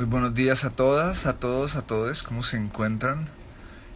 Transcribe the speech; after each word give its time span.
Muy 0.00 0.08
buenos 0.08 0.34
días 0.34 0.64
a 0.64 0.70
todas, 0.70 1.26
a 1.26 1.34
todos, 1.34 1.76
a 1.76 1.82
todos, 1.82 2.22
¿cómo 2.22 2.42
se 2.42 2.56
encuentran? 2.56 3.28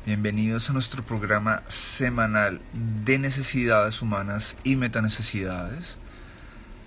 Bienvenidos 0.05 0.69
a 0.69 0.75
nuestro 0.75 1.03
programa 1.03 1.63
semanal 1.69 2.61
de 2.75 3.19
necesidades 3.19 4.03
humanas 4.03 4.59
y 4.65 4.77
metanecesidades. 4.77 5.97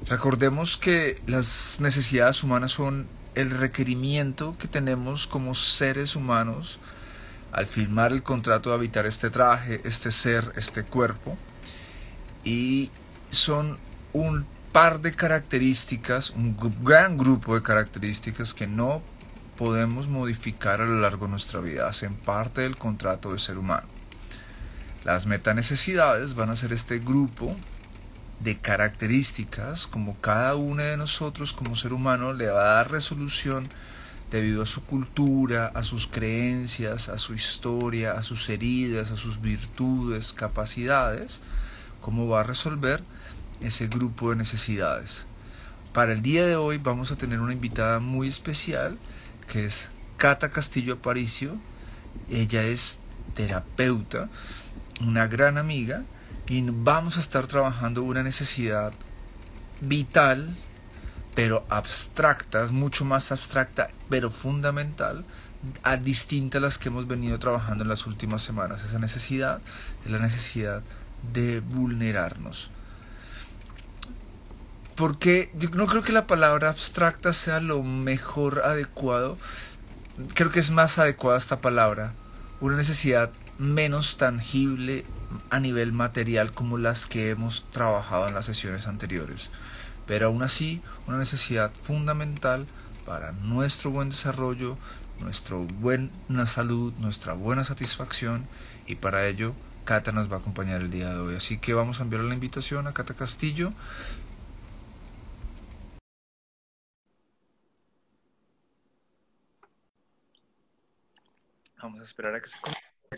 Recordemos 0.05 0.77
que 0.77 1.19
las 1.25 1.79
necesidades 1.81 2.43
humanas 2.43 2.69
son 2.69 3.07
el 3.33 3.49
requerimiento 3.49 4.55
que 4.59 4.68
tenemos 4.68 5.25
como 5.25 5.55
seres 5.55 6.15
humanos 6.15 6.79
al 7.52 7.65
firmar 7.65 8.11
el 8.11 8.21
contrato 8.21 8.70
de 8.70 8.75
habitar 8.75 9.07
este 9.07 9.31
traje, 9.31 9.81
este 9.84 10.11
ser, 10.11 10.54
este 10.57 10.84
cuerpo. 10.84 11.39
Y 12.43 12.91
son 13.31 13.79
un 14.13 14.45
par 14.78 15.02
de 15.02 15.12
características, 15.12 16.30
un 16.30 16.55
gran 16.84 17.18
grupo 17.18 17.55
de 17.55 17.64
características 17.64 18.54
que 18.54 18.68
no 18.68 19.02
podemos 19.57 20.07
modificar 20.07 20.82
a 20.82 20.86
lo 20.86 21.01
largo 21.01 21.25
de 21.25 21.32
nuestra 21.32 21.61
vida, 21.61 21.88
hacen 21.88 22.14
parte 22.14 22.61
del 22.61 22.78
contrato 22.78 23.34
de 23.34 23.39
ser 23.39 23.57
humano. 23.57 23.87
Las 25.04 25.25
metanecesidades 25.25 26.36
van 26.36 26.51
a 26.51 26.56
ser 26.56 26.74
este 26.74 27.00
grupo 27.00 27.56
de 28.39 28.60
características 28.60 29.87
como 29.87 30.21
cada 30.21 30.54
uno 30.54 30.84
de 30.84 30.96
nosotros 30.96 31.54
como 31.54 31.75
ser 31.75 31.92
humano 31.92 32.34
le 32.34 32.45
va 32.45 32.62
a 32.62 32.73
dar 32.75 32.92
resolución 32.92 33.70
debido 34.30 34.62
a 34.62 34.67
su 34.67 34.84
cultura, 34.84 35.72
a 35.73 35.81
sus 35.81 36.06
creencias, 36.06 37.09
a 37.09 37.17
su 37.17 37.34
historia, 37.34 38.12
a 38.12 38.22
sus 38.22 38.48
heridas, 38.48 39.09
a 39.09 39.17
sus 39.17 39.42
virtudes, 39.42 40.34
capacidades, 40.34 41.39
cómo 42.00 42.28
va 42.28 42.42
a 42.42 42.44
resolver 42.44 43.02
ese 43.61 43.88
grupo 43.88 44.30
de 44.30 44.38
necesidades. 44.38 45.25
Para 45.94 46.14
el 46.14 46.22
día 46.22 46.45
de 46.45 46.56
hoy 46.56 46.78
vamos 46.78 47.11
a 47.11 47.17
tener 47.17 47.39
una 47.39 47.53
invitada 47.53 48.00
muy 48.00 48.28
especial 48.28 48.98
que 49.48 49.66
es 49.66 49.89
Cata 50.17 50.50
Castillo 50.50 50.95
Aparicio. 50.95 51.58
Ella 52.30 52.64
es 52.64 53.00
terapeuta, 53.34 54.30
una 55.02 55.28
gran 55.28 55.58
amiga 55.58 56.04
y 56.48 56.62
vamos 56.70 57.18
a 57.18 57.20
estar 57.20 57.48
trabajando 57.48 58.04
una 58.04 58.23
necesidad 58.23 58.94
vital, 59.81 60.56
pero 61.36 61.66
abstracta, 61.70 62.66
mucho 62.68 63.06
más 63.06 63.31
abstracta, 63.31 63.90
pero 64.09 64.31
fundamental, 64.31 65.26
a 65.84 65.98
distinta 65.98 66.58
a 66.58 66.62
las 66.62 66.78
que 66.78 66.90
hemos 66.90 67.08
venido 67.08 67.38
trabajando 67.40 67.84
en 67.84 67.90
las 67.90 68.06
últimas 68.06 68.42
semanas. 68.42 68.84
Esa 68.84 69.00
necesidad 69.00 69.62
es 70.06 70.12
la 70.12 70.20
necesidad 70.20 70.84
de 71.34 71.59
vulnerarnos. 71.59 72.72
Porque 74.98 75.52
no 75.76 75.86
creo 75.86 76.02
que 76.02 76.12
la 76.12 76.26
palabra 76.26 76.70
abstracta 76.70 77.31
sea 77.31 77.59
lo 77.59 77.84
mejor 77.84 78.64
adecuado. 78.66 79.38
Creo 80.34 80.50
que 80.52 80.59
es 80.59 80.72
más 80.72 80.98
adecuada 80.98 81.38
esta 81.38 81.62
palabra. 81.62 82.14
Una 82.62 82.76
necesidad 82.76 83.31
menos 83.59 84.18
tangible 84.18 85.06
a 85.52 85.59
nivel 85.59 85.94
material 85.94 86.52
como 86.52 86.80
las 86.80 87.06
que 87.06 87.30
hemos 87.30 87.70
trabajado 87.70 88.28
en 88.28 88.34
las 88.34 88.45
sesiones 88.45 88.88
anteriores. 88.88 89.52
Pero 90.08 90.28
aún 90.28 90.42
así, 90.42 90.81
una 91.06 91.20
necesidad 91.20 91.72
fundamental 91.81 92.66
para 93.06 93.34
nuestro 93.34 93.92
buen 93.92 94.09
desarrollo, 94.09 94.80
nuestra 95.20 95.58
buena 95.58 96.48
salud, 96.48 96.92
nuestra 96.98 97.34
buena 97.34 97.64
satisfacción 97.64 98.48
y 98.88 98.95
para 98.95 99.28
ello 99.28 99.53
Cata 99.86 100.12
nos 100.12 100.30
va 100.30 100.36
a 100.36 100.40
acompañar 100.40 100.81
el 100.81 100.92
día 100.92 101.12
de 101.12 101.20
hoy. 101.20 101.36
Así 101.36 101.59
que 101.59 101.73
vamos 101.73 102.00
a 102.00 102.03
enviarle 102.03 102.28
la 102.28 102.34
invitación 102.34 102.88
a 102.88 102.94
Cata 102.94 103.14
Castillo 103.14 103.73
Vamos 111.81 112.00
a 112.00 112.03
esperar 112.03 112.33
a 112.33 112.42
que 112.42 112.50
se 112.50 112.58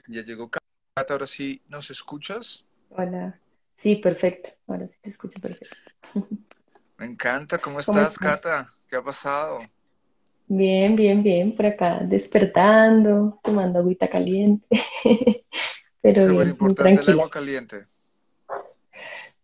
Ya 0.07 0.21
llegó 0.21 0.49
Cata, 0.49 1.13
ahora 1.13 1.27
sí, 1.27 1.61
¿nos 1.69 1.89
escuchas? 1.89 2.65
Hola. 2.89 3.39
Sí, 3.75 3.95
perfecto. 3.95 4.49
Ahora 4.67 4.87
sí 4.87 4.97
te 5.01 5.09
escucho 5.09 5.39
perfecto. 5.39 5.77
Me 6.97 7.05
encanta. 7.05 7.57
¿Cómo 7.57 7.79
estás, 7.79 8.17
Cata? 8.17 8.67
¿Qué 8.89 8.97
ha 8.97 9.01
pasado? 9.01 9.61
Bien, 10.47 10.97
bien, 10.97 11.23
bien. 11.23 11.55
Por 11.55 11.67
acá 11.67 12.01
despertando, 12.03 13.39
tomando 13.41 13.79
agüita 13.79 14.09
caliente. 14.09 14.67
Pero 16.01 16.27
Súper 16.27 16.47
importante 16.47 17.01
el 17.01 17.09
agua 17.11 17.29
caliente. 17.29 17.87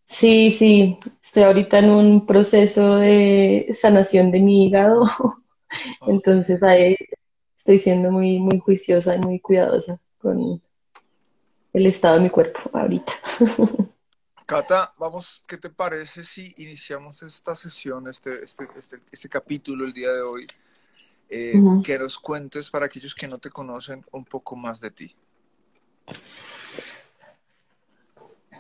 Sí, 0.03 0.51
sí. 0.51 1.00
Estoy 1.23 1.44
ahorita 1.44 1.79
en 1.79 1.90
un 1.90 2.25
proceso 2.25 2.97
de 2.97 3.69
sanación 3.73 4.31
de 4.31 4.40
mi 4.41 4.67
hígado. 4.67 5.06
Entonces 6.07 6.61
ahí 6.61 6.97
estoy 7.66 7.80
siendo 7.80 8.12
muy, 8.12 8.38
muy 8.38 8.59
juiciosa 8.59 9.16
y 9.16 9.18
muy 9.18 9.40
cuidadosa 9.40 10.00
con 10.20 10.62
el 11.74 11.86
estado 11.88 12.18
de 12.18 12.22
mi 12.22 12.30
cuerpo 12.30 12.59
ahorita. 12.72 13.12
Cata, 14.46 14.94
vamos, 15.00 15.44
¿qué 15.48 15.58
te 15.58 15.72
parece 15.72 16.24
si 16.24 16.53
iniciamos 16.58 17.24
esta 17.24 17.56
sesión, 17.56 18.08
este, 18.08 18.44
este, 18.44 18.68
este, 18.78 18.98
este 19.12 19.30
capítulo 19.30 19.84
el 19.84 19.94
día 19.94 20.12
de 20.12 20.22
hoy? 20.22 20.46
Eh, 21.28 21.59
que 21.84 21.98
nos 21.98 22.20
cuentes 22.20 22.70
para 22.70 22.86
aquellos 22.86 23.16
que 23.16 23.28
no 23.28 23.40
te 23.40 23.50
conocen 23.50 24.06
un 24.12 24.26
poco 24.26 24.56
más 24.56 24.80
de 24.80 24.92
ti. 24.92 25.16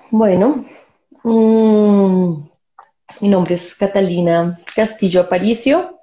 Bueno, 0.09 0.65
mm, 1.21 2.49
mi 3.21 3.29
nombre 3.29 3.53
es 3.53 3.75
Catalina 3.75 4.59
Castillo 4.75 5.21
Aparicio. 5.21 5.95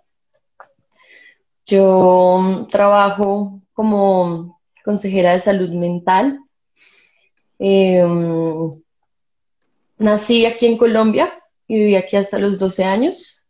Yo 1.66 2.38
mm, 2.40 2.68
trabajo 2.68 3.60
como 3.72 4.60
consejera 4.84 5.32
de 5.32 5.40
salud 5.40 5.70
mental. 5.70 6.38
Em, 7.58 8.82
nací 9.98 10.46
aquí 10.46 10.66
en 10.66 10.76
Colombia 10.76 11.32
y 11.68 11.76
viví 11.76 11.96
aquí 11.96 12.16
hasta 12.16 12.38
los 12.38 12.58
12 12.58 12.84
años. 12.84 13.44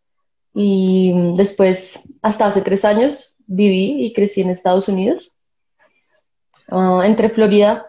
Y 0.55 1.13
mm, 1.15 1.37
después, 1.37 2.01
hasta 2.21 2.47
hace 2.47 2.61
tres 2.63 2.85
años, 2.85 3.37
viví 3.47 4.05
y 4.05 4.13
crecí 4.13 4.43
en 4.43 4.51
Estados 4.51 4.89
Unidos, 4.89 5.35
ah, 6.69 7.03
entre 7.05 7.31
Florida 7.31 7.87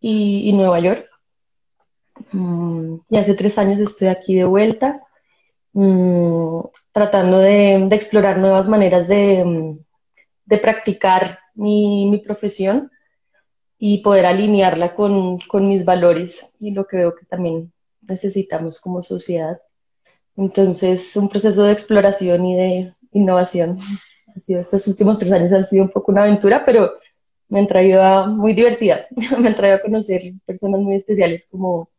y, 0.00 0.52
Nueva 0.52 0.80
York. 0.80 1.08
Mm, 2.32 2.96
y 3.08 3.16
hace 3.16 3.34
tres 3.34 3.58
años 3.58 3.80
estoy 3.80 4.08
aquí 4.08 4.34
de 4.34 4.44
vuelta. 4.44 5.02
Mm, 5.74 6.60
tratando 6.92 7.38
de, 7.38 7.88
explorar 7.92 8.38
nuevas 8.38 8.68
maneras 8.68 9.08
de, 9.08 9.44
mm, 9.44 9.78
practicar 10.60 11.38
mi, 11.54 12.22
profesión 12.24 12.90
y 13.78 14.02
poder 14.02 14.26
alinearla 14.26 14.94
con, 14.94 15.38
mis 15.62 15.84
valores 15.84 16.46
y 16.60 16.72
lo 16.72 16.86
que 16.86 16.98
veo 16.98 17.14
que 17.14 17.26
también 17.26 17.72
necesitamos 18.02 18.80
como 18.80 19.02
sociedad. 19.02 19.60
Entonces, 20.36 21.16
un 21.16 21.28
proceso 21.28 21.64
de 21.64 21.72
exploración 21.72 22.46
y 22.46 22.56
de 22.56 22.94
innovación. 23.12 23.78
Estos 24.48 24.86
últimos 24.88 25.18
tres 25.18 25.32
años 25.32 25.52
han 25.52 25.66
sido 25.66 25.84
un 25.84 25.90
poco 25.90 26.12
una 26.12 26.22
aventura, 26.24 26.64
pero 26.64 26.92
me 27.48 27.60
han 27.60 27.66
traído 27.66 28.02
a, 28.02 28.26
muy 28.26 28.54
divertida. 28.54 29.06
me 29.38 29.48
han 29.48 29.56
traído 29.56 29.76
a 29.76 29.82
conocer 29.82 30.32
personas 30.46 30.80
muy 30.80 30.96
especiales 30.96 31.48
como, 31.50 31.90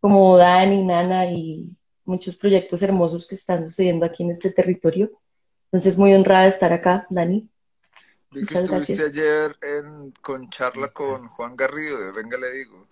como 0.00 0.36
Dani, 0.36 0.82
Nana 0.84 1.30
y, 1.32 1.76
muchos 2.04 2.36
proyectos 2.36 2.82
hermosos 2.82 3.26
que 3.26 3.34
están 3.34 3.64
sucediendo 3.64 4.06
aquí 4.06 4.22
en 4.22 4.30
este 4.30 4.50
territorio. 4.50 5.10
Entonces, 5.66 5.98
muy 5.98 6.12
honrada 6.14 6.44
de 6.44 6.48
estar 6.50 6.72
acá, 6.72 7.06
Dani. 7.10 7.48
Vi 8.32 8.44
que 8.44 8.54
estuviste 8.54 9.04
ayer 9.04 9.56
en, 9.62 10.12
con 10.20 10.48
charla 10.50 10.88
con 10.92 11.28
Juan 11.28 11.56
Garrido 11.56 11.98
de 11.98 12.12
Venga 12.12 12.38
Le 12.38 12.52
Digo. 12.52 12.86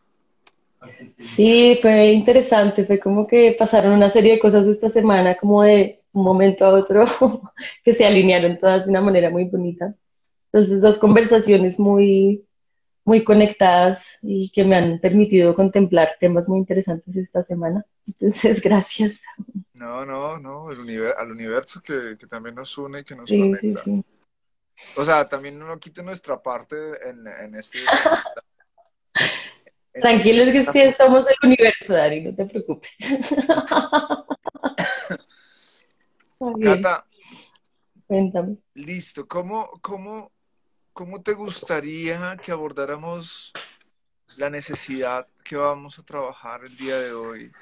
Sí, 1.18 1.78
fue 1.82 2.12
interesante, 2.12 2.84
fue 2.84 2.98
como 2.98 3.26
que 3.26 3.54
pasaron 3.58 3.92
una 3.92 4.08
serie 4.08 4.34
de 4.34 4.38
cosas 4.38 4.66
esta 4.66 4.88
semana, 4.88 5.36
como 5.36 5.62
de 5.62 6.02
un 6.12 6.22
momento 6.22 6.64
a 6.64 6.70
otro, 6.70 7.04
que 7.84 7.92
se 7.92 8.06
alinearon 8.06 8.58
todas 8.58 8.84
de 8.84 8.90
una 8.90 9.00
manera 9.00 9.30
muy 9.30 9.44
bonita. 9.44 9.94
Entonces, 10.52 10.80
dos 10.80 10.98
conversaciones 10.98 11.78
muy, 11.78 12.44
muy 13.08 13.24
conectadas 13.24 14.18
y 14.20 14.50
que 14.50 14.64
me 14.64 14.76
han 14.76 15.00
permitido 15.00 15.54
contemplar 15.54 16.16
temas 16.20 16.46
muy 16.46 16.58
interesantes 16.58 17.16
esta 17.16 17.42
semana. 17.42 17.86
Entonces, 18.06 18.60
gracias. 18.62 19.24
No, 19.72 20.04
no, 20.04 20.38
no, 20.38 20.70
el 20.70 20.80
al 21.18 21.32
universo 21.32 21.80
que, 21.80 22.16
también 22.26 22.54
nos 22.54 22.76
une 22.76 23.00
y 23.00 23.04
que 23.04 23.16
nos 23.16 23.30
conecta. 23.30 23.82
O 24.94 25.04
sea, 25.04 25.26
también 25.26 25.58
no 25.58 25.80
quite 25.80 26.02
nuestra 26.02 26.42
parte 26.42 26.76
en, 27.08 27.26
en 27.26 27.54
este... 27.54 27.78
Tranquilos 29.94 30.50
que, 30.50 30.66
que 30.70 30.92
somos 30.92 31.26
el 31.28 31.36
universo, 31.42 31.94
Dari, 31.94 32.20
no 32.20 32.34
te 32.34 32.44
preocupes. 32.44 32.94
Cata, 36.62 37.06
cuéntame. 38.06 38.58
Listo, 38.74 39.26
¿cómo, 39.26 39.70
cómo 39.80 40.30
¿cómo 40.98 41.22
te 41.22 41.32
gustaría 41.32 42.36
que 42.42 42.50
abordáramos 42.50 43.52
la 44.36 44.50
necesidad 44.50 45.28
que 45.44 45.54
vamos 45.54 45.96
a 45.96 46.02
trabajar 46.02 46.62
el 46.64 46.76
día 46.76 46.98
de 46.98 47.12
hoy, 47.12 47.52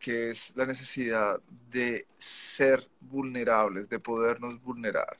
que 0.00 0.30
es 0.30 0.52
la 0.56 0.66
necesidad 0.66 1.38
de 1.70 2.08
ser 2.18 2.88
vulnerables, 2.98 3.88
de 3.88 4.00
podernos 4.00 4.60
vulnerar? 4.60 5.16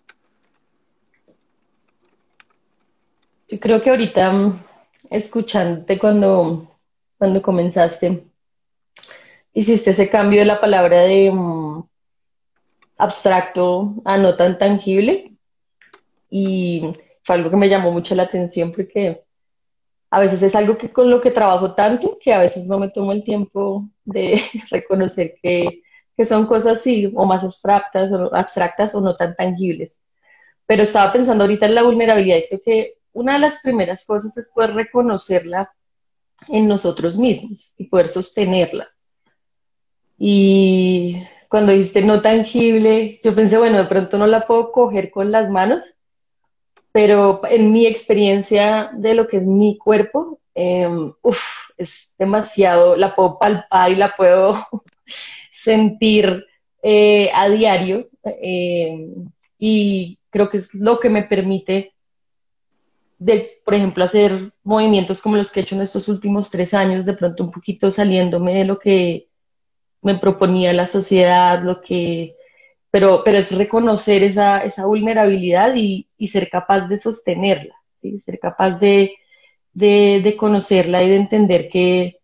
Yo 3.46 3.60
creo 3.60 3.80
que 3.80 3.90
ahorita 3.90 4.32
mm, 4.32 4.64
escuchándote 5.10 6.00
cuando, 6.00 6.68
cuando 7.16 7.40
comenzaste, 7.40 8.24
hiciste 9.54 9.90
ese 9.90 10.10
cambio 10.10 10.40
de 10.40 10.46
la 10.46 10.60
palabra 10.60 11.02
de 11.02 11.30
um, 11.30 11.86
abstracto 12.96 13.94
a 14.04 14.18
no 14.18 14.34
tan 14.34 14.58
tangible 14.58 15.36
y 16.28 16.96
fue 17.22 17.36
algo 17.36 17.50
que 17.50 17.56
me 17.56 17.68
llamó 17.68 17.92
mucho 17.92 18.14
la 18.14 18.24
atención 18.24 18.72
porque 18.72 19.22
a 20.10 20.20
veces 20.20 20.42
es 20.42 20.54
algo 20.54 20.76
que 20.76 20.92
con 20.92 21.10
lo 21.10 21.20
que 21.20 21.30
trabajo 21.30 21.74
tanto 21.74 22.18
que 22.20 22.34
a 22.34 22.38
veces 22.38 22.66
no 22.66 22.78
me 22.78 22.90
tomo 22.90 23.12
el 23.12 23.24
tiempo 23.24 23.88
de 24.04 24.40
reconocer 24.70 25.36
que, 25.42 25.82
que 26.16 26.24
son 26.26 26.46
cosas 26.46 26.78
así 26.78 27.10
o 27.14 27.24
más 27.24 27.44
abstractas 27.44 28.12
o, 28.12 28.34
abstractas 28.34 28.94
o 28.94 29.00
no 29.00 29.16
tan 29.16 29.34
tangibles. 29.34 30.02
Pero 30.66 30.82
estaba 30.82 31.12
pensando 31.12 31.44
ahorita 31.44 31.66
en 31.66 31.74
la 31.74 31.82
vulnerabilidad 31.82 32.38
y 32.38 32.48
creo 32.48 32.62
que 32.62 32.94
una 33.12 33.34
de 33.34 33.38
las 33.40 33.60
primeras 33.62 34.04
cosas 34.04 34.36
es 34.36 34.50
poder 34.50 34.74
reconocerla 34.74 35.72
en 36.48 36.66
nosotros 36.66 37.16
mismos 37.16 37.74
y 37.76 37.84
poder 37.84 38.08
sostenerla. 38.08 38.88
Y 40.18 41.22
cuando 41.48 41.72
dijiste 41.72 42.02
no 42.02 42.22
tangible, 42.22 43.20
yo 43.24 43.34
pensé, 43.34 43.58
bueno, 43.58 43.78
de 43.78 43.84
pronto 43.84 44.18
no 44.18 44.26
la 44.26 44.46
puedo 44.46 44.72
coger 44.72 45.10
con 45.10 45.32
las 45.32 45.50
manos, 45.50 45.94
pero 46.92 47.40
en 47.48 47.72
mi 47.72 47.86
experiencia 47.86 48.90
de 48.94 49.14
lo 49.14 49.26
que 49.26 49.38
es 49.38 49.42
mi 49.44 49.78
cuerpo, 49.78 50.40
em, 50.54 51.12
es 51.78 52.14
demasiado, 52.18 52.96
la 52.96 53.14
puedo 53.14 53.38
palpar 53.38 53.90
y 53.90 53.96
la 53.96 54.14
puedo 54.14 54.54
sentir 55.52 56.46
eh, 56.82 57.30
a 57.34 57.48
diario. 57.48 58.08
Em, 58.24 59.30
y 59.58 60.18
creo 60.30 60.50
que 60.50 60.58
es 60.58 60.74
lo 60.74 61.00
que 61.00 61.08
me 61.08 61.22
permite 61.22 61.94
de, 63.18 63.60
por 63.64 63.74
ejemplo, 63.74 64.04
hacer 64.04 64.52
movimientos 64.64 65.22
como 65.22 65.36
los 65.36 65.52
que 65.52 65.60
he 65.60 65.62
hecho 65.62 65.76
en 65.76 65.82
estos 65.82 66.08
últimos 66.08 66.50
tres 66.50 66.74
años, 66.74 67.06
de 67.06 67.14
pronto 67.14 67.44
un 67.44 67.52
poquito 67.52 67.90
saliéndome 67.90 68.54
de 68.54 68.64
lo 68.64 68.78
que 68.78 69.28
me 70.02 70.18
proponía 70.18 70.72
la 70.72 70.88
sociedad, 70.88 71.62
lo 71.62 71.80
que, 71.80 72.34
pero, 72.92 73.22
pero 73.24 73.38
es 73.38 73.56
reconocer 73.56 74.22
esa, 74.22 74.58
esa 74.58 74.84
vulnerabilidad 74.84 75.74
y, 75.74 76.06
y, 76.18 76.28
ser 76.28 76.50
capaz 76.50 76.88
de 76.88 76.98
sostenerla, 76.98 77.74
¿sí? 78.00 78.20
ser 78.20 78.38
capaz 78.38 78.78
de, 78.78 79.14
de, 79.72 80.20
de 80.22 80.36
conocerla 80.36 81.02
y 81.02 81.08
de 81.08 81.16
entender 81.16 81.70
que, 81.70 82.18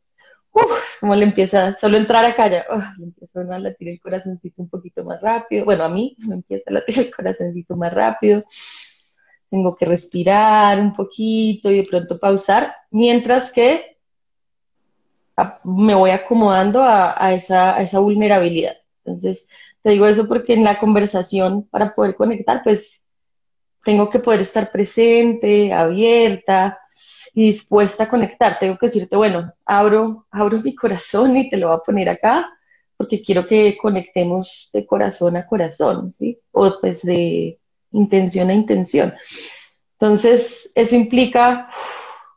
uff, 0.53 1.01
como 1.01 1.15
le 1.15 1.25
empieza, 1.25 1.73
solo 1.73 1.97
entrar 1.97 2.27
acá 2.27 2.51
ya, 2.51 2.67
le 2.99 3.07
empieza 3.07 3.41
a 3.41 3.59
latir 3.59 3.89
el 3.89 3.99
corazoncito 3.99 4.61
un 4.61 4.69
poquito 4.69 5.03
más 5.05 5.23
rápido, 5.23 5.65
bueno, 5.65 5.85
a 5.85 5.89
mí 5.89 6.15
me 6.19 6.35
empieza 6.35 6.65
a 6.69 6.75
latir 6.75 6.99
el 6.99 7.15
corazoncito 7.17 7.75
más 7.75 7.95
rápido, 7.95 8.45
tengo 9.49 9.75
que 9.75 9.87
respirar 9.87 10.79
un 10.79 10.95
poquito 10.95 11.71
y 11.71 11.79
de 11.79 11.89
pronto 11.89 12.19
pausar, 12.19 12.75
mientras 12.91 13.53
que 13.53 13.97
me 15.65 15.95
voy 15.95 16.11
acomodando 16.11 16.83
a, 16.83 17.33
esa, 17.33 17.81
esa, 17.81 18.01
vulnerabilidad. 18.01 18.77
Entonces, 19.05 19.49
te 19.89 19.93
digo 19.93 20.07
eso 20.07 20.29
porque 20.29 20.53
en 20.53 20.65
la 20.65 20.79
conversación, 20.79 21.67
para 21.71 21.95
poder 21.95 22.15
conectar, 22.15 22.63
pues 22.63 23.07
tengo 23.83 24.11
que 24.11 24.19
poder 24.19 24.43
estar 24.43 24.71
presente, 24.71 25.73
abierta 25.73 26.79
y 27.33 27.47
dispuesta 27.47 28.05
a 28.05 28.09
conectar. 28.11 28.59
Tengo 28.59 28.77
que 28.77 28.89
decirte, 28.89 29.17
bueno, 29.17 29.51
abro, 29.65 30.27
abro 30.31 30.61
mi 30.61 30.75
corazón 30.75 31.39
y 31.39 31.49
te 31.49 31.57
lo 31.57 31.69
voy 31.69 31.77
a 31.77 31.81
poner 31.81 32.11
acá 32.11 32.51
porque 32.99 33.23
quiero 33.23 33.47
que 33.47 33.79
conectemos 33.79 34.69
de 34.75 34.85
corazón 34.85 35.39
a 35.39 35.47
corazón, 35.47 36.13
¿sí? 36.13 36.39
O 36.53 36.79
pues 36.83 37.01
de 37.01 37.59
intención 37.93 38.51
a 38.51 38.53
intención. 38.53 39.15
Entonces, 39.93 40.71
eso 40.75 40.97
implica 40.97 41.71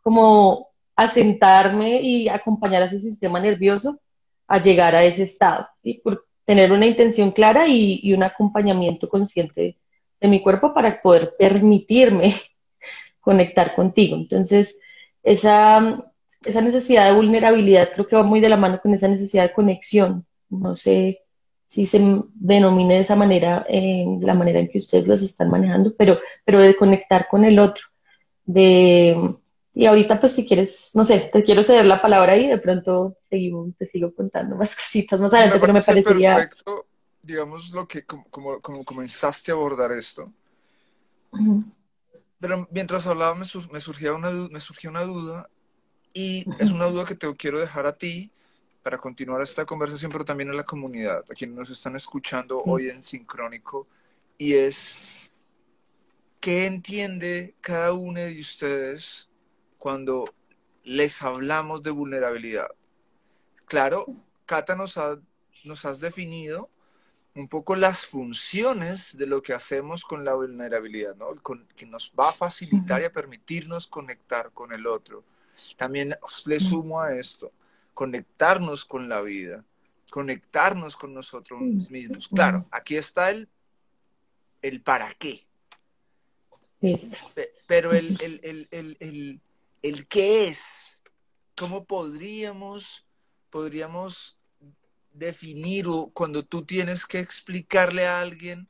como 0.04 0.70
asentarme 0.96 2.02
y 2.02 2.30
acompañar 2.30 2.84
a 2.84 2.86
ese 2.86 3.00
sistema 3.00 3.42
nervioso 3.42 4.00
a 4.48 4.62
llegar 4.62 4.96
a 4.96 5.04
ese 5.04 5.24
estado, 5.24 5.68
por 6.02 6.31
tener 6.46 6.72
una 6.72 6.86
intención 6.86 7.32
clara 7.32 7.68
y, 7.68 8.14
un 8.14 8.24
acompañamiento 8.24 9.10
consciente 9.10 9.78
de 10.20 10.28
mi 10.28 10.42
cuerpo 10.42 10.74
para 10.74 11.02
poder 11.02 11.36
permitirme 11.38 12.36
conectar 13.20 13.76
contigo. 13.76 14.16
Entonces, 14.16 14.82
esa, 15.24 16.04
esa 16.44 16.62
necesidad 16.62 17.10
de 17.10 17.16
vulnerabilidad 17.16 17.90
creo 17.94 18.08
que 18.08 18.16
va 18.16 18.24
muy 18.24 18.40
de 18.40 18.50
la 18.50 18.58
mano 18.58 18.80
con 18.82 18.94
esa 18.94 19.08
necesidad 19.08 19.44
de 19.44 19.54
conexión. 19.54 20.26
No 20.50 20.76
sé 20.76 21.22
si 21.66 21.86
se 21.86 22.02
denomine 22.36 22.96
de 22.96 23.00
esa 23.00 23.16
manera, 23.16 23.66
en 23.70 24.20
la 24.26 24.34
manera 24.34 24.60
en 24.60 24.68
que 24.68 24.80
ustedes 24.80 25.08
los 25.08 25.22
están 25.22 25.50
manejando, 25.50 25.94
pero, 25.98 26.20
pero 26.44 26.60
de 26.60 26.76
conectar 26.76 27.28
con 27.30 27.46
el 27.46 27.60
otro, 27.60 27.86
de, 28.44 29.36
y 29.74 29.86
ahorita 29.86 30.20
pues 30.20 30.34
si 30.34 30.46
quieres, 30.46 30.92
no 30.96 31.06
sé, 31.06 31.30
te 31.32 31.44
quiero 31.44 31.64
ceder 31.64 31.86
la 31.86 32.02
palabra 32.02 32.36
y 32.38 32.48
de 32.48 32.58
pronto 32.58 33.18
seguimos, 33.22 33.76
te 33.78 33.86
sigo 33.86 34.14
contando 34.14 34.56
más 34.56 34.76
cositas 34.76 35.20
más 35.20 35.34
adelante, 35.34 35.60
pero 35.60 35.74
me 35.74 35.82
parecería... 35.82 36.36
Perfecto, 36.36 36.88
digamos, 37.22 37.72
lo 37.72 37.88
que, 37.88 38.04
como, 38.04 38.60
como, 38.60 38.84
comenzaste 38.84 39.52
a 39.52 39.56
abordar 39.56 39.92
esto. 39.92 40.32
Pero 42.40 42.68
mientras 42.72 43.08
hablaba 43.08 43.36
me, 43.36 43.46
me, 43.72 43.80
surgía 43.80 44.14
una, 44.14 44.32
me 44.52 44.60
surgía 44.60 44.90
una 44.90 45.04
duda 45.04 45.50
y 46.14 46.46
es 46.60 46.72
una 46.72 46.86
duda 46.86 47.06
que 47.06 47.16
te 47.16 47.34
quiero 47.38 47.60
dejar 47.60 47.86
a 47.86 47.98
ti 47.98 48.32
para 48.82 48.98
continuar 48.98 49.42
esta 49.42 49.66
conversación, 49.66 50.12
pero 50.12 50.26
también 50.26 50.50
a 50.50 50.54
la 50.54 50.64
comunidad, 50.64 51.24
a 51.30 51.34
quienes 51.34 51.56
nos 51.56 51.70
están 51.70 51.96
escuchando 51.96 52.62
hoy 52.64 52.90
en 52.90 53.02
Sincrónico, 53.02 53.88
y 54.38 54.54
es, 54.54 54.98
¿qué 56.40 56.66
entiende 56.66 57.56
cada 57.62 57.94
uno 57.94 58.20
de 58.20 58.40
ustedes 58.40 59.30
cuando 59.82 60.32
les 60.84 61.24
hablamos 61.24 61.82
de 61.82 61.90
vulnerabilidad? 61.90 62.68
Claro, 63.66 64.06
Cata 64.46 64.76
nos, 64.76 64.96
ha, 65.00 65.20
nos 65.64 65.86
has 65.86 66.00
definido 66.00 66.70
un 67.34 67.48
poco 67.48 67.76
las 67.76 68.06
funciones 68.06 69.18
de 69.18 69.26
lo 69.26 69.42
que 69.42 69.56
hacemos 69.56 70.04
con 70.04 70.24
la 70.24 70.36
vulnerabilidad, 70.36 71.16
¿no? 71.16 71.30
que 71.76 71.88
nos 71.88 72.14
va 72.14 72.30
a 72.30 72.34
facilitar 72.34 73.02
y 73.02 73.06
a 73.06 73.12
permitirnos 73.12 73.88
conectar 73.88 74.52
con 74.52 74.72
el 74.72 74.86
otro. 74.86 75.24
También 75.78 76.16
le 76.46 76.60
sumo 76.60 77.02
a 77.02 77.16
esto, 77.16 77.52
conectarnos 77.96 78.86
con 78.86 79.10
la 79.10 79.22
vida, 79.22 79.66
conectarnos 80.12 80.96
con 80.96 81.12
nosotros 81.12 81.60
mismos. 81.90 82.28
Claro, 82.28 82.68
aquí 82.70 82.98
está 82.98 83.32
el, 83.32 83.50
el 84.62 84.84
para 84.84 85.12
qué. 85.16 85.44
Pero 87.66 87.94
el, 87.94 88.22
el, 88.22 88.68
el, 88.70 88.98
el, 89.00 89.42
qué 90.08 90.48
es, 90.48 91.02
¿cómo 91.56 91.86
podríamos, 91.86 93.06
podríamos 93.50 94.40
definir 95.14 95.88
o 95.88 96.12
cuando 96.14 96.44
tú 96.44 96.64
tienes 96.64 97.06
que 97.06 97.20
explicarle 97.20 98.08
a 98.08 98.22
alguien 98.22 98.68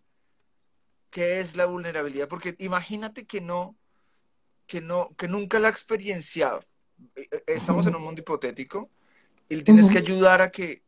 qué 1.10 1.39
es 1.39 1.56
la 1.56 1.65
vulnerabilidad? 1.65 2.27
Porque 2.27 2.56
imagínate 2.60 3.25
que 3.25 3.41
no, 3.41 3.75
que 4.68 4.82
no, 4.82 5.13
que 5.18 5.27
nunca 5.27 5.60
la 5.60 5.68
ha 5.68 5.72
experienciado. 5.72 6.62
Eh, 7.15 7.27
eh, 7.32 7.44
estamos 7.48 7.86
en 7.88 7.96
un 7.96 8.03
mundo 8.03 8.22
hipotético 8.22 8.89
y 9.50 9.56
le 9.56 9.63
tienes 9.63 9.89
que 9.89 9.98
ayudar 9.98 10.41
a 10.41 10.50
que, 10.50 10.84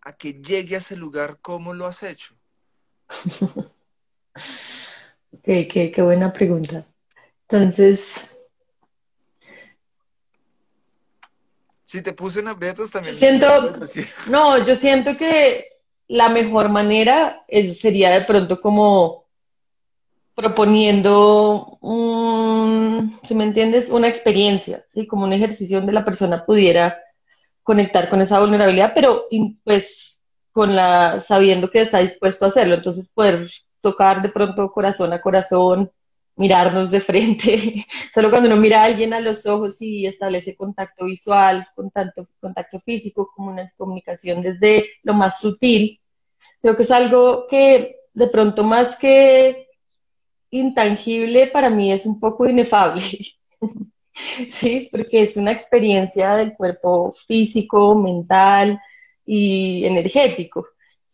a 0.00 0.16
que 0.16 0.34
llegue 0.34 0.74
a 0.74 0.78
ese 0.78 0.96
lugar. 0.96 1.38
¿Cómo 1.40 1.72
lo 1.72 1.86
has 1.86 2.02
hecho? 2.02 2.34
qué, 5.44 5.68
qué, 5.68 6.02
buena 6.02 6.32
pregunta. 6.32 6.86
Entonces, 7.48 8.34
Si 11.88 12.02
te 12.02 12.12
puse 12.12 12.40
en 12.40 12.48
aprietos 12.48 12.90
también. 12.90 13.14
Siento, 13.14 13.46
no, 14.28 14.62
yo 14.62 14.76
siento 14.76 15.16
que 15.16 15.68
la 16.06 16.28
mejor 16.28 16.68
manera 16.68 17.44
es, 17.48 17.80
sería 17.80 18.10
de 18.10 18.26
pronto 18.26 18.60
como 18.60 19.24
proponiendo, 20.34 21.78
un, 21.80 23.18
si 23.22 23.34
me 23.34 23.44
entiendes, 23.44 23.88
una 23.88 24.06
experiencia, 24.06 24.84
¿sí? 24.90 25.06
Como 25.06 25.24
un 25.24 25.32
ejercicio 25.32 25.78
donde 25.78 25.94
la 25.94 26.04
persona 26.04 26.44
pudiera 26.44 27.00
conectar 27.62 28.10
con 28.10 28.20
esa 28.20 28.38
vulnerabilidad, 28.38 28.92
pero 28.94 29.24
pues 29.64 30.20
con 30.52 30.76
la, 30.76 31.22
sabiendo 31.22 31.70
que 31.70 31.80
está 31.80 32.00
dispuesto 32.00 32.44
a 32.44 32.48
hacerlo, 32.48 32.74
entonces 32.74 33.10
poder 33.14 33.50
tocar 33.80 34.20
de 34.20 34.28
pronto 34.28 34.70
corazón 34.72 35.14
a 35.14 35.22
corazón, 35.22 35.90
mirarnos 36.38 36.90
de 36.90 37.00
frente, 37.00 37.84
solo 38.14 38.30
cuando 38.30 38.48
uno 38.48 38.56
mira 38.56 38.80
a 38.80 38.84
alguien 38.84 39.12
a 39.12 39.20
los 39.20 39.44
ojos 39.46 39.82
y 39.82 40.06
establece 40.06 40.56
contacto 40.56 41.04
visual, 41.04 41.66
contacto, 41.74 42.28
contacto 42.40 42.80
físico, 42.80 43.30
como 43.34 43.50
una 43.50 43.70
comunicación 43.76 44.40
desde 44.40 44.86
lo 45.02 45.14
más 45.14 45.40
sutil, 45.40 46.00
creo 46.62 46.76
que 46.76 46.82
es 46.84 46.90
algo 46.90 47.46
que 47.48 47.96
de 48.14 48.28
pronto 48.28 48.64
más 48.64 48.98
que 48.98 49.68
intangible 50.50 51.48
para 51.48 51.70
mí 51.70 51.92
es 51.92 52.06
un 52.06 52.18
poco 52.18 52.48
inefable. 52.48 53.02
¿sí? 54.50 54.88
Porque 54.90 55.22
es 55.22 55.36
una 55.36 55.52
experiencia 55.52 56.34
del 56.36 56.54
cuerpo 56.54 57.14
físico, 57.26 57.94
mental 57.94 58.80
y 59.26 59.84
energético. 59.84 60.68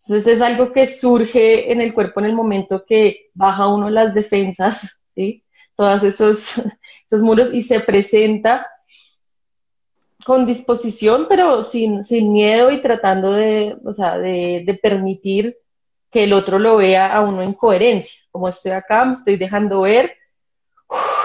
Entonces 0.06 0.36
es 0.36 0.42
algo 0.42 0.72
que 0.72 0.86
surge 0.86 1.72
en 1.72 1.80
el 1.80 1.94
cuerpo 1.94 2.20
en 2.20 2.26
el 2.26 2.34
momento 2.34 2.84
que 2.86 3.30
baja 3.32 3.68
uno 3.68 3.88
las 3.88 4.14
defensas, 4.14 5.00
¿sí? 5.14 5.44
Todos 5.76 6.02
esos, 6.02 6.54
estos 7.02 7.22
muros 7.22 7.52
y 7.52 7.62
se 7.62 7.80
presenta 7.80 8.66
con 10.24 10.46
disposición, 10.46 11.26
pero 11.28 11.62
sin, 11.62 12.04
sin 12.04 12.32
miedo 12.32 12.70
y 12.70 12.80
tratando 12.80 13.32
de, 13.32 13.76
o 13.84 13.92
sea, 13.92 14.18
de, 14.18 14.62
de 14.66 14.74
permitir 14.74 15.56
que 16.10 16.24
el 16.24 16.32
otro 16.32 16.58
lo 16.58 16.76
vea 16.76 17.14
a 17.14 17.20
uno 17.22 17.42
en 17.42 17.52
coherencia. 17.52 18.20
Como 18.30 18.48
estoy 18.48 18.72
acá, 18.72 19.04
me 19.04 19.12
estoy 19.12 19.36
dejando 19.36 19.82
ver, 19.82 20.16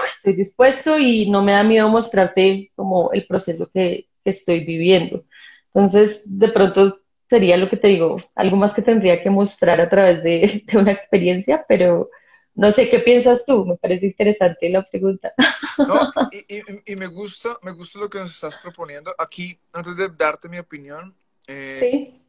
estoy 0.08 0.34
dispuesto 0.34 0.98
y 0.98 1.30
no 1.30 1.42
me 1.42 1.52
da 1.52 1.62
miedo 1.62 1.88
mostrarte 1.88 2.70
como 2.74 3.10
el 3.12 3.26
proceso 3.26 3.70
que, 3.72 4.08
que 4.22 4.30
estoy 4.30 4.64
viviendo. 4.64 5.24
Entonces, 5.72 6.24
de 6.38 6.48
pronto 6.48 7.00
sería 7.28 7.56
lo 7.56 7.68
que 7.68 7.76
te 7.76 7.88
digo, 7.88 8.18
algo 8.34 8.56
más 8.56 8.74
que 8.74 8.82
tendría 8.82 9.22
que 9.22 9.30
mostrar 9.30 9.80
a 9.80 9.88
través 9.88 10.22
de, 10.22 10.64
de 10.66 10.78
una 10.78 10.92
experiencia, 10.92 11.64
pero 11.68 12.10
no 12.54 12.72
sé 12.72 12.90
qué 12.90 13.00
piensas 13.00 13.46
tú, 13.46 13.64
me 13.64 13.76
parece 13.76 14.06
interesante 14.06 14.68
la 14.68 14.88
pregunta. 14.88 15.32
No, 15.78 16.10
y, 16.48 16.92
y, 16.92 16.96
me 16.96 17.06
gusta, 17.06 17.58
me 17.62 17.72
gusta 17.72 17.98
lo 17.98 18.10
que 18.10 18.18
nos 18.18 18.34
estás 18.34 18.58
proponiendo. 18.58 19.14
Aquí, 19.18 19.58
antes 19.72 19.96
de 19.96 20.08
darte 20.08 20.48
mi 20.48 20.58
opinión, 20.58 21.14
eh, 21.46 21.78
¿Sí? 21.80 22.22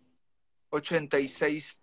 86, 0.70 1.80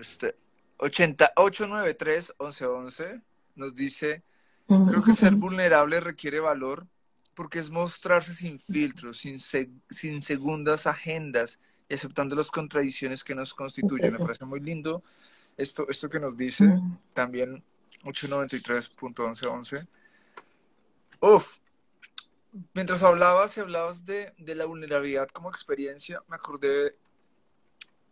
este, 0.00 0.36
8893 0.78 2.34
1111 2.38 3.20
nos 3.54 3.74
dice, 3.74 4.22
creo 4.66 5.02
que 5.02 5.14
ser 5.14 5.34
vulnerable 5.34 6.00
requiere 6.00 6.40
valor 6.40 6.86
porque 7.34 7.58
es 7.58 7.70
mostrarse 7.70 8.34
sin 8.34 8.58
filtros, 8.58 9.18
sin, 9.18 9.38
sin 9.38 10.22
segundas 10.22 10.86
agendas 10.86 11.60
y 11.88 11.94
aceptando 11.94 12.36
las 12.36 12.50
contradicciones 12.50 13.24
que 13.24 13.34
nos 13.34 13.54
constituyen. 13.54 14.12
Me 14.12 14.18
parece 14.18 14.44
muy 14.44 14.60
lindo 14.60 15.02
esto, 15.56 15.86
esto 15.88 16.08
que 16.08 16.20
nos 16.20 16.36
dice 16.36 16.80
también 17.12 17.62
893.1111. 18.04 19.86
Uf, 21.20 21.58
mientras 22.74 23.02
hablabas 23.02 23.56
y 23.56 23.60
hablabas 23.60 24.04
de, 24.04 24.32
de, 24.38 24.54
la 24.54 24.64
vulnerabilidad 24.64 25.28
como 25.28 25.50
experiencia, 25.50 26.22
me 26.28 26.36
acordé 26.36 26.96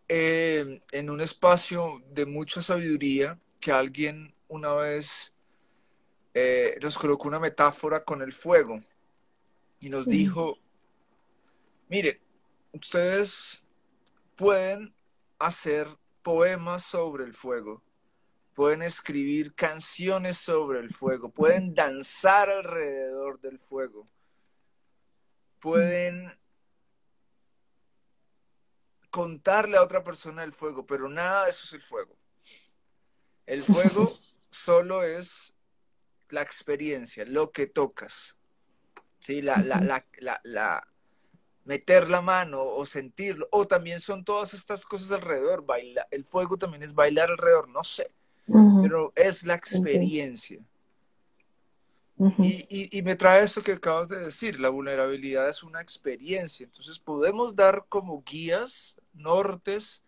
eh, 0.08 0.82
en 0.92 1.10
un 1.10 1.20
espacio 1.20 2.02
de 2.10 2.26
mucha 2.26 2.62
sabiduría 2.62 3.38
que 3.60 3.72
alguien 3.72 4.34
una 4.48 4.72
vez 4.74 5.34
eh, 6.34 6.78
nos 6.82 6.98
colocó 6.98 7.28
una 7.28 7.38
metáfora 7.38 8.02
con 8.04 8.22
el 8.22 8.32
fuego 8.32 8.80
y 9.78 9.88
nos 9.88 10.06
dijo, 10.06 10.58
miren, 11.88 12.18
ustedes 12.72 13.64
pueden 14.36 14.92
hacer 15.38 15.88
poemas 16.22 16.84
sobre 16.84 17.24
el 17.24 17.34
fuego, 17.34 17.82
pueden 18.54 18.82
escribir 18.82 19.54
canciones 19.54 20.38
sobre 20.38 20.80
el 20.80 20.90
fuego, 20.90 21.30
pueden 21.30 21.74
danzar 21.74 22.50
alrededor 22.50 23.40
del 23.40 23.58
fuego, 23.58 24.08
pueden 25.58 26.38
contarle 29.10 29.76
a 29.76 29.82
otra 29.82 30.04
persona 30.04 30.44
el 30.44 30.52
fuego, 30.52 30.86
pero 30.86 31.08
nada 31.08 31.44
de 31.44 31.50
eso 31.50 31.64
es 31.64 31.72
el 31.72 31.82
fuego. 31.82 32.16
El 33.46 33.62
fuego 33.62 34.18
solo 34.50 35.02
es 35.02 35.54
la 36.28 36.42
experiencia, 36.42 37.24
lo 37.24 37.50
que 37.50 37.66
tocas. 37.66 38.36
¿sí? 39.20 39.42
La, 39.42 39.56
la, 39.58 39.80
la, 40.18 40.40
la, 40.44 40.88
meter 41.70 42.10
la 42.10 42.20
mano 42.20 42.60
o 42.64 42.84
sentirlo, 42.84 43.46
o 43.52 43.64
también 43.64 44.00
son 44.00 44.24
todas 44.24 44.54
estas 44.54 44.84
cosas 44.84 45.12
alrededor, 45.12 45.64
baila, 45.64 46.04
el 46.10 46.24
fuego 46.24 46.56
también 46.56 46.82
es 46.82 46.92
bailar 46.92 47.30
alrededor, 47.30 47.68
no 47.68 47.84
sé, 47.84 48.12
pero 48.82 49.12
es 49.14 49.44
la 49.44 49.54
experiencia. 49.54 50.58
y, 52.38 52.98
y, 52.98 53.02
me 53.02 53.14
trae 53.14 53.44
eso 53.44 53.62
que 53.62 53.74
acabas 53.74 54.08
de 54.08 54.18
decir, 54.18 54.58
la 54.58 54.68
vulnerabilidad 54.68 55.48
es 55.48 55.62
una 55.62 55.80
experiencia, 55.80 56.64
entonces 56.64 56.98
podemos 56.98 57.54
dar 57.54 57.84
como 57.88 58.24
guías, 58.24 59.00
nortes, 59.14 60.02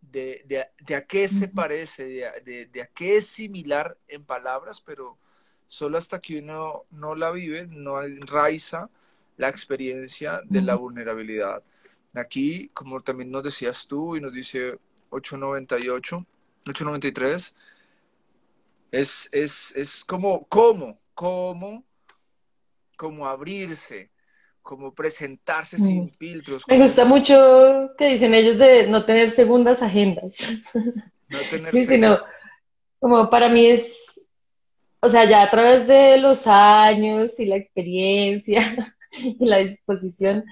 de, 0.00 0.42
de, 0.46 0.66
de 0.84 0.94
a 0.96 1.06
qué 1.06 1.28
se 1.28 1.46
parece, 1.46 2.32
de, 2.44 2.66
de, 2.66 2.82
a 2.82 2.86
qué 2.88 3.18
es 3.18 3.28
similar 3.28 3.96
en 4.08 4.24
palabras, 4.24 4.80
pero 4.80 5.16
solo 5.68 5.96
hasta 5.96 6.18
que 6.18 6.40
uno 6.40 6.86
no 6.90 7.14
la 7.14 7.30
vive, 7.30 7.68
no 7.68 8.02
enraiza, 8.02 8.90
la 9.36 9.48
experiencia 9.48 10.40
de 10.44 10.62
la 10.62 10.74
vulnerabilidad. 10.74 11.62
Aquí, 12.14 12.70
como 12.72 13.00
también 13.00 13.30
nos 13.30 13.42
decías 13.42 13.86
tú 13.86 14.16
y 14.16 14.20
nos 14.20 14.32
dice 14.32 14.78
898, 15.10 16.26
893, 16.66 17.54
es, 18.92 19.28
es, 19.32 19.74
es 19.76 20.04
como, 20.04 20.46
¿cómo? 20.46 21.00
¿Cómo? 21.14 21.84
Como 22.96 23.26
abrirse, 23.26 24.10
como 24.62 24.94
presentarse 24.94 25.78
sin 25.78 26.10
filtros. 26.10 26.64
Me 26.68 26.78
gusta 26.78 27.04
mucho 27.04 27.90
que 27.98 28.06
dicen 28.10 28.34
ellos 28.34 28.58
de 28.58 28.86
no 28.86 29.04
tener 29.04 29.30
segundas 29.30 29.82
agendas. 29.82 30.36
No 31.26 31.38
tener 31.50 31.70
sí, 31.70 31.86
sino 31.86 32.18
como 33.00 33.28
para 33.28 33.48
mí 33.48 33.66
es, 33.66 34.20
o 35.00 35.08
sea, 35.08 35.28
ya 35.28 35.42
a 35.42 35.50
través 35.50 35.86
de 35.86 36.18
los 36.18 36.46
años 36.46 37.40
y 37.40 37.46
la 37.46 37.56
experiencia, 37.56 38.93
y 39.18 39.36
la 39.44 39.58
disposición. 39.58 40.44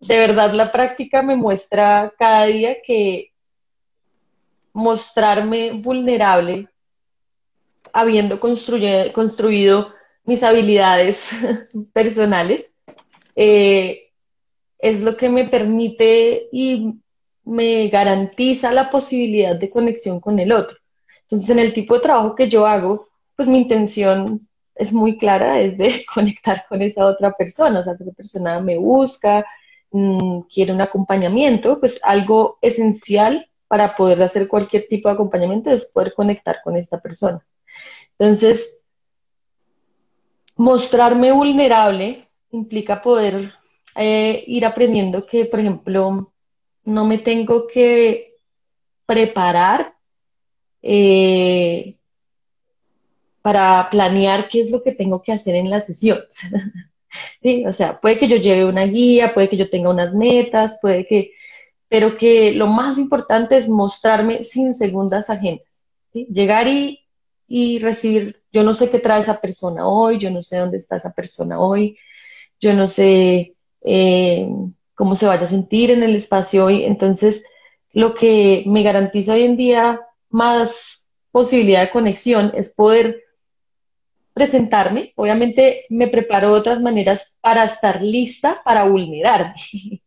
De 0.00 0.16
verdad, 0.16 0.52
la 0.52 0.72
práctica 0.72 1.22
me 1.22 1.36
muestra 1.36 2.12
cada 2.18 2.46
día 2.46 2.76
que 2.86 3.32
mostrarme 4.72 5.72
vulnerable, 5.72 6.68
habiendo 7.92 8.38
construido 8.38 9.94
mis 10.24 10.42
habilidades 10.42 11.30
personales, 11.94 12.74
eh, 13.34 14.10
es 14.78 15.00
lo 15.00 15.16
que 15.16 15.30
me 15.30 15.48
permite 15.48 16.48
y 16.52 16.94
me 17.44 17.88
garantiza 17.88 18.72
la 18.72 18.90
posibilidad 18.90 19.56
de 19.56 19.70
conexión 19.70 20.20
con 20.20 20.38
el 20.38 20.52
otro. 20.52 20.76
Entonces, 21.22 21.48
en 21.50 21.58
el 21.58 21.72
tipo 21.72 21.94
de 21.94 22.00
trabajo 22.00 22.34
que 22.34 22.50
yo 22.50 22.66
hago, 22.66 23.08
pues 23.34 23.48
mi 23.48 23.58
intención 23.58 24.46
es 24.76 24.92
muy 24.92 25.18
clara, 25.18 25.60
es 25.60 25.78
de 25.78 26.04
conectar 26.14 26.64
con 26.68 26.82
esa 26.82 27.06
otra 27.06 27.32
persona, 27.32 27.80
o 27.80 27.82
sea, 27.82 27.94
esa 27.94 28.12
persona 28.12 28.60
me 28.60 28.78
busca, 28.78 29.44
mm, 29.90 30.40
quiere 30.52 30.72
un 30.72 30.80
acompañamiento, 30.80 31.80
pues 31.80 32.00
algo 32.02 32.58
esencial 32.62 33.48
para 33.68 33.96
poder 33.96 34.22
hacer 34.22 34.46
cualquier 34.48 34.86
tipo 34.88 35.08
de 35.08 35.14
acompañamiento 35.14 35.70
es 35.70 35.90
poder 35.92 36.14
conectar 36.14 36.58
con 36.62 36.76
esta 36.76 37.00
persona. 37.00 37.44
Entonces, 38.18 38.84
mostrarme 40.56 41.32
vulnerable 41.32 42.28
implica 42.50 43.02
poder 43.02 43.52
eh, 43.96 44.44
ir 44.46 44.64
aprendiendo 44.64 45.26
que, 45.26 45.46
por 45.46 45.60
ejemplo, 45.60 46.32
no 46.84 47.04
me 47.04 47.18
tengo 47.18 47.66
que 47.66 48.34
preparar 49.04 49.94
eh, 50.82 51.95
para 53.46 53.88
planear 53.92 54.48
qué 54.48 54.58
es 54.58 54.72
lo 54.72 54.82
que 54.82 54.90
tengo 54.90 55.22
que 55.22 55.30
hacer 55.30 55.54
en 55.54 55.70
la 55.70 55.78
sesión. 55.78 56.18
sí, 57.42 57.64
o 57.64 57.72
sea, 57.72 58.00
puede 58.00 58.18
que 58.18 58.26
yo 58.26 58.38
lleve 58.38 58.64
una 58.64 58.86
guía, 58.86 59.34
puede 59.34 59.48
que 59.48 59.56
yo 59.56 59.70
tenga 59.70 59.88
unas 59.88 60.14
metas, 60.14 60.80
puede 60.82 61.06
que, 61.06 61.30
pero 61.88 62.16
que 62.16 62.50
lo 62.50 62.66
más 62.66 62.98
importante 62.98 63.56
es 63.56 63.68
mostrarme 63.68 64.42
sin 64.42 64.74
segundas 64.74 65.30
agendas. 65.30 65.84
Llegar 66.12 66.66
y, 66.66 67.06
y 67.46 67.78
recibir, 67.78 68.42
yo 68.52 68.64
no 68.64 68.72
sé 68.72 68.90
qué 68.90 68.98
trae 68.98 69.20
esa 69.20 69.40
persona 69.40 69.86
hoy, 69.86 70.18
yo 70.18 70.28
no 70.32 70.42
sé 70.42 70.56
dónde 70.56 70.78
está 70.78 70.96
esa 70.96 71.12
persona 71.12 71.60
hoy, 71.60 71.96
yo 72.60 72.74
no 72.74 72.88
sé 72.88 73.54
eh, 73.82 74.48
cómo 74.96 75.14
se 75.14 75.26
vaya 75.26 75.44
a 75.44 75.46
sentir 75.46 75.92
en 75.92 76.02
el 76.02 76.16
espacio 76.16 76.64
hoy. 76.64 76.82
Entonces, 76.82 77.46
lo 77.92 78.16
que 78.16 78.64
me 78.66 78.82
garantiza 78.82 79.34
hoy 79.34 79.44
en 79.44 79.56
día 79.56 80.00
más 80.30 81.08
posibilidad 81.30 81.82
de 81.82 81.90
conexión 81.92 82.50
es 82.56 82.74
poder 82.74 83.22
presentarme, 84.36 85.14
obviamente 85.16 85.86
me 85.88 86.08
preparo 86.08 86.52
de 86.52 86.58
otras 86.60 86.78
maneras 86.78 87.38
para 87.40 87.64
estar 87.64 88.02
lista 88.02 88.60
para 88.62 88.84
vulnerarme. 88.84 89.54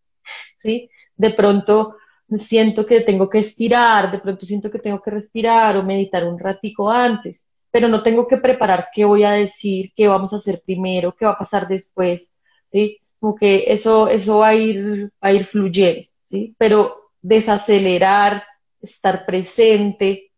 ¿sí? 0.60 0.88
De 1.16 1.32
pronto 1.32 1.96
siento 2.38 2.86
que 2.86 3.02
tengo 3.02 3.28
que 3.28 3.40
estirar, 3.40 4.12
de 4.12 4.20
pronto 4.20 4.46
siento 4.46 4.70
que 4.70 4.78
tengo 4.78 5.02
que 5.02 5.10
respirar 5.10 5.78
o 5.78 5.84
meditar 5.84 6.28
un 6.28 6.38
ratico 6.38 6.92
antes, 6.92 7.48
pero 7.72 7.88
no 7.88 8.04
tengo 8.04 8.28
que 8.28 8.38
preparar 8.38 8.90
qué 8.94 9.04
voy 9.04 9.24
a 9.24 9.32
decir, 9.32 9.92
qué 9.96 10.08
vamos 10.08 10.32
a 10.32 10.36
hacer 10.36 10.62
primero, 10.64 11.16
qué 11.18 11.26
va 11.26 11.32
a 11.32 11.40
pasar 11.40 11.68
después, 11.68 12.32
¿sí? 12.72 13.00
Como 13.20 13.36
que 13.36 13.66
eso, 13.74 14.10
eso 14.10 14.38
va 14.38 14.50
a 14.50 14.56
ir, 14.56 15.12
a 15.22 15.34
ir 15.34 15.46
fluyendo, 15.46 16.08
¿sí? 16.30 16.56
Pero 16.60 17.10
desacelerar, 17.20 18.44
estar 18.80 19.26
presente 19.26 20.32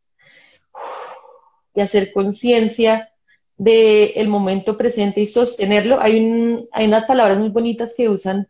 y 1.76 1.82
hacer 1.82 2.14
conciencia 2.14 3.11
del 3.62 4.28
momento 4.28 4.76
presente 4.76 5.22
y 5.22 5.28
sostenerlo. 5.28 6.02
Hay, 6.02 6.20
un, 6.20 6.68
hay 6.72 6.88
unas 6.88 7.06
palabras 7.06 7.38
muy 7.38 7.50
bonitas 7.50 7.94
que 7.96 8.10
usan 8.10 8.48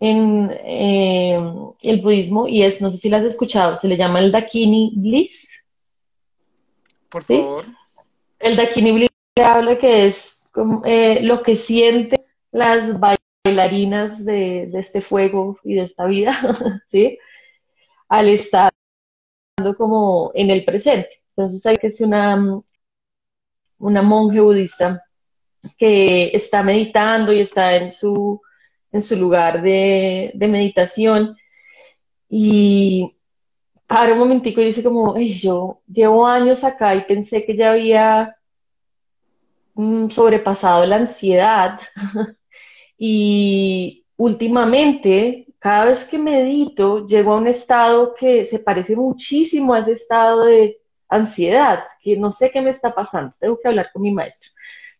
en 0.00 0.50
eh, 0.64 1.38
el 1.82 2.00
budismo 2.00 2.48
y 2.48 2.64
es, 2.64 2.82
no 2.82 2.90
sé 2.90 2.96
si 2.96 3.08
las 3.08 3.20
has 3.20 3.32
escuchado, 3.32 3.76
se 3.76 3.86
le 3.86 3.96
llama 3.96 4.18
el 4.18 4.32
Dakini 4.32 4.94
Bliss. 4.96 5.62
Por 7.08 7.22
favor. 7.22 7.64
El 8.40 8.56
Dakini 8.56 8.90
Bliss 8.90 9.10
habla 9.36 9.78
que 9.78 10.06
es 10.06 10.48
como, 10.50 10.82
eh, 10.84 11.20
lo 11.22 11.44
que 11.44 11.54
sienten 11.54 12.20
las 12.50 12.98
bailarinas 12.98 14.24
de, 14.24 14.66
de, 14.72 14.80
este 14.80 15.02
fuego 15.02 15.60
y 15.62 15.74
de 15.74 15.82
esta 15.82 16.06
vida, 16.06 16.36
¿sí? 16.90 17.16
Al 18.08 18.28
estar 18.28 18.72
como 19.78 20.32
en 20.34 20.50
el 20.50 20.64
presente. 20.64 21.22
Entonces 21.36 21.64
hay 21.64 21.76
que 21.76 21.92
ser 21.92 22.08
una, 22.08 22.60
una 23.80 24.02
monje 24.02 24.40
budista 24.40 25.04
que 25.76 26.30
está 26.34 26.62
meditando 26.62 27.32
y 27.32 27.40
está 27.40 27.76
en 27.76 27.92
su, 27.92 28.40
en 28.92 29.02
su 29.02 29.16
lugar 29.16 29.62
de, 29.62 30.32
meditación. 30.34 31.36
Y 32.28 33.16
para 33.86 34.12
un 34.12 34.20
momentico 34.20 34.60
y 34.60 34.66
dice 34.66 34.84
como, 34.84 35.18
yo 35.18 35.80
llevo 35.92 36.26
años 36.26 36.62
acá 36.62 36.94
y 36.94 37.04
pensé 37.04 37.44
que 37.44 37.56
ya 37.56 37.72
había 37.72 38.36
mm, 39.74 40.10
sobrepasado 40.10 40.86
la 40.86 40.96
ansiedad 40.96 41.80
y 42.98 44.04
últimamente 44.16 45.46
cada 45.58 45.86
vez 45.86 46.04
que 46.04 46.18
medito 46.18 47.06
llego 47.06 47.32
a 47.32 47.38
un 47.38 47.48
estado 47.48 48.14
que 48.14 48.44
se 48.44 48.60
parece 48.60 48.94
muchísimo 48.96 49.74
a 49.74 49.80
ese 49.80 49.92
estado 49.92 50.44
de 50.44 50.79
ansiedad, 51.10 51.84
que 52.02 52.16
no 52.16 52.32
sé 52.32 52.50
qué 52.50 52.60
me 52.60 52.70
está 52.70 52.94
pasando, 52.94 53.34
tengo 53.38 53.58
que 53.60 53.68
hablar 53.68 53.90
con 53.92 54.02
mi 54.02 54.12
maestro. 54.12 54.50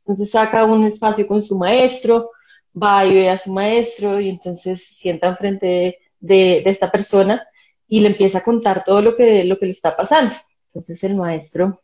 Entonces 0.00 0.30
saca 0.30 0.64
un 0.64 0.84
espacio 0.84 1.26
con 1.26 1.42
su 1.42 1.56
maestro, 1.56 2.30
va 2.80 3.04
y 3.06 3.14
ve 3.14 3.30
a 3.30 3.38
su 3.38 3.52
maestro 3.52 4.20
y 4.20 4.28
entonces 4.28 4.86
se 4.86 4.94
sienta 4.94 5.28
enfrente 5.28 5.66
de, 5.66 6.62
de, 6.64 6.70
esta 6.70 6.90
persona 6.90 7.46
y 7.88 8.00
le 8.00 8.08
empieza 8.08 8.38
a 8.38 8.44
contar 8.44 8.84
todo 8.84 9.02
lo 9.02 9.16
que, 9.16 9.44
lo 9.44 9.58
que 9.58 9.66
le 9.66 9.72
está 9.72 9.96
pasando. 9.96 10.34
Entonces 10.66 11.02
el 11.04 11.16
maestro 11.16 11.80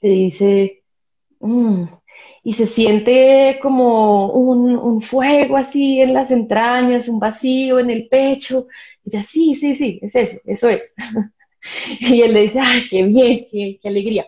le 0.00 0.08
dice, 0.08 0.84
mm", 1.40 1.84
y 2.44 2.52
se 2.52 2.66
siente 2.66 3.58
como 3.60 4.32
un, 4.32 4.76
un, 4.76 5.00
fuego 5.00 5.56
así 5.56 6.00
en 6.00 6.14
las 6.14 6.30
entrañas, 6.30 7.08
un 7.08 7.18
vacío 7.18 7.78
en 7.78 7.90
el 7.90 8.08
pecho. 8.08 8.68
Y 9.04 9.10
ya, 9.10 9.22
sí, 9.22 9.54
sí, 9.54 9.74
sí, 9.74 9.98
es 10.02 10.14
eso, 10.14 10.38
eso 10.44 10.68
es. 10.68 10.94
y 12.00 12.22
él 12.22 12.32
le 12.34 12.42
dice, 12.42 12.60
ay, 12.60 12.88
qué 12.88 13.02
bien, 13.02 13.46
qué, 13.50 13.80
alegría 13.84 14.26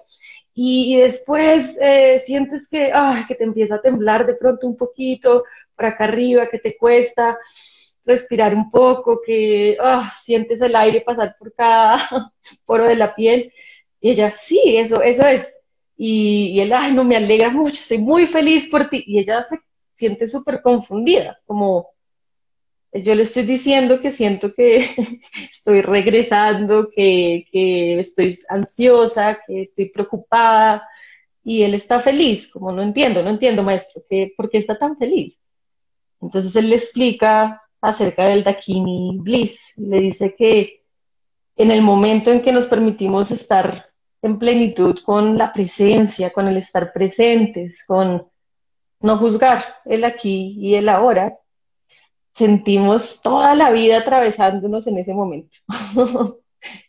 y, 0.61 0.97
después 0.97 1.79
eh, 1.81 2.21
sientes 2.27 2.69
que, 2.69 2.93
que 3.29 3.35
te 3.37 3.45
empieza 3.45 3.77
a 3.77 3.81
temblar 3.81 4.27
de 4.27 4.35
pronto 4.35 4.67
un 4.67 4.77
poquito 4.77 5.45
para 5.77 5.91
acá 5.91 6.05
arriba, 6.05 6.49
que 6.49 6.59
te 6.59 6.77
cuesta 6.77 7.39
respirar 8.05 8.55
un 8.55 8.71
poco, 8.71 9.21
que 9.25 9.77
ah, 9.81 10.13
sientes 10.21 10.61
el 10.61 10.75
aire 10.75 11.03
pasar 11.03 11.37
por 11.39 11.55
cada 11.55 12.01
poro 12.67 12.87
de 12.87 12.97
la 12.97 13.15
piel. 13.15 13.53
Y 14.01 14.11
ella, 14.11 14.35
sí, 14.37 14.61
eso, 14.77 15.01
eso 15.03 15.27
es. 15.27 15.55
Y, 15.97 16.53
y 16.55 16.61
él, 16.61 16.73
ay, 16.73 16.93
no 16.93 17.05
me 17.05 17.17
alegra 17.17 17.51
mucho, 17.51 17.81
soy 17.81 17.99
muy 17.99 18.27
feliz 18.27 18.69
por 18.69 18.89
ti. 18.89 19.05
Y 19.07 19.21
ella 19.21 19.45
se 19.45 19.59
siente 19.93 20.27
súper 20.27 20.61
confundida, 20.63 21.39
como, 21.47 21.91
yo 22.93 23.15
le 23.15 23.23
estoy 23.23 23.45
diciendo 23.45 24.01
que 24.01 24.11
siento 24.11 24.55
que 24.55 24.91
estoy 25.51 25.83
regresando, 25.83 26.91
que, 26.91 27.47
que, 27.53 28.01
estoy 28.01 28.37
ansiosa, 28.49 29.39
que 29.47 29.63
estoy 29.63 29.91
preocupada 29.91 30.87
y 31.45 31.63
él 31.63 31.75
está 31.75 32.01
feliz, 32.01 32.51
como 32.51 32.73
no 32.73 32.83
entiendo, 32.83 33.23
no 33.23 33.31
entiendo 33.31 33.63
maestro, 33.63 34.03
que, 34.09 34.33
¿por 34.37 34.51
qué 34.51 34.59
está 34.59 34.79
tan 34.79 34.97
feliz? 34.97 35.39
Entonces 36.21 36.55
él 36.57 36.71
le 36.71 36.77
explica 36.77 37.63
acerca 37.81 38.27
del 38.27 38.45
Dakini 38.45 39.19
Bliss, 39.21 39.75
le 39.77 40.01
dice 40.01 40.35
que 40.37 40.83
en 41.57 41.71
el 41.71 41.83
momento 41.83 42.31
en 42.31 42.43
que 42.43 42.53
nos 42.53 42.67
permitimos 42.67 43.31
estar 43.31 43.91
en 44.23 44.39
plenitud 44.39 44.99
con 45.05 45.39
la 45.39 45.53
presencia, 45.53 46.31
con 46.31 46.49
el 46.49 46.57
estar 46.57 46.93
presentes, 46.93 47.85
con 47.87 48.27
no 49.01 49.19
juzgar 49.19 49.65
el 49.85 50.05
aquí 50.05 50.57
y 50.59 50.75
el 50.75 50.89
ahora, 50.89 51.39
sentimos 52.39 53.21
toda 53.21 53.55
la 53.57 53.73
vida 53.73 53.99
atravesándonos 53.99 54.87
en 54.87 54.99
ese 54.99 55.13
momento. 55.13 55.57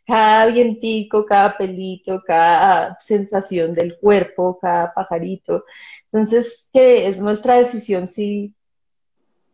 cada 0.06 0.46
vientico, 0.46 1.26
cada 1.26 1.58
pelito, 1.58 2.22
cada 2.26 2.98
sensación 3.02 3.74
del 3.74 3.98
cuerpo, 3.98 4.60
cada 4.62 4.94
pajarito. 4.94 5.66
Entonces, 6.12 6.70
que 6.72 7.08
es 7.08 7.20
nuestra 7.20 7.56
decisión 7.56 8.08
si 8.08 8.54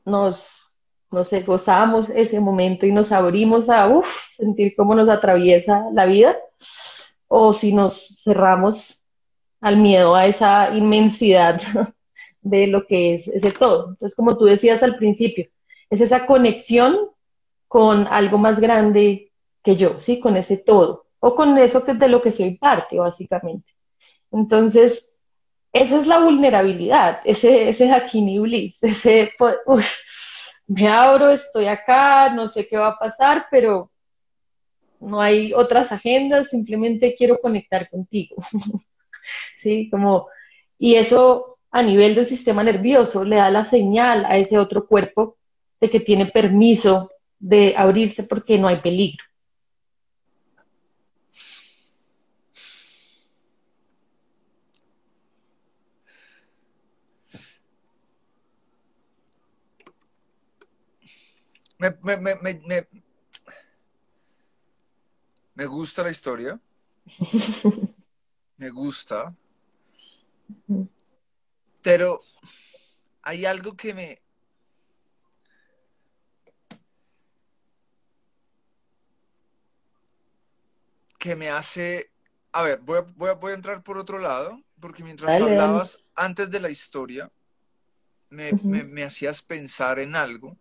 nos, 0.03 0.75
no 1.11 1.23
gozamos 1.45 2.09
ese 2.09 2.41
momento 2.41 2.85
y 2.85 2.91
nos 2.91 3.13
abrimos 3.13 3.69
a 3.69 3.87
uf, 3.87 4.07
sentir 4.31 4.75
cómo 4.75 4.95
nos 4.95 5.07
atraviesa 5.07 5.85
la 5.93 6.05
vida, 6.05 6.35
o 7.27 7.53
si 7.53 7.73
nos 7.73 8.21
cerramos 8.21 9.01
al 9.61 9.77
miedo 9.77 10.13
a 10.13 10.25
esa 10.25 10.75
inmensidad 10.75 11.61
de 12.41 12.67
lo 12.67 12.85
que 12.85 13.13
es 13.13 13.29
ese 13.29 13.51
todo. 13.51 13.91
Entonces, 13.91 14.15
como 14.15 14.37
tú 14.37 14.45
decías 14.45 14.83
al 14.83 14.97
principio, 14.97 15.49
es 15.95 16.01
esa 16.01 16.25
conexión 16.25 16.97
con 17.67 18.07
algo 18.07 18.37
más 18.37 18.59
grande 18.59 19.31
que 19.63 19.75
yo, 19.75 19.99
¿sí? 19.99 20.19
Con 20.19 20.37
ese 20.37 20.57
todo, 20.57 21.07
o 21.19 21.35
con 21.35 21.57
eso 21.57 21.83
que 21.83 21.93
de 21.93 22.07
lo 22.07 22.21
que 22.21 22.31
soy 22.31 22.57
parte, 22.57 22.99
básicamente. 22.99 23.73
Entonces, 24.31 25.19
esa 25.73 25.99
es 25.99 26.07
la 26.07 26.19
vulnerabilidad, 26.19 27.21
ese, 27.25 27.69
ese 27.69 27.91
Hakini 27.91 28.39
Bliss, 28.39 28.83
ese, 28.83 29.31
uf, 29.65 29.91
me 30.67 30.87
abro, 30.87 31.29
estoy 31.29 31.67
acá, 31.67 32.29
no 32.33 32.47
sé 32.47 32.67
qué 32.67 32.77
va 32.77 32.89
a 32.89 32.99
pasar, 32.99 33.47
pero 33.49 33.91
no 34.99 35.21
hay 35.21 35.53
otras 35.53 35.91
agendas, 35.91 36.49
simplemente 36.49 37.15
quiero 37.15 37.39
conectar 37.39 37.89
contigo. 37.89 38.35
¿Sí? 39.57 39.89
Como, 39.89 40.27
y 40.77 40.95
eso 40.95 41.57
a 41.71 41.81
nivel 41.83 42.15
del 42.15 42.27
sistema 42.27 42.63
nervioso 42.63 43.23
le 43.23 43.37
da 43.37 43.49
la 43.49 43.65
señal 43.65 44.25
a 44.25 44.37
ese 44.37 44.57
otro 44.57 44.87
cuerpo 44.87 45.37
de 45.79 45.89
que 45.89 45.99
tiene 45.99 46.27
permiso 46.27 47.11
de 47.39 47.75
abrirse 47.75 48.23
porque 48.23 48.57
no 48.57 48.67
hay 48.67 48.81
peligro. 48.81 49.23
Me, 61.77 61.91
me, 62.01 62.35
me, 62.35 62.61
me, 62.65 62.87
me 65.55 65.65
gusta 65.65 66.03
la 66.03 66.11
historia. 66.11 66.59
me 68.57 68.69
gusta. 68.69 69.35
Pero 71.81 72.21
hay 73.21 73.45
algo 73.45 73.75
que 73.75 73.93
me, 73.93 74.24
que 81.25 81.35
me 81.35 81.49
hace... 81.49 82.11
A 82.51 82.61
ver, 82.61 82.79
voy 82.81 82.99
a, 82.99 83.01
voy 83.01 83.29
a, 83.29 83.33
voy 83.33 83.51
a 83.51 83.55
entrar 83.55 83.81
por 83.83 83.97
otro 83.97 84.19
lado, 84.19 84.61
porque 84.79 85.03
mientras 85.03 85.31
Dale, 85.31 85.53
hablabas 85.53 86.05
antes 86.13 86.51
de 86.51 86.59
la 86.59 86.69
historia, 86.69 87.31
me, 88.29 88.53
Ujú. 88.53 88.67
me- 88.67 88.83
me 88.83 89.03
hacías 89.03 89.41
pensar 89.41 89.97
en 89.97 90.15
algo 90.15 90.55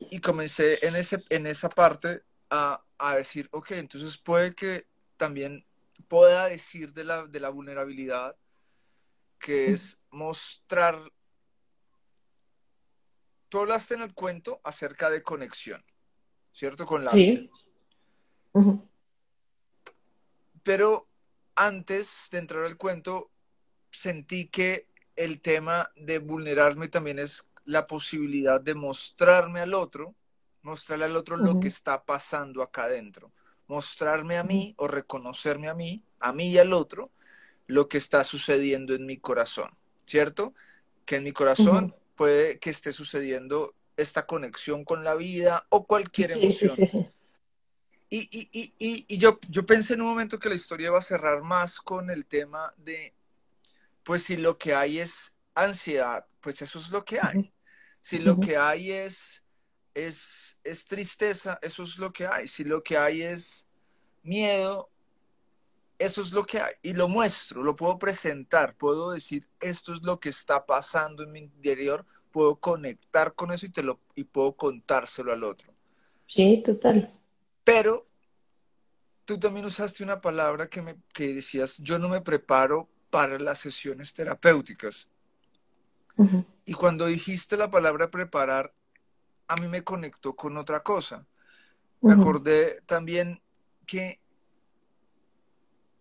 y 0.00 0.18
comencé 0.20 0.84
en, 0.84 0.96
ese, 0.96 1.24
en 1.28 1.46
esa 1.46 1.68
parte 1.68 2.24
a, 2.50 2.82
a 2.98 3.14
decir, 3.14 3.48
ok, 3.52 3.70
entonces 3.72 4.18
puede 4.18 4.52
que 4.52 4.88
también 5.16 5.64
pueda 6.08 6.48
decir 6.48 6.92
de 6.92 7.04
la, 7.04 7.24
de 7.24 7.38
la 7.38 7.50
vulnerabilidad, 7.50 8.34
que 9.38 9.70
es 9.70 10.00
mostrar... 10.10 11.00
Tú 13.48 13.60
hablaste 13.60 13.94
en 13.94 14.02
el 14.02 14.12
cuento 14.12 14.60
acerca 14.64 15.08
de 15.08 15.22
conexión, 15.22 15.84
¿cierto? 16.52 16.84
Con 16.84 17.04
la 17.04 17.12
vida. 17.14 17.34
Sí. 17.34 17.50
Ujú. 18.54 18.87
Pero 20.62 21.08
antes 21.54 22.28
de 22.30 22.38
entrar 22.38 22.64
al 22.64 22.76
cuento, 22.76 23.30
sentí 23.90 24.48
que 24.48 24.88
el 25.16 25.40
tema 25.40 25.90
de 25.96 26.18
vulnerarme 26.18 26.88
también 26.88 27.18
es 27.18 27.50
la 27.64 27.86
posibilidad 27.86 28.60
de 28.60 28.74
mostrarme 28.74 29.60
al 29.60 29.74
otro, 29.74 30.14
mostrarle 30.62 31.06
al 31.06 31.16
otro 31.16 31.36
lo 31.36 31.58
que 31.58 31.68
está 31.68 32.04
pasando 32.04 32.62
acá 32.62 32.84
adentro, 32.84 33.32
mostrarme 33.66 34.38
a 34.38 34.44
mí 34.44 34.74
o 34.78 34.88
reconocerme 34.88 35.68
a 35.68 35.74
mí, 35.74 36.04
a 36.20 36.32
mí 36.32 36.50
y 36.50 36.58
al 36.58 36.72
otro, 36.72 37.10
lo 37.66 37.88
que 37.88 37.98
está 37.98 38.24
sucediendo 38.24 38.94
en 38.94 39.06
mi 39.06 39.18
corazón, 39.18 39.70
¿cierto? 40.06 40.54
Que 41.04 41.16
en 41.16 41.24
mi 41.24 41.32
corazón 41.32 41.94
puede 42.16 42.58
que 42.58 42.70
esté 42.70 42.92
sucediendo 42.92 43.74
esta 43.96 44.26
conexión 44.26 44.84
con 44.84 45.04
la 45.04 45.14
vida 45.14 45.66
o 45.70 45.86
cualquier 45.86 46.32
Sí, 46.32 46.52
sí, 46.52 46.68
emoción. 46.68 46.70
sí. 46.70 46.88
Y, 48.10 48.28
y, 48.30 48.48
y, 48.78 49.04
y, 49.06 49.18
yo, 49.18 49.38
yo 49.48 49.66
pensé 49.66 49.94
en 49.94 50.00
un 50.00 50.08
momento 50.08 50.38
que 50.38 50.48
la 50.48 50.54
historia 50.54 50.88
iba 50.88 50.98
a 50.98 51.02
cerrar 51.02 51.42
más 51.42 51.80
con 51.80 52.10
el 52.10 52.24
tema 52.24 52.72
de, 52.78 53.14
pues 54.02 54.24
si 54.24 54.36
lo 54.36 54.56
que 54.56 54.74
hay 54.74 54.98
es 54.98 55.34
ansiedad, 55.54 56.26
pues 56.40 56.62
eso 56.62 56.78
es 56.78 56.90
lo 56.90 57.04
que 57.04 57.18
hay. 57.20 57.52
Si 58.00 58.18
lo 58.18 58.40
que 58.40 58.56
hay 58.56 58.92
es, 58.92 59.44
es, 59.92 60.58
es 60.64 60.86
tristeza, 60.86 61.58
eso 61.60 61.82
es 61.82 61.98
lo 61.98 62.12
que 62.12 62.26
hay. 62.26 62.48
Si 62.48 62.64
lo 62.64 62.82
que 62.82 62.96
hay 62.96 63.22
es 63.22 63.66
miedo, 64.22 64.90
eso 65.98 66.20
es 66.20 66.32
lo 66.32 66.44
que 66.44 66.60
hay 66.60 66.72
y 66.82 66.94
lo 66.94 67.08
muestro, 67.08 67.62
lo 67.62 67.74
puedo 67.74 67.98
presentar, 67.98 68.74
puedo 68.76 69.10
decir 69.10 69.48
esto 69.60 69.92
es 69.92 70.02
lo 70.02 70.20
que 70.20 70.28
está 70.28 70.64
pasando 70.64 71.24
en 71.24 71.32
mi 71.32 71.40
interior, 71.40 72.06
puedo 72.30 72.56
conectar 72.56 73.34
con 73.34 73.52
eso 73.52 73.66
y 73.66 73.70
te 73.70 73.82
lo 73.82 74.00
y 74.14 74.24
puedo 74.24 74.52
contárselo 74.52 75.32
al 75.32 75.44
otro. 75.44 75.72
Sí, 76.26 76.62
total. 76.64 77.12
Pero 77.68 78.06
tú 79.26 79.38
también 79.38 79.66
usaste 79.66 80.02
una 80.02 80.22
palabra 80.22 80.70
que 80.70 80.80
me 80.80 80.96
que 81.12 81.34
decías, 81.34 81.76
yo 81.76 81.98
no 81.98 82.08
me 82.08 82.22
preparo 82.22 82.88
para 83.10 83.38
las 83.38 83.58
sesiones 83.58 84.14
terapéuticas. 84.14 85.06
Y 86.64 86.72
cuando 86.72 87.04
dijiste 87.04 87.58
la 87.58 87.70
palabra 87.70 88.10
preparar, 88.10 88.72
a 89.48 89.56
mí 89.56 89.68
me 89.68 89.84
conectó 89.84 90.34
con 90.34 90.56
otra 90.56 90.82
cosa. 90.82 91.26
Me 92.00 92.14
acordé 92.14 92.80
también 92.86 93.42
que 93.84 94.18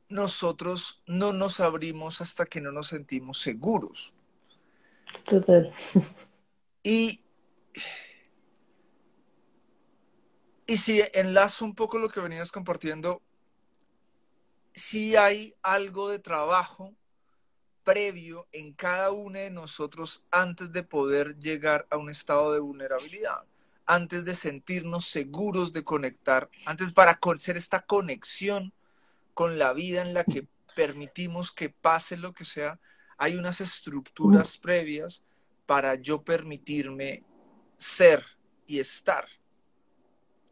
nosotros 0.08 1.04
no 1.06 1.34
nos 1.34 1.60
abrimos 1.60 2.22
hasta 2.22 2.46
que 2.46 2.62
no 2.62 2.72
nos 2.72 2.88
sentimos 2.88 3.42
seguros. 3.42 4.14
Total. 5.26 5.74
Y, 6.82 7.20
y 10.68 10.78
si 10.78 11.02
enlazo 11.14 11.64
un 11.64 11.74
poco 11.74 11.98
lo 11.98 12.10
que 12.10 12.20
venías 12.20 12.52
compartiendo, 12.52 13.22
si 14.76 15.16
hay 15.16 15.56
algo 15.64 16.10
de 16.10 16.20
trabajo 16.20 16.94
previo 17.86 18.48
en 18.52 18.74
cada 18.74 19.12
uno 19.12 19.40
de 19.40 19.50
nosotros 19.50 20.26
antes 20.30 20.74
de 20.74 20.84
poder 20.84 21.38
llegar 21.40 21.88
a 21.90 21.96
un 21.96 22.10
estado 22.10 22.52
de 22.54 22.60
vulnerabilidad, 22.60 23.44
antes 23.86 24.26
de 24.26 24.36
sentirnos 24.36 25.08
seguros 25.08 25.72
de 25.72 25.86
conectar, 25.86 26.50
antes 26.66 26.92
para 26.92 27.18
hacer 27.36 27.56
esta 27.56 27.86
conexión 27.86 28.74
con 29.34 29.58
la 29.58 29.72
vida 29.72 30.02
en 30.02 30.14
la 30.14 30.26
que 30.26 30.46
permitimos 30.76 31.54
que 31.54 31.70
pase 31.70 32.18
lo 32.18 32.34
que 32.34 32.44
sea, 32.44 32.78
hay 33.18 33.36
unas 33.36 33.62
estructuras 33.62 34.58
previas 34.58 35.24
para 35.66 35.96
yo 35.96 36.24
permitirme 36.24 37.24
ser 37.78 38.26
y 38.68 38.80
estar 38.80 39.26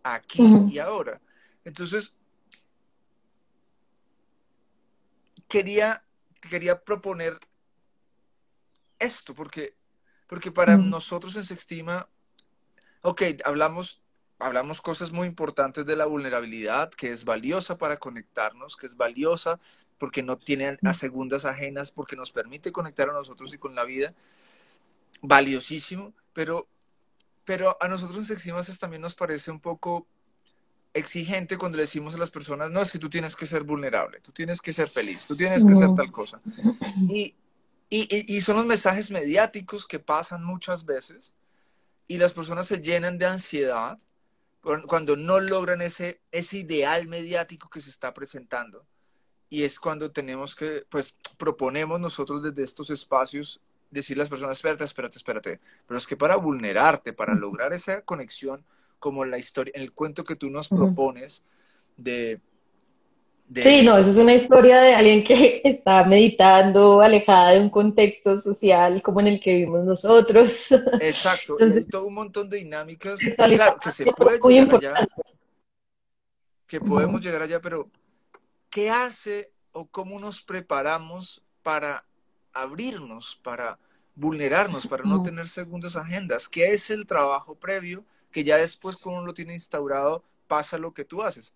aquí 0.05 0.43
y 0.69 0.79
ahora. 0.79 1.19
Entonces, 1.63 2.13
quería, 5.47 6.03
quería 6.49 6.83
proponer 6.83 7.39
esto, 8.99 9.33
porque, 9.33 9.75
porque 10.27 10.51
para 10.51 10.77
nosotros 10.77 11.35
en 11.35 11.43
Sextima, 11.43 12.07
ok, 13.01 13.23
hablamos 13.43 14.01
hablamos 14.37 14.81
cosas 14.81 15.11
muy 15.11 15.27
importantes 15.27 15.85
de 15.85 15.95
la 15.95 16.05
vulnerabilidad, 16.05 16.89
que 16.91 17.11
es 17.11 17.23
valiosa 17.23 17.77
para 17.77 17.97
conectarnos, 17.97 18.75
que 18.75 18.85
es 18.85 18.97
valiosa 18.97 19.59
porque 19.97 20.23
no 20.23 20.37
tiene 20.37 20.77
a 20.83 20.93
segundas 20.93 21.45
ajenas, 21.45 21.91
porque 21.91 22.15
nos 22.15 22.31
permite 22.31 22.71
conectar 22.71 23.09
a 23.09 23.13
nosotros 23.13 23.53
y 23.53 23.57
con 23.57 23.75
la 23.75 23.85
vida. 23.85 24.13
Valiosísimo, 25.21 26.13
pero, 26.33 26.67
pero 27.45 27.77
a 27.79 27.88
nosotros 27.88 28.17
en 28.17 28.25
Seximas 28.25 28.79
también 28.79 29.01
nos 29.01 29.15
parece 29.15 29.51
un 29.51 29.60
poco 29.60 30.08
exigente 30.93 31.58
cuando 31.58 31.77
le 31.77 31.84
decimos 31.84 32.15
a 32.15 32.17
las 32.17 32.31
personas, 32.31 32.71
no, 32.71 32.81
es 32.81 32.91
que 32.91 32.99
tú 32.99 33.10
tienes 33.10 33.36
que 33.36 33.45
ser 33.45 33.63
vulnerable, 33.63 34.19
tú 34.21 34.31
tienes 34.31 34.62
que 34.62 34.73
ser 34.73 34.88
feliz, 34.88 35.25
tú 35.25 35.36
tienes 35.36 35.65
que 35.65 35.75
ser 35.75 35.93
tal 35.93 36.12
cosa. 36.12 36.41
Y, 37.10 37.36
y, 37.89 38.36
y 38.36 38.41
son 38.41 38.55
los 38.58 38.65
mensajes 38.65 39.12
mediáticos 39.12 39.86
que 39.86 39.99
pasan 39.99 40.43
muchas 40.43 40.86
veces 40.86 41.34
y 42.08 42.17
las 42.17 42.34
personas 42.34 42.67
se 42.67 42.81
llenan 42.81 43.17
de 43.17 43.25
ansiedad 43.25 43.97
cuando 44.88 45.15
no 45.15 45.39
logran 45.39 45.81
ese, 45.81 46.21
ese 46.31 46.58
ideal 46.58 47.08
mediático 47.08 47.69
que 47.69 47.81
se 47.81 47.91
está 47.91 48.13
presentando. 48.13 48.86
Y 49.49 49.63
es 49.63 49.79
cuando 49.79 50.12
tenemos 50.12 50.55
que, 50.55 50.86
pues, 50.89 51.13
proponemos 51.38 51.99
nosotros 51.99 52.41
desde 52.41 52.63
estos 52.63 52.89
espacios 52.89 53.62
decirle 53.91 54.21
a 54.21 54.24
las 54.24 54.30
personas, 54.30 54.58
espérate, 54.58 54.84
espérate, 54.84 55.17
espérate. 55.17 55.60
Pero 55.88 55.98
es 55.98 56.08
que 56.08 56.17
para 56.17 56.36
vulnerarte, 56.36 57.13
para 57.13 57.34
lograr 57.34 57.74
esa 57.74 58.02
conexión, 58.02 58.63
como 59.00 59.24
en 59.24 59.32
la 59.32 59.38
historia, 59.38 59.71
en 59.76 59.82
el 59.82 59.91
cuento 59.91 60.24
que 60.24 60.36
tú 60.36 60.50
nos 60.50 60.69
propones, 60.69 61.43
de, 61.98 62.39
Sí, 63.54 63.84
no, 63.84 63.95
eso 63.98 64.10
es 64.10 64.17
una 64.17 64.34
historia 64.34 64.82
de 64.82 64.95
alguien 64.95 65.24
que 65.24 65.62
está 65.63 66.04
meditando, 66.06 67.02
alejada 67.02 67.52
de 67.52 67.60
un 67.60 67.69
contexto 67.69 68.39
social 68.39 69.02
como 69.04 69.19
en 69.19 69.28
el 69.28 69.39
que 69.39 69.52
vivimos 69.52 69.86
nosotros. 69.86 70.65
Exacto, 71.00 71.58
hay 71.60 71.84
todo 71.86 72.08
un 72.08 72.15
montón 72.15 72.50
de 72.50 72.58
dinámicas, 72.58 73.19
claro, 73.36 73.78
que 73.78 73.91
se 73.91 74.06
puede 74.06 74.39
llegar 74.39 74.76
allá, 74.76 75.08
que 76.65 76.82
podemos 76.82 77.21
llegar 77.21 77.43
allá, 77.43 77.62
pero 77.62 77.89
¿qué 78.69 78.89
hace 78.89 79.52
o 79.71 79.86
cómo 79.86 80.19
nos 80.19 80.41
preparamos 80.41 81.43
para 81.62 82.04
abrirnos, 82.55 83.39
para 83.43 83.77
vulnerarnos, 84.15 84.87
para 84.87 85.03
no 85.03 85.21
tener 85.21 85.47
segundas 85.47 85.95
agendas? 85.95 86.49
¿Qué 86.49 86.73
es 86.73 86.89
el 86.89 87.05
trabajo 87.05 87.53
previo 87.53 88.03
que 88.31 88.43
ya 88.43 88.57
después 88.57 88.97
cuando 88.97 89.19
uno 89.19 89.27
lo 89.27 89.33
tiene 89.33 89.53
instaurado 89.53 90.23
pasa 90.47 90.77
lo 90.77 90.93
que 90.93 91.05
tú 91.05 91.21
haces? 91.21 91.53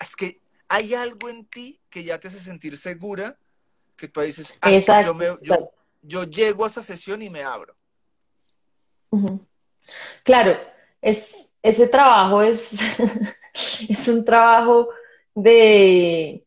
es 0.00 0.16
que 0.16 0.40
hay 0.68 0.94
algo 0.94 1.28
en 1.28 1.44
ti 1.46 1.80
que 1.88 2.04
ya 2.04 2.18
te 2.18 2.28
hace 2.28 2.40
sentir 2.40 2.76
segura, 2.76 3.36
que 3.96 4.08
tú 4.08 4.20
dices, 4.20 4.54
ah, 4.60 4.70
yo, 6.02 6.24
llego 6.24 6.64
a 6.64 6.68
esa 6.68 6.82
sesión 6.82 7.22
y 7.22 7.30
me 7.30 7.42
abro. 7.42 7.74
Claro, 10.24 10.58
es, 11.00 11.36
ese 11.62 11.86
trabajo 11.86 12.42
es, 12.42 12.78
es 13.88 14.08
un 14.08 14.24
trabajo 14.24 14.88
de, 15.34 16.44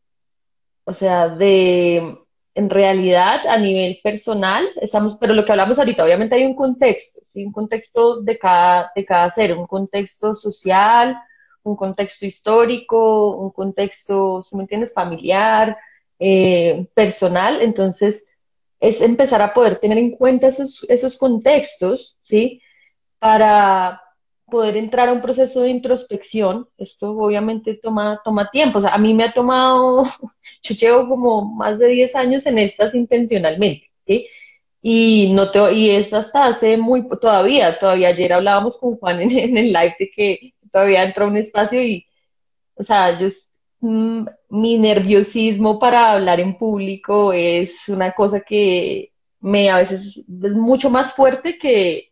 o 0.84 0.92
sea, 0.92 1.28
de, 1.28 2.18
en 2.56 2.70
realidad, 2.70 3.46
a 3.46 3.58
nivel 3.58 4.00
personal, 4.02 4.66
estamos, 4.80 5.16
pero 5.16 5.34
lo 5.34 5.44
que 5.44 5.52
hablamos 5.52 5.78
ahorita, 5.78 6.02
obviamente 6.02 6.36
hay 6.36 6.46
un 6.46 6.56
contexto, 6.56 7.20
¿sí? 7.26 7.44
un 7.44 7.52
contexto 7.52 8.22
de 8.22 8.38
cada, 8.38 8.90
de 8.96 9.04
cada 9.04 9.28
ser, 9.28 9.52
un 9.52 9.66
contexto 9.66 10.34
social, 10.34 11.18
un 11.64 11.76
contexto 11.76 12.24
histórico, 12.24 13.36
un 13.36 13.50
contexto, 13.50 14.42
si 14.42 14.56
me 14.56 14.62
entiendes, 14.62 14.94
familiar, 14.94 15.76
eh, 16.18 16.88
personal. 16.94 17.60
Entonces, 17.60 18.26
es 18.80 19.02
empezar 19.02 19.42
a 19.42 19.52
poder 19.52 19.76
tener 19.76 19.98
en 19.98 20.12
cuenta 20.12 20.46
esos, 20.48 20.86
esos 20.88 21.18
contextos, 21.18 22.16
¿sí? 22.22 22.62
Para 23.18 24.00
poder 24.46 24.76
entrar 24.76 25.08
a 25.08 25.12
un 25.12 25.20
proceso 25.20 25.62
de 25.62 25.70
introspección. 25.70 26.68
Esto 26.78 27.10
obviamente 27.10 27.78
toma, 27.82 28.20
toma 28.24 28.50
tiempo. 28.50 28.78
O 28.78 28.82
sea, 28.82 28.94
a 28.94 28.98
mí 28.98 29.14
me 29.14 29.24
ha 29.24 29.32
tomado, 29.32 30.04
yo 30.62 30.74
llevo 30.74 31.08
como 31.08 31.54
más 31.54 31.78
de 31.78 31.88
10 31.88 32.14
años 32.16 32.46
en 32.46 32.58
estas 32.58 32.94
intencionalmente, 32.94 33.90
¿sí? 34.06 34.26
Y, 34.82 35.32
no 35.32 35.50
te, 35.50 35.72
y 35.74 35.90
es 35.90 36.12
hasta 36.12 36.46
hace 36.46 36.76
muy, 36.76 37.08
todavía, 37.20 37.78
todavía 37.78 38.08
ayer 38.08 38.32
hablábamos 38.32 38.78
con 38.78 38.96
Juan 38.96 39.20
en, 39.20 39.56
el 39.56 39.72
live 39.72 39.96
de 39.98 40.10
que 40.14 40.54
todavía 40.72 41.04
entro 41.04 41.24
a 41.24 41.28
un 41.28 41.36
espacio 41.36 41.82
y, 41.82 42.06
o 42.76 42.82
sea, 42.82 43.18
yo, 43.18 43.26
mm, 43.80 44.26
mi 44.50 44.78
nerviosismo 44.78 45.78
para 45.78 46.12
hablar 46.12 46.40
en 46.40 46.56
público 46.56 47.32
es 47.32 47.88
una 47.88 48.12
cosa 48.12 48.40
que 48.40 49.12
me 49.40 49.70
a 49.70 49.78
veces 49.78 50.18
es 50.18 50.54
mucho 50.54 50.90
más 50.90 51.12
fuerte 51.14 51.58
que 51.58 52.05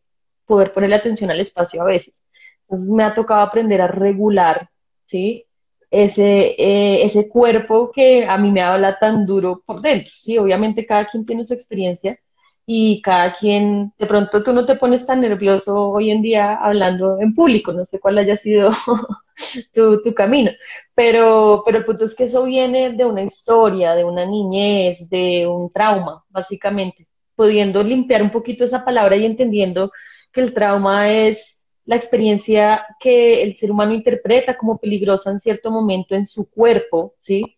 poder 0.46 0.72
ponerle 0.72 0.96
atención 0.96 1.30
al 1.30 1.40
espacio 1.40 1.82
a 1.82 1.86
veces. 1.86 2.22
Entonces 2.62 2.88
me 2.90 3.04
ha 3.04 3.14
tocado 3.14 3.40
aprender 3.40 3.80
a 3.80 3.88
regular, 3.88 4.68
¿sí? 5.06 5.46
Ese, 5.90 6.54
eh, 6.58 7.04
ese 7.04 7.28
cuerpo 7.28 7.90
que 7.92 8.26
a 8.26 8.36
mí 8.38 8.50
me 8.50 8.62
habla 8.62 8.98
tan 8.98 9.26
duro 9.26 9.62
por 9.64 9.80
dentro, 9.80 10.12
¿sí? 10.18 10.38
Obviamente 10.38 10.86
cada 10.86 11.06
quien 11.06 11.24
tiene 11.26 11.44
su 11.44 11.54
experiencia, 11.54 12.18
y 12.66 13.02
cada 13.02 13.34
quien, 13.34 13.92
de 13.98 14.06
pronto 14.06 14.42
tú 14.42 14.52
no 14.52 14.64
te 14.64 14.76
pones 14.76 15.04
tan 15.06 15.20
nervioso 15.20 15.90
hoy 15.90 16.10
en 16.10 16.22
día 16.22 16.54
hablando 16.54 17.20
en 17.20 17.34
público, 17.34 17.72
no 17.72 17.84
sé 17.84 18.00
cuál 18.00 18.18
haya 18.18 18.36
sido 18.36 18.70
tu, 19.74 20.02
tu, 20.02 20.14
camino, 20.14 20.50
pero, 20.94 21.62
pero 21.64 21.78
el 21.78 21.84
punto 21.84 22.06
es 22.06 22.14
que 22.14 22.24
eso 22.24 22.44
viene 22.44 22.92
de 22.92 23.04
una 23.04 23.22
historia, 23.22 23.94
de 23.94 24.04
una 24.04 24.24
niñez, 24.24 25.10
de 25.10 25.46
un 25.46 25.70
trauma, 25.72 26.24
básicamente, 26.30 27.06
pudiendo 27.36 27.82
limpiar 27.82 28.22
un 28.22 28.30
poquito 28.30 28.64
esa 28.64 28.84
palabra 28.84 29.16
y 29.16 29.26
entendiendo 29.26 29.92
que 30.34 30.40
el 30.40 30.52
trauma 30.52 31.10
es 31.10 31.64
la 31.86 31.96
experiencia 31.96 32.84
que 32.98 33.42
el 33.42 33.54
ser 33.54 33.70
humano 33.70 33.94
interpreta 33.94 34.56
como 34.56 34.78
peligrosa 34.78 35.30
en 35.30 35.38
cierto 35.38 35.70
momento 35.70 36.14
en 36.14 36.26
su 36.26 36.48
cuerpo, 36.48 37.14
¿sí? 37.20 37.56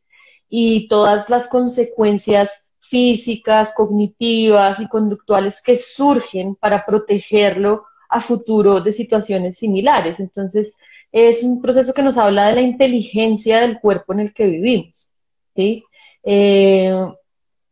Y 0.48 0.88
todas 0.88 1.30
las 1.30 1.48
consecuencias 1.48 2.72
físicas, 2.80 3.74
cognitivas 3.74 4.80
y 4.80 4.88
conductuales 4.88 5.62
que 5.62 5.76
surgen 5.76 6.54
para 6.56 6.84
protegerlo 6.84 7.84
a 8.08 8.20
futuro 8.20 8.80
de 8.80 8.92
situaciones 8.92 9.58
similares. 9.58 10.20
Entonces, 10.20 10.78
es 11.10 11.42
un 11.42 11.60
proceso 11.60 11.94
que 11.94 12.02
nos 12.02 12.16
habla 12.16 12.48
de 12.48 12.54
la 12.56 12.60
inteligencia 12.62 13.60
del 13.60 13.80
cuerpo 13.80 14.12
en 14.12 14.20
el 14.20 14.34
que 14.34 14.46
vivimos. 14.46 15.10
¿sí? 15.54 15.84
Eh, 16.22 16.94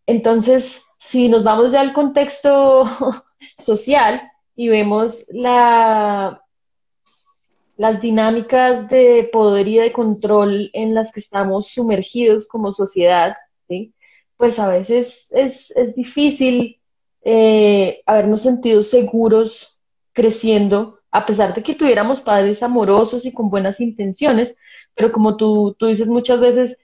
entonces, 0.06 0.86
si 0.98 1.28
nos 1.28 1.44
vamos 1.44 1.72
ya 1.72 1.80
al 1.80 1.92
contexto 1.92 2.84
social 3.56 4.22
y 4.56 4.68
vemos 4.68 5.26
la, 5.32 6.42
las 7.76 8.00
dinámicas 8.00 8.88
de 8.88 9.28
poder 9.32 9.68
y 9.68 9.78
de 9.78 9.92
control 9.92 10.70
en 10.72 10.94
las 10.94 11.12
que 11.12 11.20
estamos 11.20 11.68
sumergidos 11.68 12.46
como 12.46 12.72
sociedad, 12.72 13.36
¿sí? 13.66 13.94
pues 14.36 14.58
a 14.58 14.68
veces 14.68 15.32
es, 15.32 15.70
es 15.72 15.94
difícil 15.94 16.80
eh, 17.22 18.02
habernos 18.06 18.42
sentido 18.42 18.82
seguros 18.82 19.80
creciendo, 20.12 21.00
a 21.10 21.26
pesar 21.26 21.54
de 21.54 21.62
que 21.62 21.74
tuviéramos 21.74 22.20
padres 22.20 22.62
amorosos 22.62 23.24
y 23.24 23.32
con 23.32 23.50
buenas 23.50 23.80
intenciones, 23.80 24.56
pero 24.94 25.12
como 25.12 25.36
tú, 25.36 25.74
tú 25.78 25.86
dices 25.86 26.08
muchas 26.08 26.40
veces, 26.40 26.78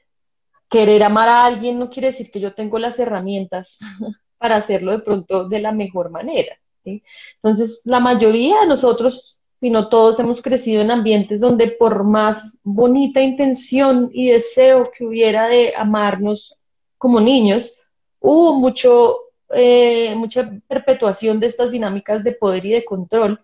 querer 0.69 1.03
amar 1.03 1.29
a 1.29 1.45
alguien 1.45 1.79
no 1.79 1.91
quiere 1.91 2.09
decir 2.09 2.31
que 2.31 2.41
yo 2.41 2.55
tengo 2.55 2.79
las 2.79 2.99
herramientas 2.99 3.79
para 4.39 4.57
hacerlo 4.57 4.93
de 4.93 5.01
pronto 5.01 5.49
de 5.49 5.61
la 5.61 5.73
mejor 5.73 6.11
manera. 6.11 6.57
Entonces, 6.85 7.83
la 7.85 8.01
mayoría 8.01 8.61
de 8.61 8.67
nosotros, 8.67 9.39
si 9.61 9.71
no 9.71 9.89
todos, 9.89 10.19
hemos 10.19 10.41
crecido 10.43 10.83
en 10.83 10.91
ambientes 10.91 11.41
donde 11.41 11.69
por 11.69 12.05
más 12.05 12.57
bonita 12.63 13.21
intención 13.21 14.11
y 14.13 14.31
deseo 14.31 14.91
que 14.97 15.05
hubiera 15.07 15.49
de 15.49 15.75
amarnos 15.77 16.57
como 16.99 17.21
niños, 17.21 17.79
hubo 18.21 18.55
mucho, 18.55 19.17
eh, 19.51 20.15
mucha 20.17 20.51
perpetuación 20.69 21.41
de 21.41 21.47
estas 21.47 21.71
dinámicas 21.71 22.25
de 22.25 22.33
poder 22.33 22.67
y 22.67 22.73
de 22.73 22.85
control. 22.85 23.41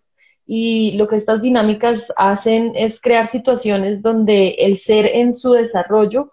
Y 0.46 0.92
lo 0.92 1.08
que 1.08 1.16
estas 1.16 1.42
dinámicas 1.42 2.12
hacen 2.16 2.72
es 2.76 3.00
crear 3.00 3.26
situaciones 3.26 4.00
donde 4.00 4.50
el 4.50 4.78
ser 4.78 5.06
en 5.06 5.34
su 5.34 5.52
desarrollo 5.52 6.32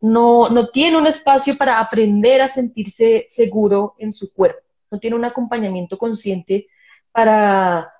no, 0.00 0.48
no 0.48 0.68
tiene 0.68 0.96
un 0.96 1.06
espacio 1.06 1.56
para 1.56 1.80
aprender 1.80 2.40
a 2.40 2.48
sentirse 2.48 3.24
seguro 3.28 3.94
en 3.98 4.12
su 4.12 4.32
cuerpo, 4.32 4.60
no 4.90 4.98
tiene 4.98 5.16
un 5.16 5.24
acompañamiento 5.24 5.98
consciente 5.98 6.68
para 7.12 7.92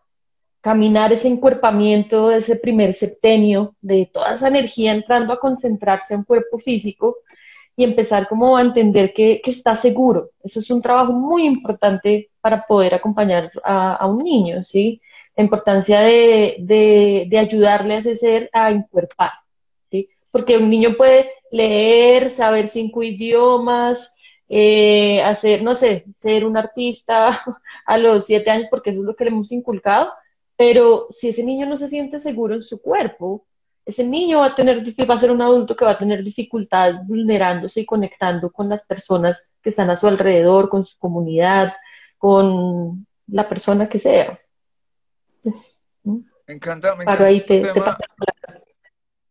caminar 0.60 1.12
ese 1.12 1.28
encuerpamiento, 1.28 2.30
ese 2.30 2.56
primer 2.56 2.92
septenio 2.92 3.74
de 3.80 4.10
toda 4.12 4.34
esa 4.34 4.48
energía 4.48 4.92
entrando 4.92 5.32
a 5.32 5.40
concentrarse 5.40 6.14
en 6.14 6.24
cuerpo 6.24 6.58
físico 6.58 7.18
y 7.76 7.84
empezar 7.84 8.28
como 8.28 8.56
a 8.56 8.62
entender 8.62 9.12
que, 9.14 9.40
está 9.44 9.76
seguro. 9.76 10.30
Eso 10.42 10.60
es 10.60 10.70
un 10.70 10.82
trabajo 10.82 11.12
muy 11.12 11.46
importante 11.46 12.30
para 12.40 12.66
poder 12.66 12.94
acompañar 12.94 13.52
a, 13.64 14.06
un 14.06 14.18
niño, 14.18 14.64
¿sí? 14.64 15.00
La 15.36 15.44
importancia 15.44 16.00
de, 16.00 17.26
de 17.28 17.38
ayudarle 17.38 17.94
a 17.94 17.98
ese 17.98 18.16
ser 18.16 18.50
a 18.52 18.70
encuerpar 18.70 19.30
porque 20.30 20.56
un 20.56 20.70
niño 20.70 20.94
puede 20.96 21.30
leer, 21.50 22.30
saber 22.30 22.68
cinco 22.68 23.02
idiomas, 23.02 24.14
eh, 24.48 25.22
hacer, 25.22 25.62
no 25.62 25.74
sé, 25.74 26.04
ser 26.14 26.44
un 26.46 26.56
artista 26.56 27.30
a 27.86 27.98
los 27.98 28.26
siete 28.26 28.50
años, 28.50 28.68
porque 28.70 28.90
eso 28.90 29.00
es 29.00 29.06
lo 29.06 29.14
que 29.14 29.24
le 29.24 29.30
hemos 29.30 29.52
inculcado, 29.52 30.12
pero 30.56 31.06
si 31.10 31.28
ese 31.28 31.44
niño 31.44 31.66
no 31.66 31.76
se 31.76 31.88
siente 31.88 32.18
seguro 32.18 32.54
en 32.54 32.62
su 32.62 32.80
cuerpo, 32.80 33.46
ese 33.84 34.04
niño 34.04 34.40
va 34.40 34.46
a 34.46 34.54
tener, 34.54 34.82
va 35.08 35.14
a 35.14 35.18
ser 35.18 35.30
un 35.30 35.40
adulto 35.40 35.74
que 35.74 35.84
va 35.84 35.92
a 35.92 35.98
tener 35.98 36.22
dificultad 36.22 37.04
vulnerándose 37.04 37.80
y 37.80 37.86
conectando 37.86 38.50
con 38.50 38.68
las 38.68 38.84
personas 38.86 39.50
que 39.62 39.70
están 39.70 39.88
a 39.88 39.96
su 39.96 40.06
alrededor, 40.06 40.68
con 40.68 40.84
su 40.84 40.98
comunidad, 40.98 41.72
con 42.18 43.06
la 43.28 43.48
persona 43.48 43.88
que 43.88 43.98
sea. 43.98 44.38
Me 46.04 46.54
encanta, 46.54 46.94
me 46.96 47.04
encanta 47.04 47.98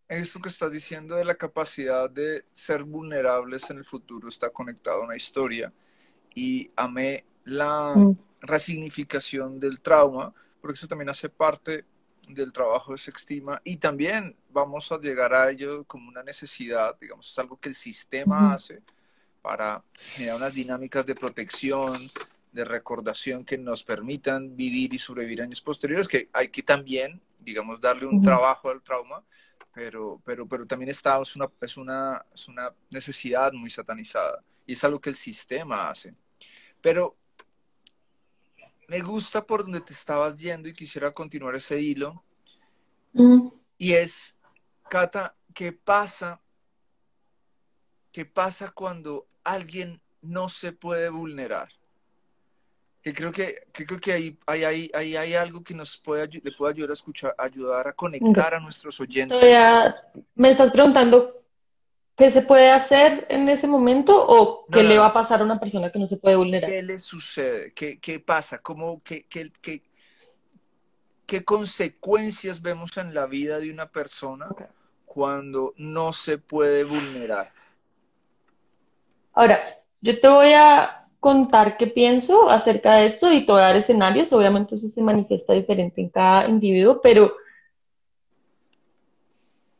esto 0.08 0.40
que 0.40 0.50
estás 0.50 0.72
diciendo 0.72 1.16
de 1.16 1.26
la 1.26 1.36
capacidad 1.36 2.10
de 2.10 2.46
ser 2.54 2.84
vulnerables 2.84 3.70
en 3.70 3.78
el 3.78 3.86
futuro 3.86 4.30
está 4.30 4.50
conectado 4.50 5.02
a 5.02 5.06
una 5.06 5.16
historia. 5.16 5.74
Y 6.34 6.72
amé 6.76 7.26
la 7.44 7.94
mm. 7.96 8.18
resignificación 8.42 9.60
del 9.60 9.82
trauma, 9.82 10.34
porque 10.62 10.76
eso 10.76 10.88
también 10.88 11.10
hace 11.10 11.30
parte 11.30 11.86
del 12.28 12.52
trabajo 12.52 12.92
de 12.92 12.98
Sextima. 12.98 13.62
Y 13.64 13.78
también 13.78 14.36
vamos 14.52 14.92
a 14.92 15.00
llegar 15.00 15.34
a 15.34 15.50
ello 15.50 15.84
como 15.86 16.10
una 16.10 16.24
necesidad, 16.24 16.98
digamos, 17.00 17.30
es 17.32 17.40
algo 17.40 17.58
que 17.58 17.70
el 17.70 17.76
sistema 17.76 18.54
hace 18.54 18.82
para 19.42 19.84
generar 20.16 20.38
unas 20.38 20.54
dinámicas 20.54 21.06
de 21.06 21.16
protección, 21.16 22.12
de 22.52 22.66
recordación 22.66 23.46
que 23.46 23.58
nos 23.58 23.84
permitan 23.84 24.56
vivir 24.56 24.94
y 24.94 25.00
sobrevivir 25.00 25.42
años 25.42 25.62
posteriores, 25.62 26.08
que 26.08 26.30
hay 26.34 26.50
que 26.50 26.64
también, 26.64 27.22
digamos, 27.40 27.80
darle 27.80 28.06
un 28.08 28.22
trabajo 28.22 28.70
al 28.70 28.82
trauma, 28.82 29.24
pero, 29.78 30.20
pero, 30.26 30.48
pero 30.48 30.66
también 30.66 30.90
está, 30.90 31.22
es 31.22 31.36
una, 31.36 31.48
es, 31.62 31.78
una, 31.78 32.26
es 32.34 32.48
una 32.48 32.74
necesidad 32.90 33.54
muy 33.54 33.70
satanizada 33.70 34.44
y 34.66 34.74
es 34.74 34.84
algo 34.84 35.00
que 35.00 35.12
el 35.12 35.16
sistema 35.16 35.92
hace. 35.92 36.16
Pero 36.82 37.16
me 38.88 39.02
gusta 39.02 39.46
por 39.46 39.62
donde 39.62 39.82
te 39.82 39.94
estabas 39.94 40.36
yendo 40.36 40.68
y 40.68 40.74
quisiera 40.74 41.12
continuar 41.12 41.54
ese 41.54 41.80
hilo. 41.80 42.24
Mm. 43.14 43.50
Y 43.78 43.94
es, 43.94 44.40
Cata, 44.90 45.36
¿qué 45.54 45.74
pasa? 45.74 46.42
¿Qué 48.12 48.26
pasa 48.26 48.72
cuando 48.72 49.28
alguien 49.44 50.02
no 50.24 50.50
se 50.50 50.72
puede 50.72 51.10
vulnerar? 51.10 51.72
Que 53.08 53.14
creo 53.14 53.32
que, 53.32 53.68
creo 53.72 54.00
que 54.02 54.12
ahí, 54.12 54.38
hay, 54.46 55.16
hay 55.16 55.34
algo 55.36 55.64
que 55.64 55.74
nos 55.74 55.98
puede, 55.98 56.28
le 56.44 56.52
puede 56.52 56.74
ayudar 56.74 56.90
a 56.90 56.94
escuchar, 56.94 57.34
ayudar 57.38 57.88
a 57.88 57.94
conectar 57.94 58.54
a 58.54 58.60
nuestros 58.60 59.00
oyentes. 59.00 59.42
me 60.36 60.50
estás 60.50 60.72
preguntando 60.72 61.42
qué 62.18 62.30
se 62.30 62.42
puede 62.42 62.70
hacer 62.70 63.26
en 63.30 63.48
ese 63.48 63.66
momento 63.66 64.14
o 64.14 64.66
qué 64.66 64.84
le 64.84 64.98
va 64.98 65.08
a 65.08 65.14
pasar 65.14 65.40
a 65.40 65.46
una 65.46 65.58
persona 65.58 65.90
que 65.90 66.00
no 66.00 66.08
se 66.08 66.18
puede 66.18 66.36
vulnerar. 66.36 66.70
¿Qué 66.70 66.84
le 66.84 67.00
sucede? 67.00 67.72
¿Qué, 67.74 67.98
qué 68.00 68.20
pasa? 68.20 68.62
¿Cómo, 68.62 69.02
qué, 69.02 69.26
qué, 69.30 69.54
qué, 69.62 69.84
qué, 71.26 71.46
consecuencias 71.46 72.62
vemos 72.62 72.98
en 72.98 73.14
la 73.14 73.26
vida 73.26 73.60
de 73.60 73.72
una 73.72 73.90
persona 73.90 74.50
cuando 75.06 75.74
no 75.78 76.12
se 76.12 76.40
puede 76.40 76.84
vulnerar? 76.84 77.54
Ahora, 79.34 79.64
yo 80.02 80.20
te 80.20 80.28
voy 80.28 80.52
a 80.54 81.07
contar 81.28 81.76
qué 81.76 81.88
pienso 81.88 82.50
acerca 82.50 82.94
de 82.94 83.08
esto 83.08 83.30
y 83.34 83.46
te 83.46 83.52
voy 83.52 83.60
dar 83.60 83.76
escenarios. 83.76 84.32
Obviamente 84.32 84.76
eso 84.76 84.88
se 84.88 85.02
manifiesta 85.02 85.52
diferente 85.52 86.00
en 86.00 86.08
cada 86.08 86.48
individuo, 86.48 87.02
pero 87.04 87.34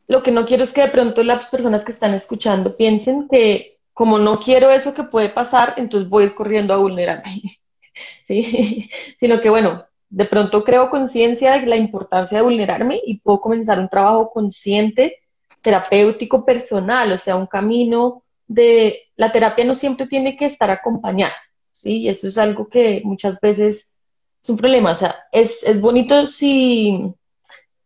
lo 0.08 0.22
que 0.22 0.30
no 0.30 0.44
quiero 0.44 0.64
es 0.64 0.72
que 0.74 0.82
de 0.82 0.90
pronto 0.90 1.22
las 1.22 1.46
personas 1.46 1.86
que 1.86 1.92
están 1.92 2.12
escuchando 2.12 2.76
piensen 2.76 3.28
que 3.28 3.78
como 3.94 4.18
no 4.18 4.40
quiero 4.40 4.68
eso 4.70 4.92
que 4.92 5.04
puede 5.04 5.30
pasar, 5.30 5.72
entonces 5.78 6.10
voy 6.10 6.34
corriendo 6.34 6.74
a 6.74 6.76
vulnerarme. 6.76 7.42
¿Sí? 8.24 8.90
Sino 9.18 9.40
que 9.40 9.48
bueno, 9.48 9.86
de 10.10 10.26
pronto 10.26 10.64
creo 10.64 10.90
conciencia 10.90 11.52
de 11.52 11.64
la 11.64 11.76
importancia 11.76 12.36
de 12.36 12.44
vulnerarme 12.44 13.00
y 13.06 13.20
puedo 13.20 13.40
comenzar 13.40 13.80
un 13.80 13.88
trabajo 13.88 14.30
consciente, 14.30 15.16
terapéutico, 15.62 16.44
personal, 16.44 17.10
o 17.10 17.16
sea, 17.16 17.36
un 17.36 17.46
camino 17.46 18.22
de 18.48 19.02
la 19.16 19.30
terapia 19.30 19.64
no 19.64 19.74
siempre 19.74 20.06
tiene 20.06 20.36
que 20.36 20.46
estar 20.46 20.70
acompañada, 20.70 21.34
¿sí? 21.72 21.98
Y 21.98 22.08
eso 22.08 22.26
es 22.26 22.38
algo 22.38 22.68
que 22.68 23.02
muchas 23.04 23.40
veces 23.40 23.98
es 24.42 24.50
un 24.50 24.56
problema, 24.56 24.92
o 24.92 24.96
sea, 24.96 25.16
es, 25.32 25.80
bonito 25.80 26.26
si, 26.26 27.14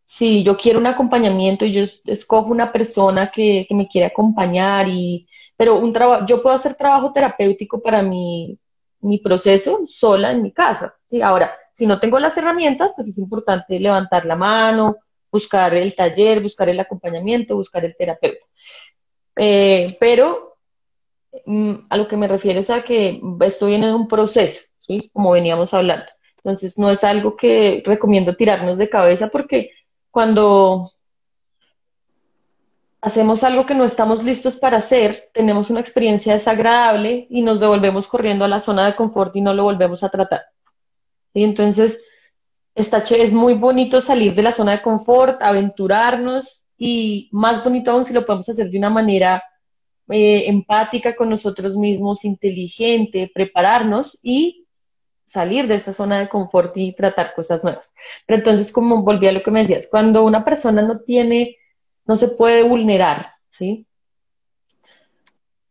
si 0.05 0.43
yo 0.45 0.57
quiero 0.57 0.79
un 0.79 0.87
acompañamiento 0.87 1.65
y 1.65 1.73
yo 1.73 1.85
escojo 2.07 2.51
una 2.51 2.73
persona 2.73 3.31
que, 3.31 3.67
me 3.71 3.89
quiere 3.89 4.07
acompañar, 4.07 4.89
y, 4.89 5.29
pero 5.57 5.79
un 5.79 5.93
trabajo, 5.93 6.27
yo 6.27 6.43
puedo 6.43 6.55
hacer 6.55 6.75
trabajo 6.75 7.13
terapéutico 7.13 7.83
para 7.83 8.03
mi, 8.03 8.59
mi 9.01 9.19
proceso 9.19 9.85
sola 9.87 10.31
en 10.31 10.43
mi 10.43 10.53
casa, 10.53 10.95
¿sí? 11.11 11.21
Ahora, 11.21 11.53
si 11.73 11.87
no 11.87 11.99
tengo 11.99 12.19
las 12.21 12.37
herramientas, 12.37 12.93
pues 12.95 13.09
es 13.09 13.19
importante 13.19 13.81
levantar 13.81 14.27
la 14.27 14.37
mano, 14.37 14.99
buscar 15.31 15.75
el 15.75 15.97
taller, 15.97 16.41
buscar 16.41 16.69
el 16.69 16.79
acompañamiento, 16.79 17.57
buscar 17.57 17.85
el 17.85 17.97
terapeuta. 17.97 18.45
Eh, 19.37 19.87
pero 19.99 20.52
a 21.89 21.97
lo 21.97 22.09
que 22.09 22.17
me 22.17 22.29
refiero 22.29 22.61
es 22.61 22.71
a 22.71 22.83
que 22.83 23.21
estoy 23.41 23.75
en 23.75 23.85
un 23.85 24.09
proceso, 24.09 24.61
¿sí? 24.79 25.11
Como 25.13 25.31
veníamos 25.31 25.73
hablando. 25.73 26.07
Entonces, 26.39 26.79
no 26.79 26.91
es 26.91 27.05
algo 27.05 27.37
que 27.37 27.83
recomiendo 27.87 28.35
tirarnos 28.35 28.77
de 28.77 28.91
cabeza 28.91 29.29
porque 29.29 29.71
cuando 30.11 30.93
hacemos 33.01 33.43
algo 33.45 33.67
que 33.67 33.75
no 33.75 33.85
estamos 33.85 34.23
listos 34.23 34.57
para 34.57 34.79
hacer, 34.79 35.31
tenemos 35.33 35.71
una 35.71 35.81
experiencia 35.81 36.35
desagradable 36.35 37.27
y 37.31 37.43
nos 37.43 37.61
devolvemos 37.61 38.07
corriendo 38.09 38.45
a 38.45 38.49
la 38.49 38.61
zona 38.61 38.87
de 38.87 38.97
confort 38.97 39.35
y 39.37 39.41
no 39.41 39.55
lo 39.55 39.65
volvemos 39.65 40.03
a 40.03 40.09
tratar. 40.09 40.43
¿Sí? 41.33 41.45
Entonces, 41.45 42.05
está, 42.75 42.99
es 42.99 43.33
muy 43.33 43.55
bonito 43.55 44.01
salir 44.01 44.35
de 44.35 44.43
la 44.43 44.53
zona 44.53 44.73
de 44.73 44.83
confort, 44.83 45.41
aventurarnos 45.43 46.65
y 46.77 47.29
más 47.33 47.63
bonito 47.63 47.91
aún 47.91 48.05
si 48.05 48.13
lo 48.13 48.27
podemos 48.27 48.49
hacer 48.49 48.71
de 48.71 48.79
una 48.79 48.91
manera 48.91 49.43
eh, 50.13 50.49
empática 50.49 51.17
con 51.17 51.31
nosotros 51.31 51.77
mismos, 51.77 52.25
inteligente, 52.25 53.31
prepararnos 53.33 54.19
y 54.23 54.67
salir 55.27 55.67
de 55.67 55.77
esa 55.77 55.93
zona 55.93 56.21
de 56.21 56.29
confort 56.29 56.77
y 56.77 56.93
tratar 56.95 57.35
cosas 57.35 57.65
nuevas. 57.65 57.93
Pero 58.27 58.39
entonces, 58.39 58.73
como 58.73 59.03
volví 59.03 59.27
a 59.27 59.33
lo 59.33 59.43
que 59.43 59.51
me 59.51 59.61
decías, 59.61 59.89
cuando 59.91 60.25
una 60.25 60.45
persona 60.45 60.83
no 60.83 61.01
tiene, 61.01 61.57
no 62.05 62.17
se 62.17 62.29
puede 62.29 62.63
vulnerar, 62.63 63.33
¿sí? 63.59 63.87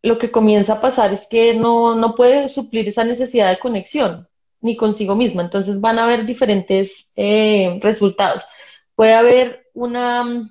Lo 0.01 0.17
que 0.17 0.31
comienza 0.31 0.73
a 0.73 0.81
pasar 0.81 1.13
es 1.13 1.27
que 1.29 1.53
no, 1.53 1.95
no 1.95 2.15
puede 2.15 2.49
suplir 2.49 2.87
esa 2.87 3.03
necesidad 3.03 3.49
de 3.49 3.59
conexión, 3.59 4.27
ni 4.59 4.75
consigo 4.75 5.15
misma. 5.15 5.43
Entonces 5.43 5.79
van 5.79 5.99
a 5.99 6.05
haber 6.05 6.25
diferentes 6.25 7.13
eh, 7.15 7.79
resultados 7.83 8.43
puede 9.01 9.15
haber 9.15 9.67
una 9.73 10.47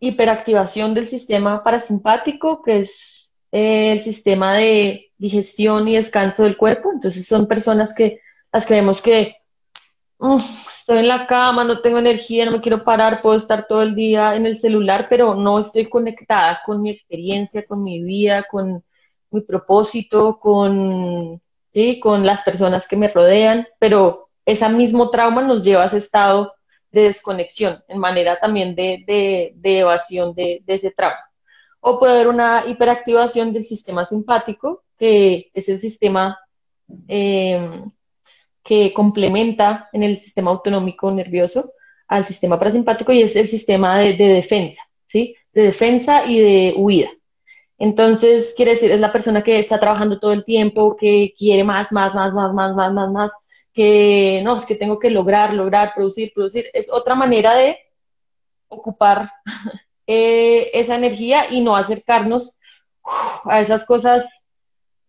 hiperactivación 0.00 0.94
del 0.94 1.06
sistema 1.06 1.62
parasimpático, 1.62 2.62
que 2.62 2.80
es 2.80 3.32
eh, 3.52 3.92
el 3.92 4.00
sistema 4.00 4.54
de 4.54 5.12
digestión 5.18 5.88
y 5.88 5.96
descanso 5.96 6.44
del 6.44 6.56
cuerpo. 6.56 6.90
Entonces 6.92 7.26
son 7.26 7.46
personas 7.46 7.94
que 7.94 8.20
las 8.52 8.66
creemos 8.66 9.00
que 9.00 9.36
estoy 10.78 10.98
en 10.98 11.08
la 11.08 11.26
cama, 11.26 11.64
no 11.64 11.80
tengo 11.80 11.98
energía, 11.98 12.46
no 12.46 12.52
me 12.52 12.60
quiero 12.60 12.84
parar, 12.84 13.20
puedo 13.22 13.36
estar 13.36 13.66
todo 13.66 13.82
el 13.82 13.94
día 13.94 14.34
en 14.34 14.46
el 14.46 14.56
celular, 14.56 15.06
pero 15.10 15.34
no 15.34 15.58
estoy 15.58 15.86
conectada 15.86 16.60
con 16.64 16.80
mi 16.82 16.90
experiencia, 16.90 17.66
con 17.66 17.82
mi 17.82 18.02
vida, 18.02 18.44
con 18.50 18.82
mi 19.30 19.40
propósito, 19.40 20.38
con, 20.38 21.40
¿sí? 21.72 22.00
con 22.00 22.24
las 22.24 22.42
personas 22.42 22.88
que 22.88 22.96
me 22.96 23.08
rodean, 23.08 23.66
pero 23.78 24.28
ese 24.44 24.68
mismo 24.68 25.10
trauma 25.10 25.42
nos 25.42 25.64
lleva 25.64 25.82
a 25.82 25.86
ese 25.86 25.98
estado 25.98 26.54
de 26.96 27.02
desconexión, 27.02 27.84
en 27.88 27.98
manera 27.98 28.40
también 28.40 28.74
de, 28.74 29.52
evasión 29.62 30.34
de, 30.34 30.62
ese 30.66 30.90
trauma. 30.90 31.18
O 31.80 31.98
puede 31.98 32.14
haber 32.14 32.28
una 32.28 32.64
hiperactivación 32.66 33.52
del 33.52 33.66
sistema 33.66 34.06
simpático, 34.06 34.82
que 34.98 35.50
es 35.52 35.68
el 35.68 35.78
sistema 35.78 36.38
eh, 37.06 37.84
que 38.64 38.94
complementa 38.94 39.90
en 39.92 40.02
el 40.04 40.18
sistema 40.18 40.50
autonómico 40.50 41.10
nervioso 41.10 41.72
al 42.08 42.24
sistema 42.24 42.58
parasimpático 42.58 43.12
y 43.12 43.20
es 43.22 43.36
el 43.36 43.48
sistema 43.48 43.98
de, 43.98 44.14
defensa, 44.14 44.82
¿sí? 45.04 45.36
De 45.52 45.62
defensa 45.62 46.24
y 46.24 46.40
de 46.40 46.74
huida. 46.76 47.10
Entonces, 47.78 48.54
quiere 48.56 48.70
decir, 48.70 48.90
es 48.90 49.00
la 49.00 49.12
persona 49.12 49.44
que 49.44 49.58
está 49.58 49.78
trabajando 49.78 50.18
todo 50.18 50.32
el 50.32 50.46
tiempo, 50.46 50.96
que 50.96 51.34
quiere 51.36 51.62
más, 51.62 51.92
más, 51.92 52.14
más, 52.14 52.32
más, 52.32 52.54
más, 52.54 52.74
más, 52.74 52.92
más, 52.94 53.12
más, 53.12 53.32
que 53.76 54.40
no, 54.42 54.56
es 54.56 54.64
que 54.64 54.74
tengo 54.74 54.98
que 54.98 55.10
lograr, 55.10 55.52
lograr, 55.52 55.92
producir, 55.94 56.32
producir. 56.34 56.70
Es 56.72 56.90
otra 56.90 57.14
manera 57.14 57.54
de 57.54 57.78
ocupar 58.68 59.30
eh, 60.06 60.70
esa 60.72 60.96
energía 60.96 61.52
y 61.52 61.60
no 61.60 61.76
acercarnos 61.76 62.56
a 63.44 63.60
esas 63.60 63.84
cosas 63.84 64.46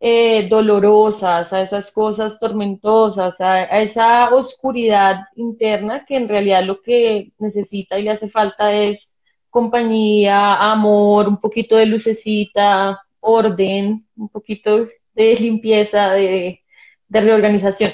eh, 0.01 0.49
dolorosas, 0.49 1.53
a 1.53 1.62
esas 1.62 1.91
cosas 1.93 2.39
tormentosas, 2.39 3.39
a, 3.39 3.63
esa 3.82 4.36
oscuridad 4.36 5.21
interna 5.38 6.06
que 6.06 6.17
en 6.17 6.27
realidad 6.27 6.63
lo 6.63 6.82
que 6.82 7.32
necesita 7.39 7.97
y 7.97 8.03
le 8.03 8.12
hace 8.12 8.27
falta 8.27 8.73
es 8.73 9.15
compañía, 9.49 10.56
amor, 10.56 11.30
un 11.30 11.39
poquito 11.39 11.77
de 11.77 11.86
lucecita, 11.86 13.01
orden, 13.21 14.06
un 14.17 14.27
poquito 14.27 14.89
de 15.13 15.36
limpieza, 15.36 16.12
de 16.12 16.62
reorganización. 17.10 17.93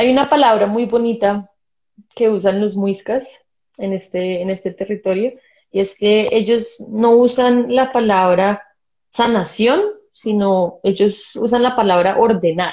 Hay 0.00 0.10
una 0.10 0.30
palabra 0.30 0.66
muy 0.66 0.86
bonita 0.86 1.50
que 2.16 2.30
usan 2.30 2.58
los 2.58 2.74
muiscas 2.74 3.44
en 3.76 3.92
este, 3.92 4.40
en 4.40 4.48
este 4.48 4.70
territorio, 4.70 5.34
y 5.70 5.80
es 5.80 5.94
que 5.94 6.30
ellos 6.32 6.82
no 6.88 7.10
usan 7.10 7.74
la 7.74 7.92
palabra 7.92 8.62
sanación, 9.10 9.82
sino 10.14 10.80
ellos 10.84 11.36
usan 11.36 11.62
la 11.62 11.76
palabra 11.76 12.18
ordenar. 12.18 12.72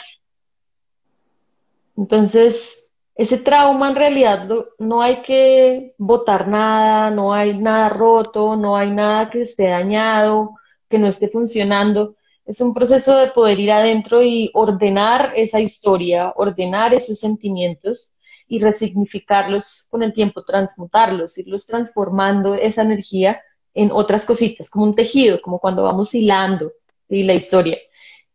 Entonces, 1.97 2.89
ese 3.13 3.39
trauma 3.39 3.89
en 3.89 3.97
realidad 3.97 4.47
no 4.79 5.01
hay 5.01 5.21
que 5.21 5.95
botar 5.97 6.47
nada, 6.47 7.09
no 7.09 7.33
hay 7.33 7.57
nada 7.57 7.89
roto, 7.89 8.55
no 8.55 8.77
hay 8.77 8.89
nada 8.89 9.29
que 9.29 9.41
esté 9.41 9.67
dañado, 9.67 10.51
que 10.89 10.97
no 10.97 11.09
esté 11.09 11.27
funcionando, 11.27 12.15
es 12.47 12.61
un 12.61 12.73
proceso 12.73 13.17
de 13.17 13.27
poder 13.31 13.59
ir 13.59 13.71
adentro 13.71 14.23
y 14.23 14.49
ordenar 14.53 15.33
esa 15.35 15.59
historia, 15.59 16.31
ordenar 16.37 16.93
esos 16.93 17.19
sentimientos 17.19 18.13
y 18.47 18.59
resignificarlos 18.59 19.85
con 19.89 20.01
el 20.01 20.13
tiempo, 20.13 20.45
transmutarlos, 20.45 21.37
irlos 21.37 21.67
transformando 21.67 22.55
esa 22.55 22.83
energía 22.83 23.41
en 23.73 23.91
otras 23.91 24.25
cositas, 24.25 24.69
como 24.69 24.85
un 24.85 24.95
tejido, 24.95 25.41
como 25.41 25.59
cuando 25.59 25.83
vamos 25.83 26.15
hilando 26.15 26.71
la 27.09 27.33
historia. 27.33 27.77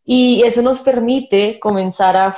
Y 0.05 0.43
eso 0.43 0.61
nos 0.61 0.81
permite 0.81 1.59
comenzar 1.59 2.15
a 2.15 2.37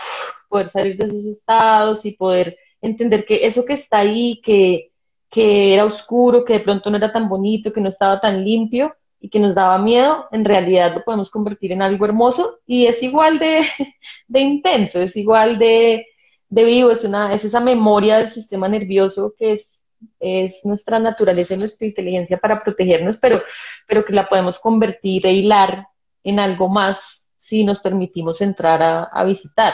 poder 0.49 0.69
salir 0.69 0.97
de 0.97 1.09
esos 1.09 1.27
estados 1.27 2.07
y 2.07 2.13
poder 2.13 2.57
entender 2.81 3.25
que 3.27 3.45
eso 3.47 3.65
que 3.65 3.73
está 3.73 3.99
ahí, 3.99 4.41
que, 4.43 4.93
que 5.29 5.75
era 5.75 5.85
oscuro, 5.85 6.45
que 6.45 6.53
de 6.55 6.61
pronto 6.61 6.89
no 6.89 6.99
era 6.99 7.13
tan 7.13 7.29
bonito, 7.29 7.73
que 7.73 7.81
no 7.81 7.89
estaba 7.89 8.21
tan 8.21 8.45
limpio, 8.45 8.95
y 9.25 9.31
que 9.31 9.41
nos 9.41 9.55
daba 9.55 9.79
miedo, 9.79 10.29
en 10.33 10.45
realidad 10.45 10.97
lo 10.97 11.03
podemos 11.03 11.31
convertir 11.31 11.73
en 11.73 11.81
algo 11.81 12.05
hermoso 12.05 12.61
y 12.67 12.85
es 12.85 13.03
igual 13.03 13.39
de, 13.39 13.65
intenso, 14.39 15.01
es 15.01 15.17
igual 15.17 15.59
de, 15.59 16.05
vivo, 16.51 16.91
es, 16.91 17.05
una, 17.05 17.33
es 17.33 17.43
esa 17.43 17.59
memoria 17.59 18.19
del 18.19 18.31
sistema 18.31 18.69
nervioso 18.69 19.33
que 19.39 19.55
es, 19.55 19.83
es 20.21 20.67
nuestra 20.67 20.99
naturaleza 20.99 21.55
y 21.55 21.57
nuestra 21.57 21.87
inteligencia 21.87 22.37
para 22.37 22.63
protegernos, 22.63 23.17
pero, 23.17 23.41
pero 23.89 24.05
que 24.05 24.13
la 24.13 24.29
podemos 24.29 24.59
convertir 24.59 25.25
e 25.25 25.33
hilar 25.33 25.89
en 26.23 26.39
algo 26.39 26.69
más 26.69 27.27
si 27.35 27.65
nos 27.65 27.81
permitimos 27.81 28.43
entrar 28.43 28.83
a, 28.83 29.05
a 29.05 29.25
visitar. 29.25 29.73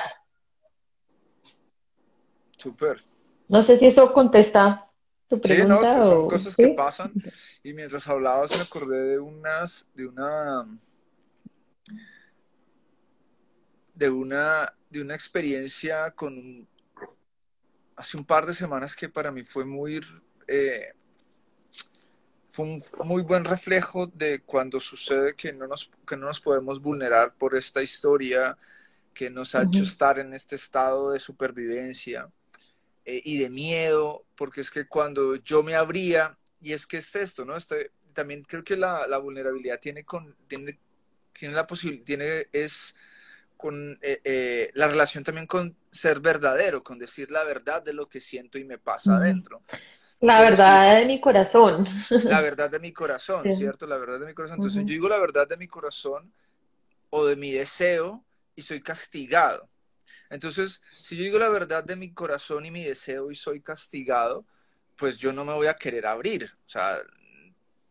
Súper. 2.57 2.99
No 3.49 3.65
sé 3.65 3.79
si 3.79 3.87
eso 3.87 4.13
contesta 4.13 4.90
sí, 5.43 5.63
no, 5.67 5.83
son 5.83 6.29
cosas 6.29 6.57
que 6.57 6.69
pasan. 6.69 7.13
Y 7.63 7.73
mientras 7.73 8.07
hablabas 8.09 8.51
me 8.51 8.63
acordé 8.63 9.13
de 9.13 9.19
unas, 9.19 9.87
de 9.95 10.07
una, 10.07 10.67
de 13.95 14.11
una, 14.11 14.75
de 14.89 15.03
una 15.03 15.15
experiencia 15.15 16.11
con 16.11 16.67
hace 17.97 18.17
un 18.17 18.25
par 18.25 18.47
de 18.47 18.55
semanas 18.55 18.97
que 18.97 19.09
para 19.11 19.31
mí 19.31 19.45
fue 19.45 19.65
muy, 19.65 20.01
eh, 20.49 20.95
fue 22.49 22.65
un 22.65 22.83
muy 23.05 23.23
buen 23.23 23.45
reflejo 23.45 24.07
de 24.07 24.41
cuando 24.41 24.81
sucede 24.81 25.35
que 25.35 25.53
no 25.53 25.67
nos, 25.67 25.91
que 26.07 26.17
no 26.17 26.27
nos 26.27 26.41
podemos 26.41 26.81
vulnerar 26.81 27.35
por 27.35 27.55
esta 27.55 27.83
historia 27.83 28.57
que 29.13 29.29
nos 29.29 29.55
ha 29.55 29.63
hecho 29.63 29.83
estar 29.83 30.19
en 30.19 30.33
este 30.33 30.57
estado 30.57 31.13
de 31.13 31.21
supervivencia 31.21 32.31
eh, 33.05 33.21
y 33.25 33.39
de 33.39 33.51
miedo, 33.51 34.25
porque 34.37 34.61
es 34.61 34.71
que 34.71 34.87
cuando 34.87 35.37
yo 35.37 35.63
me 35.63 35.75
abría, 35.75 36.37
y 36.61 36.73
es 36.73 36.87
que 36.87 36.99
es 36.99 37.15
esto, 37.17 37.45
¿no? 37.45 37.57
Este, 37.57 37.93
también 38.13 38.43
creo 38.43 38.65
que 38.65 38.77
la, 38.77 39.07
la, 39.07 39.19
vulnerabilidad 39.19 39.81
tiene, 39.81 40.05
con, 40.05 40.37
tiene, 40.47 40.79
tiene 41.33 41.55
la 41.55 41.67
posibilidad, 41.67 42.05
tiene, 42.05 42.49
es 42.53 42.95
con 43.61 43.99
eh, 44.01 44.21
eh, 44.25 44.71
la 44.75 44.89
relación 44.89 45.23
también 45.23 45.47
con 45.47 45.77
ser 45.91 46.21
verdadero, 46.21 46.83
con 46.83 46.99
decir 46.99 47.31
la 47.31 47.45
verdad 47.45 47.83
de 47.83 47.93
lo 47.93 48.09
que 48.09 48.21
siento 48.21 48.59
y 48.59 48.65
me 48.65 48.79
pasa 48.79 49.17
adentro. 49.17 49.63
La 50.21 50.41
verdad 50.51 50.99
de 50.99 51.07
mi 51.07 51.21
corazón. 51.21 51.87
La 52.25 52.41
verdad 52.41 52.71
de 52.71 52.81
mi 52.81 52.93
corazón, 52.93 53.55
¿cierto? 53.55 53.87
La 53.87 53.99
verdad 53.99 54.21
de 54.21 54.27
mi 54.27 54.35
corazón. 54.35 54.57
Entonces 54.57 54.83
yo 54.83 54.89
digo 54.89 55.09
la 55.09 55.19
verdad 55.19 55.47
de 55.47 55.59
mi 55.59 55.67
corazón 55.67 56.33
o 57.11 57.27
de 57.27 57.37
mi 57.37 57.53
deseo 57.53 58.25
y 58.57 58.63
soy 58.63 58.81
castigado. 58.81 59.69
Entonces, 60.31 60.81
si 61.03 61.17
yo 61.17 61.25
digo 61.25 61.39
la 61.39 61.49
verdad 61.49 61.85
de 61.85 61.97
mi 61.97 62.13
corazón 62.13 62.65
y 62.65 62.71
mi 62.71 62.85
deseo 62.85 63.31
y 63.31 63.35
soy 63.35 63.61
castigado, 63.61 64.47
pues 64.97 65.19
yo 65.19 65.33
no 65.33 65.45
me 65.45 65.53
voy 65.53 65.67
a 65.67 65.75
querer 65.75 66.07
abrir. 66.07 66.53
O 66.67 66.69
sea, 66.69 66.99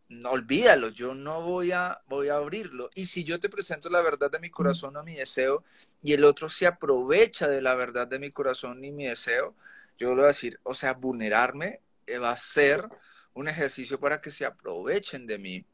no 0.10 0.32
olvídalo, 0.32 0.90
yo 0.90 1.14
no 1.14 1.42
voy 1.42 1.72
a, 1.72 2.02
voy 2.08 2.30
a 2.30 2.38
abrirlo. 2.38 2.90
Y 2.96 3.06
si 3.06 3.24
yo 3.24 3.40
te 3.40 3.50
presento 3.50 3.90
la 3.90 4.02
verdad 4.02 4.32
de 4.32 4.40
mi 4.40 4.50
corazón 4.50 4.96
o 4.98 5.04
mi 5.04 5.16
deseo 5.16 5.64
y 6.02 6.14
el 6.14 6.24
otro 6.24 6.50
se 6.50 6.66
aprovecha 6.66 7.48
de 7.48 7.62
la 7.62 7.76
verdad 7.76 8.08
de 8.08 8.20
mi 8.20 8.32
corazón 8.32 8.84
y 8.84 8.92
mi 8.92 9.06
deseo, 9.06 9.56
yo 9.98 10.10
le 10.10 10.16
voy 10.16 10.24
a 10.24 10.28
decir, 10.28 10.60
o 10.64 10.74
sea, 10.74 10.94
vulnerarme 10.94 11.82
eh, 12.08 12.18
va 12.18 12.32
a 12.32 12.38
ser 12.38 12.88
un 13.34 13.48
ejercicio 13.48 14.00
para 14.00 14.22
que 14.22 14.32
se 14.32 14.46
aprovechen 14.46 15.28
de 15.28 15.38
mí. 15.38 15.66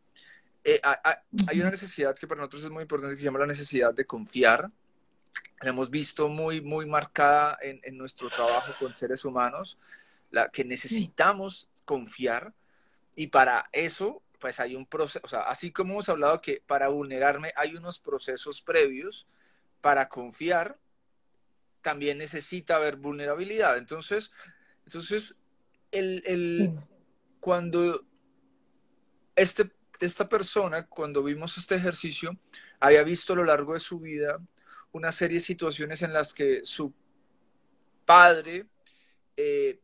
Eh, 0.63 0.82
hay 1.47 1.62
una 1.62 1.69
necesidad 1.69 2.15
que 2.15 2.28
para 2.28 2.39
nosotros 2.39 2.63
es 2.63 2.69
muy 2.71 2.82
importante 2.82 3.13
que 3.13 3.19
se 3.19 3.25
llama 3.25 3.39
la 3.39 3.45
necesidad 3.45 3.93
de 3.93 4.06
confiar 4.06 4.71
la 5.61 5.69
hemos 5.69 5.89
visto 5.89 6.27
muy, 6.27 6.61
muy 6.61 6.85
marcada 6.85 7.57
en, 7.61 7.79
en 7.83 7.97
nuestro 7.97 8.29
trabajo 8.29 8.73
con 8.79 8.95
seres 8.95 9.25
humanos, 9.25 9.77
la, 10.31 10.49
que 10.49 10.63
necesitamos 10.63 11.69
confiar 11.86 12.53
y 13.15 13.27
para 13.27 13.69
eso 13.71 14.21
pues 14.39 14.59
hay 14.59 14.75
un 14.75 14.86
proceso, 14.86 15.21
o 15.23 15.27
sea, 15.27 15.41
así 15.43 15.71
como 15.71 15.93
hemos 15.93 16.09
hablado 16.09 16.41
que 16.41 16.61
para 16.67 16.89
vulnerarme 16.89 17.51
hay 17.55 17.75
unos 17.75 17.99
procesos 17.99 18.61
previos, 18.61 19.25
para 19.81 20.09
confiar 20.09 20.77
también 21.81 22.17
necesita 22.17 22.75
haber 22.75 22.95
vulnerabilidad. 22.95 23.77
Entonces, 23.77 24.31
entonces 24.86 25.39
el, 25.91 26.23
el, 26.25 26.73
cuando 27.39 28.03
este, 29.36 29.71
esta 29.99 30.27
persona, 30.27 30.88
cuando 30.88 31.23
vimos 31.23 31.57
este 31.57 31.75
ejercicio, 31.75 32.38
había 32.79 33.03
visto 33.03 33.33
a 33.33 33.36
lo 33.36 33.43
largo 33.43 33.73
de 33.73 33.79
su 33.79 33.99
vida 33.99 34.39
una 34.95 35.11
serie 35.11 35.39
de 35.39 35.41
situaciones 35.41 36.01
en 36.03 36.13
las 36.13 36.33
que 36.33 36.61
su 36.63 36.93
padre 38.05 38.65
eh, 39.35 39.81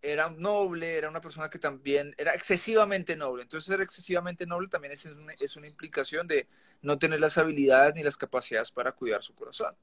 era 0.00 0.30
noble, 0.30 0.96
era 0.96 1.10
una 1.10 1.20
persona 1.20 1.50
que 1.50 1.58
también 1.58 2.14
era 2.16 2.34
excesivamente 2.34 3.16
noble. 3.16 3.42
Entonces, 3.42 3.66
ser 3.66 3.82
excesivamente 3.82 4.46
noble 4.46 4.68
también 4.68 4.94
es 4.94 5.04
una, 5.04 5.34
es 5.34 5.56
una 5.56 5.66
implicación 5.66 6.26
de 6.26 6.48
no 6.80 6.98
tener 6.98 7.20
las 7.20 7.36
habilidades 7.36 7.94
ni 7.94 8.02
las 8.02 8.16
capacidades 8.16 8.70
para 8.70 8.92
cuidar 8.92 9.22
su 9.22 9.34
corazón. 9.34 9.76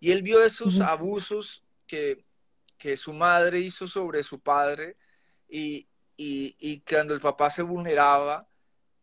Y 0.00 0.10
él 0.10 0.20
vio 0.20 0.44
esos 0.44 0.80
abusos 0.80 1.64
que, 1.86 2.22
que 2.76 2.98
su 2.98 3.14
madre 3.14 3.58
hizo 3.58 3.88
sobre 3.88 4.22
su 4.22 4.38
padre 4.38 4.98
y, 5.48 5.88
y, 6.18 6.80
cuando 6.80 7.14
el 7.14 7.20
papá 7.20 7.48
se 7.48 7.62
vulneraba 7.62 8.46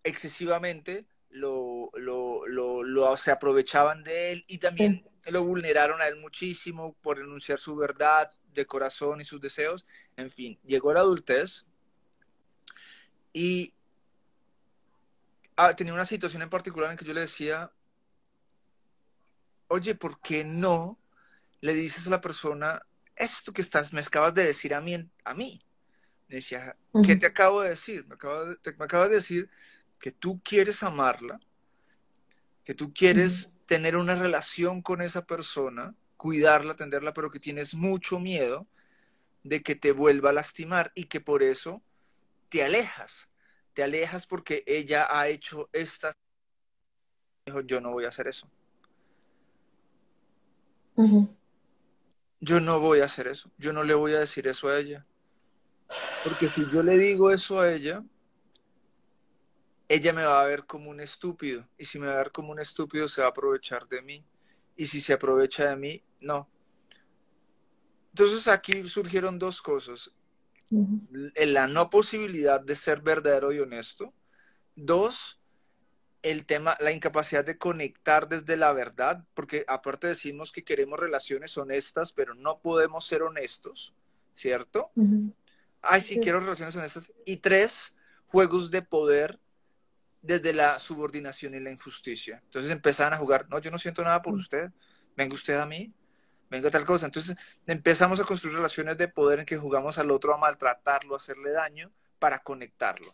excesivamente, 0.03 1.07
lo, 1.30 1.77
lo, 1.94 2.46
lo, 2.48 3.18
se 3.18 3.32
aprovechaban 3.32 4.04
de 4.04 4.32
él 4.32 4.46
y 4.48 4.58
también 4.58 5.08
lo 5.26 5.44
vulneraron 5.44 6.02
a 6.02 6.08
él 6.08 6.16
muchísimo 6.18 6.96
por 7.02 7.20
enunciar 7.20 7.60
su 7.60 7.76
verdad 7.76 8.32
de 8.54 8.66
corazón 8.66 9.22
y 9.22 9.26
sus 9.26 9.42
deseos. 9.42 9.86
En 10.16 10.32
fin, 10.32 10.60
llegó 10.64 10.94
la 10.94 11.02
adultez 11.02 11.66
y 13.34 13.74
ah, 15.58 15.76
tenía 15.76 15.94
una 15.94 16.06
situación 16.06 16.42
en 16.42 16.50
particular 16.50 16.92
en 16.92 16.98
que 16.98 17.06
yo 17.06 17.14
le 17.14 17.22
decía, 17.22 17.72
oye, 19.68 19.96
¿por 19.96 20.20
qué 20.22 20.44
no 20.44 20.98
le 21.62 21.74
dices 21.74 22.08
a 22.08 22.12
la 22.12 22.22
persona 22.22 22.82
esto 23.16 23.52
que 23.52 23.62
estás, 23.62 23.94
me 23.94 24.02
acabas 24.02 24.34
de 24.34 24.46
decir 24.46 24.74
a 24.74 24.82
mí? 24.82 25.10
A 25.24 25.34
mí? 25.34 25.62
Me 26.28 26.38
decía, 26.38 26.76
¿qué 27.06 27.16
te 27.16 27.26
acabo 27.26 27.62
de 27.62 27.70
decir? 27.70 28.06
Me, 28.08 28.16
me 28.16 28.86
acabas 28.86 29.10
de 29.10 29.16
decir 29.16 29.50
que 30.00 30.12
tú 30.12 30.42
quieres 30.44 30.84
amarla, 30.84 31.40
que 32.68 32.76
tú 32.76 32.93
quieres 32.93 33.53
tener 33.65 33.95
una 33.95 34.13
relación 34.13 34.82
con 34.82 35.01
esa 35.01 35.26
persona, 35.26 35.95
cuidarla, 36.18 36.74
atenderla, 36.74 37.13
pero 37.13 37.32
que 37.32 37.39
tienes 37.39 37.74
mucho 37.74 38.20
miedo 38.20 38.68
de 39.43 39.63
que 39.63 39.76
te 39.76 39.93
vuelva 39.93 40.32
a 40.32 40.34
lastimar 40.34 40.91
y 40.93 41.05
que 41.05 41.22
por 41.22 41.43
eso 41.43 41.82
te 42.49 42.65
alejas. 42.65 43.30
Te 43.74 43.84
alejas 43.84 44.28
porque 44.28 44.65
ella 44.68 45.07
ha 45.09 45.30
hecho 45.30 45.70
esta... 45.72 46.11
Dijo, 47.45 47.61
yo 47.61 47.80
no 47.80 47.91
voy 47.91 48.03
a 48.03 48.09
hacer 48.09 48.28
eso. 48.28 48.49
Yo 52.41 52.59
no 52.59 52.82
voy 52.82 52.99
a 52.99 53.05
hacer 53.05 53.28
eso. 53.28 53.49
Yo 53.57 53.72
no 53.72 53.86
le 53.86 53.93
voy 53.93 54.13
a 54.13 54.20
decir 54.20 54.45
eso 54.45 54.68
a 54.68 54.78
ella. 54.78 55.05
Porque 56.26 56.49
si 56.49 56.70
yo 56.70 56.84
le 56.84 56.97
digo 56.97 57.32
eso 57.32 57.61
a 57.61 57.72
ella, 57.72 58.03
ella 59.90 60.14
me 60.14 60.24
va 60.24 60.42
a 60.42 60.46
ver 60.46 60.66
como 60.66 60.90
un 60.90 61.00
estúpido. 61.00 61.68
Y 61.78 61.86
si 61.86 62.00
me 62.00 62.08
va 62.08 62.14
a 62.14 62.18
ver 62.18 62.32
como 62.32 62.52
un 62.52 62.60
estúpido, 62.60 63.08
se 63.08 63.22
va 63.22 63.28
a 63.28 63.32
aprovechar 63.32 63.88
de 63.88 64.02
mí. 64.02 64.26
Y 64.76 64.88
si 64.88 65.02
se 65.02 65.14
aprovecha 65.14 65.70
de 65.70 65.78
mí, 65.78 66.04
no. 66.20 66.50
Entonces 68.10 68.48
aquí 68.48 68.88
surgieron 68.90 69.40
dos 69.40 69.62
cosas. 69.62 70.12
La 71.36 71.68
no 71.68 71.90
posibilidad 71.90 72.60
de 72.60 72.76
ser 72.76 73.02
verdadero 73.02 73.54
y 73.54 73.60
honesto. 73.60 74.14
Dos, 74.76 75.40
el 76.22 76.46
tema, 76.46 76.76
la 76.80 76.92
incapacidad 76.92 77.46
de 77.46 77.58
conectar 77.58 78.28
desde 78.28 78.58
la 78.58 78.74
verdad, 78.74 79.24
porque 79.34 79.64
aparte 79.68 80.08
decimos 80.08 80.52
que 80.52 80.64
queremos 80.64 81.00
relaciones 81.00 81.58
honestas, 81.58 82.12
pero 82.12 82.36
no 82.36 82.60
podemos 82.60 83.08
ser 83.08 83.24
honestos, 83.24 83.96
¿cierto? 84.34 84.92
Ay, 85.82 86.02
sí, 86.02 86.20
quiero 86.20 86.42
relaciones 86.42 86.76
honestas. 86.76 87.12
Y 87.26 87.38
tres, 87.38 87.96
juegos 88.28 88.70
de 88.70 88.82
poder 88.82 89.40
desde 90.22 90.53
la 90.53 90.80
subordinación 90.80 91.55
y 91.55 91.59
la 91.59 91.72
injusticia. 91.72 92.41
Entonces 92.43 92.72
empezaban 92.72 93.13
a 93.13 93.18
jugar, 93.18 93.47
no, 93.49 93.59
yo 93.59 93.72
no 93.72 93.80
siento 93.80 94.03
nada 94.03 94.22
por 94.22 94.34
usted, 94.34 94.72
venga 95.15 95.34
usted 95.34 95.55
a 95.55 95.65
mí, 95.65 95.93
venga 96.49 96.70
tal 96.70 96.86
cosa. 96.86 97.05
Entonces 97.05 97.36
empezamos 97.65 98.20
a 98.20 98.24
construir 98.24 98.55
relaciones 98.55 98.97
de 98.97 99.07
poder 99.07 99.39
en 99.39 99.45
que 99.45 99.57
jugamos 99.57 99.97
al 99.97 100.11
otro 100.11 100.34
a 100.34 100.38
maltratarlo, 100.38 101.13
a 101.13 101.18
hacerle 101.18 101.51
daño 101.51 101.91
para 102.20 102.39
conectarlo. 102.39 103.13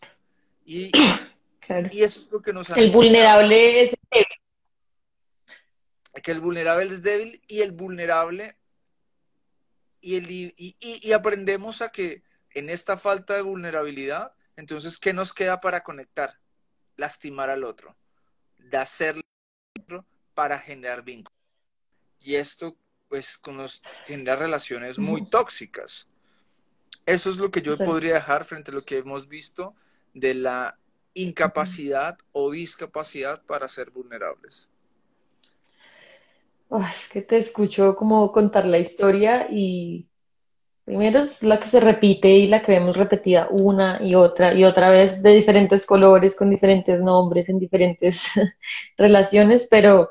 Y, 0.65 0.91
y 1.91 2.03
eso 2.03 2.19
es 2.19 2.31
lo 2.31 2.41
que 2.41 2.53
nos 2.53 2.69
El 2.69 2.91
vulnerable 2.91 3.83
es 3.83 3.93
débil. 4.11 4.27
Que 6.21 6.31
el 6.31 6.39
vulnerable 6.39 6.85
es 6.85 7.01
débil 7.01 7.41
y 7.47 7.61
el 7.61 7.71
vulnerable 7.71 8.57
y, 9.99 10.17
el, 10.17 10.53
y 10.57 11.11
aprendemos 11.13 11.81
a 11.81 11.89
que 11.89 12.23
en 12.53 12.69
esta 12.69 12.97
falta 12.97 13.35
de 13.35 13.41
vulnerabilidad, 13.41 14.33
entonces, 14.55 14.97
¿qué 14.97 15.13
nos 15.13 15.33
queda 15.33 15.59
para 15.59 15.81
conectar? 15.81 16.39
Lastimar 16.97 17.49
al 17.49 17.63
otro, 17.63 17.95
de 18.57 18.77
hacerle 18.77 19.23
al 19.75 19.83
otro 19.83 20.05
para 20.33 20.59
generar 20.59 21.03
vínculos. 21.03 21.39
Y 22.19 22.35
esto, 22.35 22.77
pues, 23.09 23.37
con 23.37 23.57
los, 23.57 23.81
genera 24.05 24.35
relaciones 24.35 24.97
muy 24.97 25.25
tóxicas. 25.29 26.07
Eso 27.05 27.29
es 27.29 27.37
lo 27.37 27.51
que 27.51 27.61
yo 27.61 27.77
podría 27.77 28.13
dejar 28.15 28.45
frente 28.45 28.71
a 28.71 28.73
lo 28.73 28.83
que 28.83 28.97
hemos 28.97 29.27
visto 29.27 29.75
de 30.13 30.33
la 30.33 30.77
incapacidad 31.13 32.17
o 32.31 32.51
discapacidad 32.51 33.41
para 33.43 33.67
ser 33.67 33.91
vulnerables. 33.91 34.71
es 36.71 37.09
que 37.09 37.21
te 37.21 37.37
escucho 37.37 37.95
como 37.95 38.31
contar 38.31 38.65
la 38.65 38.79
historia 38.79 39.47
y 39.51 40.07
Primero 40.85 41.21
es 41.21 41.43
la 41.43 41.59
que 41.59 41.67
se 41.67 41.79
repite 41.79 42.29
y 42.29 42.47
la 42.47 42.61
que 42.61 42.73
vemos 42.73 42.97
repetida 42.97 43.47
una 43.49 43.99
y 44.01 44.15
otra 44.15 44.53
y 44.53 44.65
otra 44.65 44.89
vez 44.89 45.23
de 45.23 45.31
diferentes 45.31 45.85
colores, 45.85 46.35
con 46.35 46.49
diferentes 46.49 46.99
nombres, 46.99 47.47
en 47.47 47.57
diferentes 47.57 48.25
relaciones, 48.97 49.67
pero, 49.71 50.09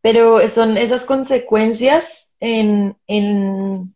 pero 0.00 0.46
son 0.48 0.78
esas 0.78 1.04
consecuencias 1.04 2.34
en, 2.40 2.96
en 3.06 3.94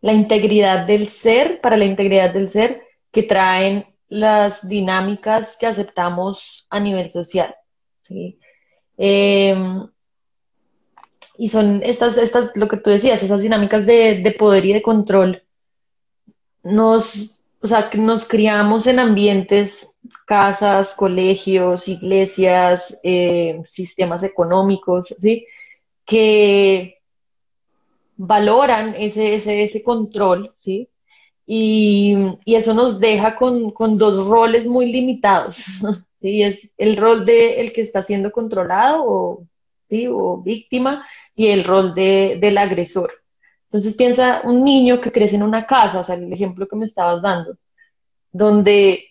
la 0.00 0.12
integridad 0.12 0.86
del 0.86 1.08
ser, 1.08 1.60
para 1.60 1.76
la 1.76 1.84
integridad 1.84 2.32
del 2.32 2.48
ser, 2.48 2.82
que 3.12 3.24
traen 3.24 3.86
las 4.08 4.68
dinámicas 4.68 5.56
que 5.58 5.66
aceptamos 5.66 6.66
a 6.70 6.80
nivel 6.80 7.10
social. 7.10 7.54
¿sí? 8.02 8.38
Em, 8.96 9.88
y 11.40 11.48
son 11.48 11.80
estas, 11.82 12.18
estas, 12.18 12.54
lo 12.54 12.68
que 12.68 12.76
tú 12.76 12.90
decías, 12.90 13.22
esas 13.22 13.40
dinámicas 13.40 13.86
de, 13.86 14.36
poder 14.38 14.66
y 14.66 14.74
de 14.74 14.82
control. 14.82 15.42
Nos, 16.62 17.42
o 17.62 17.66
sea, 17.66 17.88
nos 17.94 18.28
criamos 18.28 18.86
en 18.86 18.98
ambientes, 18.98 19.88
casas, 20.26 20.92
colegios, 20.92 21.88
iglesias, 21.88 23.00
eh, 23.02 23.62
sistemas 23.64 24.22
económicos, 24.22 25.14
¿sí? 25.16 25.46
Que 26.04 26.98
valoran 28.18 28.94
ese, 28.98 29.34
ese, 29.36 29.62
ese 29.62 29.82
control, 29.82 30.52
¿sí? 30.58 30.90
Y, 31.46 32.18
eso 32.44 32.74
nos 32.74 33.00
deja 33.00 33.36
con, 33.36 33.70
con, 33.70 33.96
dos 33.96 34.26
roles 34.26 34.66
muy 34.66 34.92
limitados, 34.92 35.56
¿sí? 36.20 36.42
Es 36.42 36.74
el 36.76 36.98
rol 36.98 37.24
de 37.24 37.62
el 37.62 37.72
que 37.72 37.80
está 37.80 38.02
siendo 38.02 38.30
controlado 38.30 39.04
o, 39.06 39.46
¿sí? 39.88 40.06
o 40.06 40.36
víctima 40.36 41.06
y 41.40 41.48
el 41.48 41.64
rol 41.64 41.94
de, 41.94 42.36
del 42.38 42.58
agresor. 42.58 43.10
Entonces 43.64 43.94
piensa 43.96 44.42
un 44.44 44.62
niño 44.62 45.00
que 45.00 45.10
crece 45.10 45.36
en 45.36 45.42
una 45.42 45.66
casa, 45.66 46.00
o 46.00 46.04
sea, 46.04 46.16
el 46.16 46.30
ejemplo 46.30 46.68
que 46.68 46.76
me 46.76 46.84
estabas 46.84 47.22
dando, 47.22 47.56
donde 48.30 49.06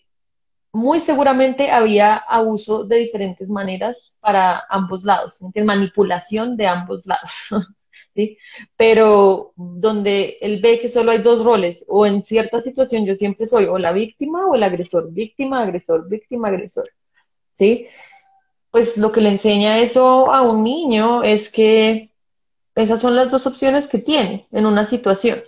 muy 0.72 1.00
seguramente 1.00 1.72
había 1.72 2.18
abuso 2.18 2.84
de 2.84 2.98
diferentes 2.98 3.50
maneras 3.50 4.20
para 4.20 4.64
ambos 4.70 5.04
lados, 5.04 5.40
manipulación 5.66 6.56
de 6.56 6.68
ambos 6.68 7.08
lados, 7.08 7.32
¿sí? 8.14 8.38
pero 8.78 9.52
donde 9.56 10.38
él 10.40 10.62
ve 10.62 10.80
que 10.82 10.88
solo 10.88 11.10
hay 11.10 11.24
dos 11.24 11.44
roles, 11.44 11.84
o 11.88 12.06
en 12.06 12.22
cierta 12.22 12.62
situación 12.62 13.08
yo 13.08 13.16
siempre 13.16 13.48
soy 13.48 13.66
o 13.66 13.80
la 13.80 13.92
víctima 13.92 14.46
o 14.46 14.54
el 14.54 14.62
agresor, 14.62 15.12
víctima, 15.12 15.64
agresor, 15.64 16.08
víctima, 16.08 16.50
agresor, 16.50 16.92
¿sí? 17.52 17.88
Pues 18.70 19.00
lo 19.00 19.12
que 19.12 19.22
le 19.22 19.30
enseña 19.30 19.80
eso 19.80 20.32
a 20.32 20.44
un 20.44 20.64
niño 20.64 21.24
es 21.24 21.52
que 21.52 22.09
esas 22.80 23.02
son 23.02 23.16
las 23.16 23.30
dos 23.30 23.46
opciones 23.46 23.88
que 23.88 24.00
tiene 24.00 24.48
en 24.52 24.66
una 24.66 24.86
situación. 24.86 25.40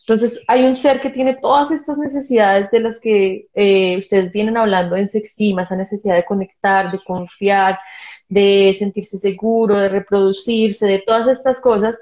Entonces, 0.00 0.42
hay 0.48 0.64
un 0.64 0.74
ser 0.74 1.00
que 1.00 1.10
tiene 1.10 1.36
todas 1.36 1.70
estas 1.70 1.98
necesidades 1.98 2.70
de 2.70 2.80
las 2.80 3.00
que 3.00 3.46
eh, 3.54 3.96
ustedes 3.96 4.32
vienen 4.32 4.56
hablando 4.56 4.96
en 4.96 5.06
Sextima, 5.06 5.62
esa 5.62 5.76
necesidad 5.76 6.16
de 6.16 6.24
conectar, 6.24 6.90
de 6.90 6.98
confiar, 7.04 7.78
de 8.28 8.74
sentirse 8.76 9.18
seguro, 9.18 9.76
de 9.78 9.88
reproducirse, 9.88 10.86
de 10.86 10.98
todas 11.06 11.28
estas 11.28 11.60
cosas, 11.60 11.96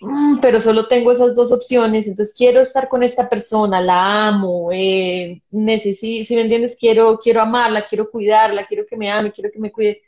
mm, 0.00 0.38
pero 0.40 0.60
solo 0.60 0.86
tengo 0.86 1.12
esas 1.12 1.34
dos 1.34 1.50
opciones, 1.52 2.06
entonces 2.06 2.34
quiero 2.36 2.60
estar 2.60 2.88
con 2.88 3.02
esta 3.02 3.28
persona, 3.28 3.80
la 3.80 4.28
amo, 4.28 4.70
eh, 4.72 5.40
necesito, 5.50 6.26
si 6.26 6.34
me 6.34 6.42
entiendes, 6.42 6.76
quiero, 6.78 7.18
quiero 7.18 7.40
amarla, 7.40 7.86
quiero 7.86 8.10
cuidarla, 8.10 8.66
quiero 8.66 8.84
que 8.86 8.96
me 8.96 9.10
ame, 9.10 9.32
quiero 9.32 9.50
que 9.50 9.58
me 9.58 9.72
cuide 9.72 10.02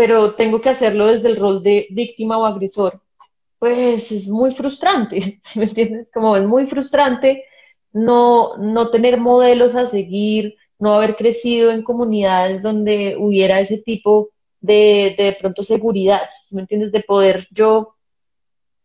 pero 0.00 0.32
tengo 0.34 0.62
que 0.62 0.70
hacerlo 0.70 1.08
desde 1.08 1.28
el 1.28 1.36
rol 1.36 1.62
de 1.62 1.86
víctima 1.90 2.38
o 2.38 2.46
agresor, 2.46 3.02
pues 3.58 4.10
es 4.10 4.28
muy 4.28 4.50
frustrante, 4.50 5.38
me 5.56 5.64
entiendes? 5.64 6.10
Como 6.10 6.38
es 6.38 6.46
muy 6.46 6.66
frustrante 6.66 7.44
no, 7.92 8.56
no 8.56 8.88
tener 8.88 9.20
modelos 9.20 9.74
a 9.74 9.86
seguir, 9.86 10.56
no 10.78 10.94
haber 10.94 11.16
crecido 11.16 11.70
en 11.70 11.84
comunidades 11.84 12.62
donde 12.62 13.14
hubiera 13.18 13.60
ese 13.60 13.82
tipo 13.82 14.30
de, 14.62 15.14
de, 15.18 15.36
pronto 15.38 15.62
seguridad, 15.62 16.30
¿me 16.50 16.62
entiendes? 16.62 16.92
De 16.92 17.02
poder 17.02 17.46
yo 17.50 17.94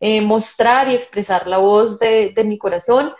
eh, 0.00 0.20
mostrar 0.20 0.90
y 0.90 0.96
expresar 0.96 1.46
la 1.46 1.56
voz 1.56 1.98
de, 1.98 2.34
de 2.36 2.44
mi 2.44 2.58
corazón 2.58 3.10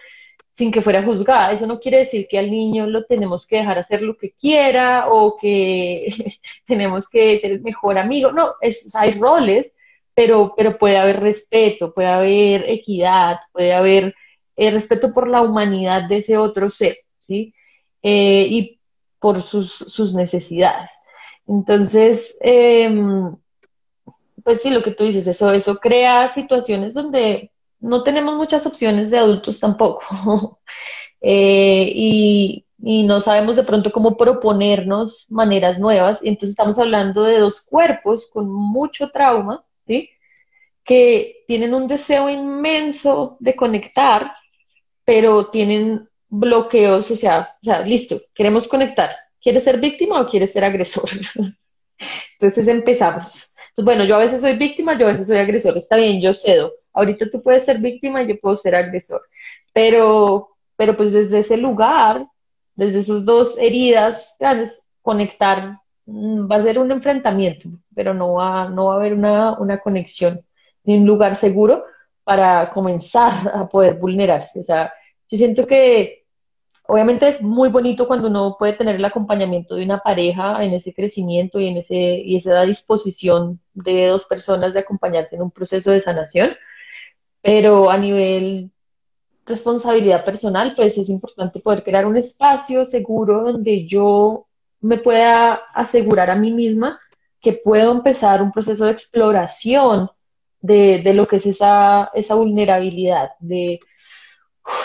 sin 0.56 0.72
que 0.72 0.80
fuera 0.80 1.02
juzgada. 1.02 1.52
Eso 1.52 1.66
no 1.66 1.78
quiere 1.78 1.98
decir 1.98 2.26
que 2.28 2.38
al 2.38 2.50
niño 2.50 2.86
lo 2.86 3.04
tenemos 3.04 3.46
que 3.46 3.56
dejar 3.56 3.78
hacer 3.78 4.00
lo 4.00 4.16
que 4.16 4.30
quiera 4.32 5.08
o 5.10 5.36
que 5.36 6.38
tenemos 6.66 7.10
que 7.10 7.38
ser 7.38 7.52
el 7.52 7.60
mejor 7.60 7.98
amigo. 7.98 8.32
No, 8.32 8.54
es, 8.62 8.94
hay 8.94 9.12
roles, 9.12 9.74
pero, 10.14 10.54
pero 10.56 10.78
puede 10.78 10.96
haber 10.96 11.20
respeto, 11.20 11.92
puede 11.92 12.08
haber 12.08 12.70
equidad, 12.70 13.36
puede 13.52 13.74
haber 13.74 14.14
eh, 14.56 14.70
respeto 14.70 15.12
por 15.12 15.28
la 15.28 15.42
humanidad 15.42 16.08
de 16.08 16.16
ese 16.16 16.38
otro 16.38 16.70
ser, 16.70 16.96
¿sí? 17.18 17.52
Eh, 18.02 18.46
y 18.48 18.80
por 19.18 19.42
sus, 19.42 19.74
sus 19.74 20.14
necesidades. 20.14 20.90
Entonces, 21.46 22.38
em, 22.40 23.36
pues 24.42 24.62
sí, 24.62 24.70
lo 24.70 24.82
que 24.82 24.92
tú 24.92 25.04
dices, 25.04 25.26
eso, 25.26 25.52
eso 25.52 25.76
crea 25.76 26.28
situaciones 26.28 26.94
donde 26.94 27.50
no 27.86 28.02
tenemos 28.02 28.34
muchas 28.36 28.66
opciones 28.66 29.10
de 29.10 29.18
adultos 29.18 29.60
tampoco. 29.60 30.60
Eh, 31.28 31.90
y, 31.94 32.66
no 32.78 33.20
sabemos 33.20 33.56
de 33.56 33.64
pronto 33.64 33.90
cómo 33.90 34.16
proponernos 34.16 35.26
maneras 35.30 35.80
nuevas. 35.80 36.22
Y 36.22 36.28
entonces 36.28 36.50
estamos 36.50 36.78
hablando 36.78 37.24
de 37.24 37.38
dos 37.38 37.62
cuerpos 37.62 38.28
con 38.28 38.48
mucho 38.48 39.08
trauma, 39.10 39.64
¿sí? 39.86 40.10
Que 40.84 41.42
tienen 41.48 41.74
un 41.74 41.88
deseo 41.88 42.28
inmenso 42.28 43.38
de 43.40 43.56
conectar, 43.56 44.30
pero 45.04 45.46
tienen 45.50 46.08
bloqueos, 46.28 47.10
o 47.10 47.16
sea, 47.16 47.56
o 47.62 47.64
sea, 47.64 47.80
listo, 47.80 48.20
queremos 48.34 48.68
conectar. 48.68 49.10
¿Quieres 49.40 49.64
ser 49.64 49.80
víctima 49.80 50.20
o 50.20 50.28
quieres 50.28 50.52
ser 50.52 50.64
agresor? 50.64 51.08
Entonces 52.38 52.68
empezamos. 52.68 53.54
Entonces, 53.70 53.84
bueno, 53.84 54.04
yo 54.04 54.16
a 54.16 54.20
veces 54.20 54.42
soy 54.42 54.56
víctima, 54.56 54.98
yo 54.98 55.06
a 55.06 55.12
veces 55.12 55.26
soy 55.26 55.38
agresor. 55.38 55.76
Está 55.76 55.96
bien, 55.96 56.20
yo 56.20 56.32
cedo. 56.32 56.72
Ahorita 56.96 57.30
tú 57.30 57.42
puedes 57.42 57.64
ser 57.64 57.78
víctima 57.78 58.22
y 58.22 58.28
yo 58.28 58.40
puedo 58.40 58.56
ser 58.56 58.74
agresor. 58.74 59.22
Pero, 59.72 60.48
pero 60.76 60.96
pues 60.96 61.12
desde 61.12 61.38
ese 61.40 61.56
lugar, 61.58 62.26
desde 62.74 63.00
esas 63.00 63.24
dos 63.24 63.56
heridas 63.58 64.34
grandes, 64.40 64.80
conectar 65.02 65.78
mm, 66.06 66.50
va 66.50 66.56
a 66.56 66.62
ser 66.62 66.78
un 66.78 66.90
enfrentamiento, 66.90 67.68
pero 67.94 68.14
no 68.14 68.34
va, 68.34 68.68
no 68.68 68.86
va 68.86 68.94
a 68.94 68.96
haber 68.96 69.14
una, 69.14 69.58
una 69.58 69.78
conexión 69.78 70.40
ni 70.84 70.96
un 70.96 71.06
lugar 71.06 71.36
seguro 71.36 71.84
para 72.24 72.70
comenzar 72.70 73.48
a 73.54 73.68
poder 73.68 73.96
vulnerarse. 73.96 74.60
O 74.60 74.64
sea, 74.64 74.92
yo 75.28 75.36
siento 75.36 75.66
que 75.66 76.24
obviamente 76.88 77.28
es 77.28 77.42
muy 77.42 77.68
bonito 77.68 78.06
cuando 78.06 78.28
uno 78.28 78.56
puede 78.58 78.72
tener 78.74 78.96
el 78.96 79.04
acompañamiento 79.04 79.74
de 79.74 79.84
una 79.84 79.98
pareja 79.98 80.64
en 80.64 80.72
ese 80.72 80.94
crecimiento 80.94 81.60
y 81.60 81.68
en 81.68 81.76
ese 81.78 81.94
y 81.94 82.36
esa 82.36 82.62
disposición 82.62 83.60
de 83.74 84.06
dos 84.06 84.24
personas 84.24 84.74
de 84.74 84.80
acompañarse 84.80 85.36
en 85.36 85.42
un 85.42 85.50
proceso 85.50 85.90
de 85.90 86.00
sanación, 86.00 86.56
pero 87.46 87.88
a 87.88 87.96
nivel 87.96 88.72
responsabilidad 89.46 90.24
personal, 90.24 90.74
pues 90.74 90.98
es 90.98 91.08
importante 91.08 91.60
poder 91.60 91.84
crear 91.84 92.04
un 92.04 92.16
espacio 92.16 92.84
seguro 92.84 93.52
donde 93.52 93.86
yo 93.86 94.48
me 94.80 94.98
pueda 94.98 95.54
asegurar 95.72 96.28
a 96.28 96.34
mí 96.34 96.50
misma 96.50 96.98
que 97.40 97.52
puedo 97.52 97.92
empezar 97.92 98.42
un 98.42 98.50
proceso 98.50 98.86
de 98.86 98.90
exploración 98.90 100.10
de, 100.60 101.00
de 101.04 101.14
lo 101.14 101.28
que 101.28 101.36
es 101.36 101.46
esa, 101.46 102.10
esa 102.14 102.34
vulnerabilidad, 102.34 103.30
de 103.38 103.78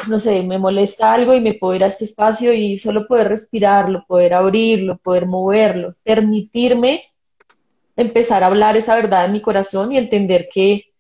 no 0.08 0.20
sé, 0.20 0.44
me 0.44 0.60
molesta 0.60 1.14
algo 1.14 1.34
y 1.34 1.42
me 1.42 1.56
puedo 1.56 1.74
ir 1.74 1.84
a 1.84 1.88
este 1.88 2.06
espacio 2.06 2.54
y 2.54 2.78
solo 2.78 3.08
poder 3.08 3.30
respirarlo, 3.30 4.06
poder 4.08 4.36
abrirlo, 4.36 5.00
poder 5.00 5.26
moverlo, 5.26 5.96
permitirme 6.04 7.02
empezar 7.96 8.44
a 8.44 8.48
hablar 8.48 8.78
esa 8.78 8.96
verdad 8.96 9.26
en 9.26 9.34
mi 9.34 9.42
corazón 9.42 9.92
y 9.92 9.98
entender 9.98 10.48
que 10.54 10.91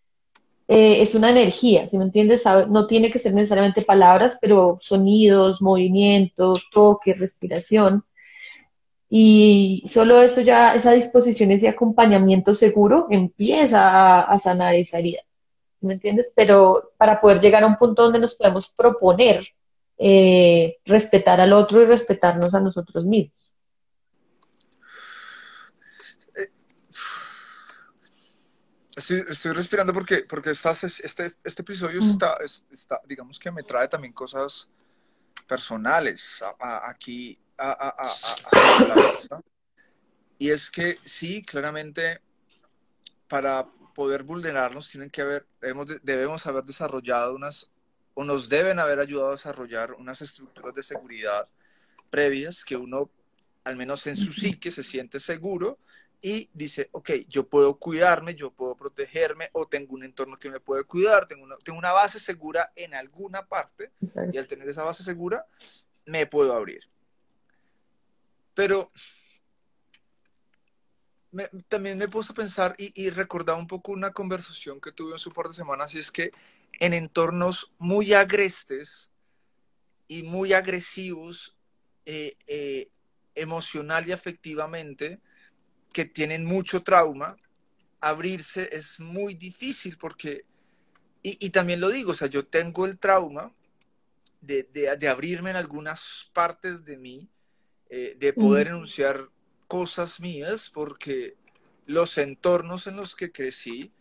eh, 0.74 1.02
es 1.02 1.16
una 1.16 1.32
energía, 1.32 1.86
si 1.88 1.98
me 1.98 2.06
entiendes? 2.06 2.46
No 2.70 2.88
tiene 2.88 3.12
que 3.12 3.20
ser 3.20 3.34
necesariamente 3.34 3.82
palabras, 3.82 4.38
pero 4.40 4.78
sonidos, 4.80 5.62
movimientos, 5.62 6.70
toque, 6.72 7.14
respiración. 7.14 8.06
Y 9.10 9.84
solo 9.86 10.22
eso 10.22 10.40
ya, 10.40 10.74
esa 10.74 10.94
disposición, 10.94 11.52
ese 11.52 11.68
acompañamiento 11.68 12.54
seguro 12.54 13.08
empieza 13.10 14.22
a, 14.22 14.40
sanar 14.40 14.76
esa 14.76 15.00
herida. 15.00 15.22
¿me 15.82 15.96
entiendes? 15.96 16.32
Pero 16.36 16.92
para 16.98 17.20
poder 17.20 17.42
llegar 17.42 17.64
a 17.64 17.68
un 17.68 17.78
punto 17.78 18.04
donde 18.04 18.20
nos 18.20 18.36
podemos 18.36 18.70
proponer 18.70 19.46
eh, 19.98 20.78
respetar 20.86 21.42
al 21.42 21.52
otro 21.52 21.82
y 21.82 21.86
respetarnos 21.86 22.56
a 22.56 22.62
nosotros 22.62 23.04
mismos. 23.06 23.51
Estoy, 28.96 29.54
respirando 29.54 29.94
porque, 29.94 30.26
porque 30.28 30.52
estás, 30.52 30.84
este, 30.84 31.34
este 31.44 31.62
episodio 31.62 32.02
mm. 32.02 32.10
está, 32.10 32.38
está, 32.72 33.02
digamos 33.08 33.40
que 33.40 33.50
me 33.50 33.64
trae 33.64 33.88
también 33.88 34.14
cosas 34.14 34.68
personales 35.48 36.44
aquí 36.60 37.38
a, 37.58 37.96
la 38.88 39.42
Y 40.38 40.50
es 40.50 40.70
que 40.70 40.98
sí, 41.06 41.44
claramente, 41.44 42.20
para 43.28 43.66
poder 43.96 44.24
vulnerarnos 44.24 44.90
tienen 44.90 45.10
que 45.10 45.22
haber, 45.22 45.46
debemos, 45.62 45.88
debemos 46.04 46.48
haber 46.48 46.66
desarrollado 46.66 47.36
unas, 47.36 47.70
o 48.14 48.24
nos 48.26 48.50
deben 48.50 48.80
haber 48.80 49.00
ayudado 49.00 49.30
a 49.30 49.36
desarrollar 49.36 49.94
unas 49.94 50.22
estructuras 50.22 50.74
de 50.76 50.84
seguridad 50.84 51.48
previas 52.10 52.66
que 52.66 52.76
uno, 52.76 53.10
al 53.64 53.78
menos 53.78 54.06
en 54.08 54.18
su 54.18 54.34
psique, 54.34 54.70
se 54.70 54.84
siente 54.84 55.20
seguro 55.20 55.80
y 56.22 56.50
dice, 56.54 56.90
ok, 56.92 57.12
yo 57.28 57.48
puedo 57.48 57.78
cuidarme, 57.78 58.36
yo 58.36 58.52
puedo 58.52 58.76
protegerme 58.76 59.50
o 59.54 59.68
tengo 59.68 59.96
un 59.96 60.04
entorno 60.04 60.38
que 60.38 60.50
me 60.50 60.60
puede 60.60 60.84
cuidar, 60.84 61.28
tengo 61.28 61.44
una, 61.44 61.58
tengo 61.58 61.80
una 61.80 61.92
base 61.92 62.20
segura 62.20 62.72
en 62.76 62.94
alguna 62.94 63.48
parte 63.48 63.92
y 64.32 64.38
al 64.38 64.48
tener 64.48 64.70
esa 64.70 64.84
base 64.84 65.04
segura 65.04 65.46
me 66.06 66.28
puedo 66.28 66.54
abrir. 66.54 66.88
Pero 68.54 68.92
también 71.68 71.98
me 71.98 72.08
puse 72.08 72.34
a 72.34 72.36
pensar 72.36 72.76
y, 72.78 72.92
y 73.02 73.10
recordaba 73.10 73.58
un 73.58 73.68
poco 73.68 73.92
una 73.92 74.12
conversación 74.12 74.80
que 74.80 74.92
tuve 74.92 75.14
en 75.14 75.20
su 75.20 75.32
par 75.32 75.48
de 75.48 75.54
semanas 75.54 75.96
y 75.96 76.00
es 76.00 76.12
que 76.12 76.32
en 76.80 76.94
entornos 76.94 77.72
muy 77.78 78.14
agrestes 78.14 79.12
y 80.08 80.24
muy 80.24 80.54
agresivos 80.54 81.56
eh, 82.06 82.36
eh, 82.48 82.90
emocional 83.36 84.08
y 84.08 84.12
afectivamente, 84.12 85.22
que 85.92 86.06
tienen 86.06 86.46
mucho 86.46 86.84
trauma, 86.84 87.38
abrirse 88.00 88.70
es 88.72 89.00
muy 89.00 89.36
difícil 89.36 89.98
porque, 89.98 90.46
y, 91.24 91.50
también 91.52 91.80
lo 91.80 91.90
digo, 91.90 92.12
o 92.12 92.16
sea, 92.16 92.28
yo 92.28 92.46
tengo 92.46 92.86
el 92.86 92.98
trauma 92.98 93.54
de, 94.42 94.64
de, 94.64 95.08
abrirme 95.08 95.52
en 95.52 95.56
algunas 95.56 96.30
partes 96.34 96.84
de 96.84 96.98
mí, 96.98 97.30
eh, 97.90 98.16
de 98.18 98.34
poder 98.34 98.68
enunciar 98.68 99.30
cosas 99.68 100.20
mías 100.20 100.70
porque 100.74 101.36
los 101.86 102.18
entornos 102.18 102.88
en 102.88 102.96
los 102.96 103.16
que 103.16 103.32
crecí, 103.32 103.92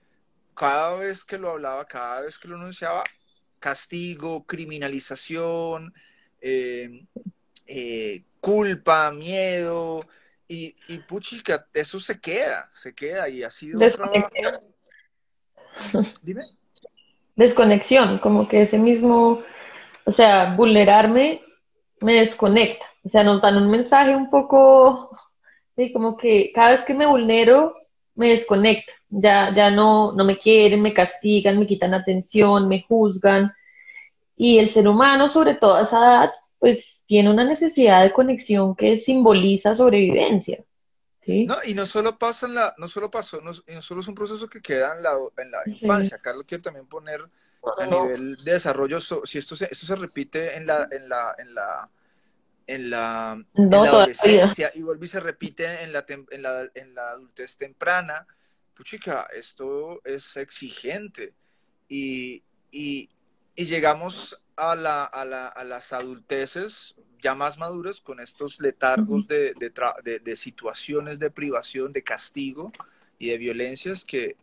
cada 0.54 0.94
vez 0.94 1.24
que 1.24 1.38
lo 1.38 1.50
hablaba, 1.50 1.86
cada 1.86 2.22
vez 2.22 2.38
que 2.38 2.48
lo 2.48 2.56
anunciaba, 2.56 3.04
castigo, 3.58 4.46
criminalización, 4.46 5.92
em, 6.40 7.06
eh, 7.66 8.24
culpa, 8.40 9.10
miedo, 9.12 10.06
y, 10.50 10.74
y 10.88 10.98
puchica, 10.98 11.66
eso 11.72 12.00
se 12.00 12.20
queda, 12.20 12.68
se 12.72 12.94
queda 12.94 13.28
y 13.28 13.42
ha 13.42 13.50
sido 13.50 13.78
Desconexión. 13.78 14.60
Dime. 16.22 16.42
Desconexión, 17.36 18.18
como 18.18 18.48
que 18.48 18.62
ese 18.62 18.78
mismo, 18.78 19.42
o 20.04 20.10
sea, 20.10 20.54
vulnerarme 20.56 21.42
me 22.00 22.14
desconecta. 22.14 22.84
O 23.04 23.08
sea, 23.08 23.22
nos 23.22 23.40
dan 23.40 23.56
un 23.56 23.70
mensaje 23.70 24.14
un 24.14 24.28
poco 24.28 25.10
Sí, 25.80 25.92
como 25.94 26.16
que 26.18 26.52
cada 26.54 26.72
vez 26.72 26.82
que 26.84 26.92
me 26.92 27.06
vulnero, 27.06 27.74
me 28.14 28.28
desconecto. 28.28 28.92
Ya, 29.08 29.50
ya 29.54 29.70
no, 29.70 30.12
no 30.12 30.24
me 30.24 30.38
quieren, 30.38 30.82
me 30.82 30.92
castigan, 30.92 31.58
me 31.58 31.66
quitan 31.66 31.94
atención, 31.94 32.68
me 32.68 32.82
juzgan. 32.82 33.52
Y 34.36 34.58
el 34.58 34.68
ser 34.68 34.88
humano, 34.88 35.30
sobre 35.30 35.54
todo 35.54 35.76
a 35.76 35.82
esa 35.82 35.98
edad, 35.98 36.32
pues 36.60 37.02
tiene 37.06 37.30
una 37.30 37.42
necesidad 37.42 38.04
de 38.04 38.12
conexión 38.12 38.76
que 38.76 38.98
simboliza 38.98 39.74
sobrevivencia. 39.74 40.62
¿sí? 41.24 41.46
No, 41.46 41.56
y 41.64 41.74
no 41.74 41.86
solo 41.86 42.18
pasa 42.18 42.46
en 42.46 42.54
la, 42.54 42.74
no 42.76 42.86
solo 42.86 43.10
pasó, 43.10 43.40
no, 43.40 43.54
solo 43.54 44.02
es 44.02 44.08
un 44.08 44.14
proceso 44.14 44.46
que 44.46 44.60
queda 44.60 44.94
en 44.94 45.02
la, 45.02 45.16
en 45.38 45.50
la 45.50 45.58
infancia. 45.64 46.18
Carlos 46.18 46.44
quiere 46.46 46.62
también 46.62 46.86
poner 46.86 47.24
a 47.78 47.86
nivel 47.86 48.36
de 48.44 48.52
desarrollo, 48.52 49.00
si 49.00 49.38
esto 49.38 49.56
se, 49.56 49.68
esto 49.70 49.86
se 49.86 49.96
repite 49.96 50.56
en 50.56 50.66
la, 50.66 50.86
en 50.92 51.08
la, 51.08 51.34
en 51.38 51.54
la 51.54 51.90
en 52.66 52.88
la, 52.88 53.44
adolescencia 53.56 54.70
y 54.74 54.82
vuelve 54.82 55.06
y 55.06 55.08
se 55.08 55.18
repite 55.18 55.82
en 55.82 55.92
la, 55.92 56.04
en 56.08 56.42
la, 56.42 56.70
en 56.74 56.94
la 56.94 57.10
adultez 57.10 57.56
temprana. 57.56 58.26
Puchica, 58.74 59.26
esto 59.34 60.00
es 60.04 60.36
exigente 60.36 61.34
y, 61.88 62.44
y, 62.70 63.10
y 63.56 63.64
llegamos 63.64 64.40
a, 64.60 64.76
la, 64.76 65.04
a, 65.04 65.24
la, 65.24 65.48
a, 65.48 65.64
las 65.64 65.92
adulteces 65.92 66.94
ya 67.22 67.34
más 67.34 67.58
maduras 67.58 68.00
con 68.00 68.20
estos 68.20 68.60
letargos 68.60 69.26
de, 69.26 69.54
de, 69.54 70.18
de 70.18 70.36
situaciones 70.36 71.18
de 71.18 71.30
privación, 71.30 71.92
de 71.92 72.02
castigo 72.02 72.72
y 73.18 73.28
de 73.28 73.38
violencias 73.38 74.04
que, 74.04 74.36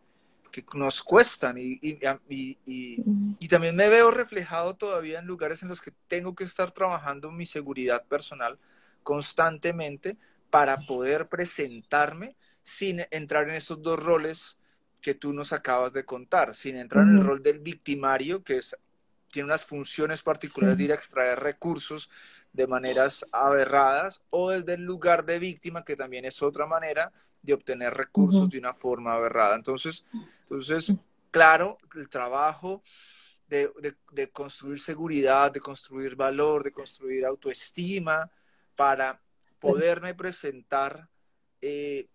que 0.51 0.63
nos 0.73 1.03
cuestan. 1.03 1.57
Y, 1.57 1.79
y, 1.81 2.57
y, 2.65 3.47
también 3.47 3.75
me 3.75 3.89
veo 3.89 4.11
reflejado 4.11 4.75
todavía 4.75 5.19
en 5.19 5.25
lugares 5.25 5.61
en 5.63 5.69
los 5.69 5.81
que 5.81 5.91
tengo 6.07 6.35
que 6.35 6.43
estar 6.43 6.71
trabajando 6.71 7.31
mi 7.31 7.45
seguridad 7.45 8.03
personal 8.05 8.57
constantemente 9.03 10.17
para 10.49 10.77
poder 10.77 11.27
presentarme 11.27 12.35
sin 12.63 13.01
entrar 13.11 13.49
en 13.49 13.55
esos 13.55 13.81
dos 13.81 14.01
roles 14.01 14.59
que 15.01 15.13
tú 15.13 15.31
nos 15.31 15.53
acabas 15.53 15.93
de 15.93 16.05
contar, 16.05 16.55
sin 16.55 16.75
entrar 16.75 17.05
en 17.05 17.17
el 17.17 17.25
rol 17.25 17.41
del 17.41 17.59
victimario, 17.59 18.43
que 18.43 18.57
es 18.57 18.75
tiene 19.31 19.45
unas 19.45 19.65
funciones 19.65 20.21
particulares 20.21 20.77
de 20.77 20.85
ir 20.85 20.91
a 20.91 20.95
extraer 20.95 21.39
recursos 21.39 22.09
de 22.53 22.67
maneras 22.67 23.25
aberradas 23.31 24.21
o 24.29 24.49
desde 24.49 24.73
el 24.75 24.83
lugar 24.83 25.25
de 25.25 25.39
víctima, 25.39 25.83
que 25.83 25.95
también 25.95 26.25
es 26.25 26.41
otra 26.41 26.65
manera 26.65 27.11
de 27.41 27.53
obtener 27.53 27.93
recursos 27.93 28.49
de 28.49 28.59
una 28.59 28.73
forma 28.73 29.13
aberrada. 29.13 29.55
Entonces, 29.55 30.05
entonces 30.39 30.95
claro, 31.31 31.77
el 31.95 32.09
trabajo 32.09 32.81
de, 33.47 33.71
construir 34.31 34.79
seguridad, 34.79 35.51
de 35.51 35.59
construir 35.59 36.15
valor, 36.15 36.63
de 36.63 36.71
construir 36.71 37.25
autoestima, 37.25 38.29
para 38.75 39.21
poderme 39.59 40.13
presentar 40.13 41.09
eh, 41.61 42.07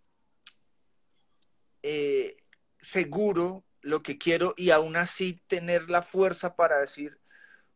eh, 1.83 2.37
seguro 2.81 3.65
lo 3.83 4.03
que 4.03 4.19
quiero 4.19 4.55
y 4.57 4.71
aún 4.71 4.97
así 4.97 5.41
tener 5.47 5.91
la 5.91 6.03
fuerza 6.03 6.57
para 6.57 6.79
decir, 6.79 7.19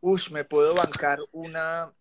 uff, 0.00 0.30
me 0.30 0.44
puedo 0.44 0.74
bancar 0.74 1.18
una, 1.32 1.92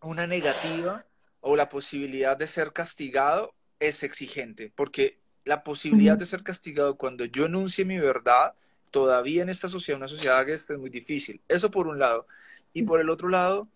una 0.00 0.26
negativa 0.26 1.04
o 1.40 1.56
la 1.56 1.68
posibilidad 1.68 2.36
de 2.36 2.46
ser 2.46 2.72
castigado 2.72 3.54
es 3.80 4.02
exigente, 4.02 4.72
porque 4.74 5.20
la 5.44 5.62
posibilidad 5.62 6.16
de 6.16 6.26
ser 6.26 6.42
castigado 6.42 6.96
cuando 6.96 7.24
yo 7.26 7.46
enuncie 7.46 7.84
mi 7.84 7.98
verdad, 7.98 8.54
todavía 8.90 9.42
en 9.42 9.48
esta 9.48 9.68
sociedad, 9.68 9.98
una 9.98 10.08
sociedad 10.08 10.46
que 10.46 10.54
es 10.54 10.70
muy 10.78 10.88
difícil. 10.88 11.42
Eso 11.48 11.70
por 11.70 11.86
un 11.86 11.98
lado. 11.98 12.26
Y 12.72 12.84
por 12.84 13.00
el 13.00 13.10
otro 13.10 13.28
lado, 13.28 13.68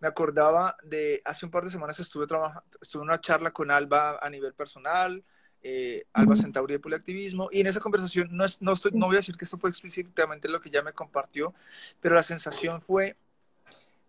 me 0.00 0.08
acordaba 0.08 0.76
de, 0.82 1.22
hace 1.24 1.46
un 1.46 1.52
par 1.52 1.64
de 1.64 1.70
semanas 1.70 1.98
estuve, 2.00 2.26
trabajando, 2.26 2.66
estuve 2.80 3.02
en 3.02 3.08
una 3.08 3.20
charla 3.20 3.50
con 3.50 3.70
Alba 3.70 4.18
a 4.20 4.28
nivel 4.28 4.52
personal, 4.52 5.24
eh, 5.68 6.06
Alba 6.12 6.36
Centauri 6.36 6.74
de 6.74 6.78
Poliactivismo, 6.78 7.48
y 7.50 7.60
en 7.60 7.66
esa 7.66 7.80
conversación, 7.80 8.28
no, 8.30 8.44
no, 8.60 8.72
estoy, 8.72 8.92
no 8.94 9.06
voy 9.06 9.16
a 9.16 9.18
decir 9.18 9.36
que 9.36 9.44
esto 9.44 9.58
fue 9.58 9.68
explícitamente 9.68 10.48
lo 10.48 10.60
que 10.60 10.68
ella 10.68 10.80
me 10.80 10.92
compartió, 10.92 11.54
pero 12.00 12.14
la 12.14 12.22
sensación 12.22 12.80
fue 12.80 13.16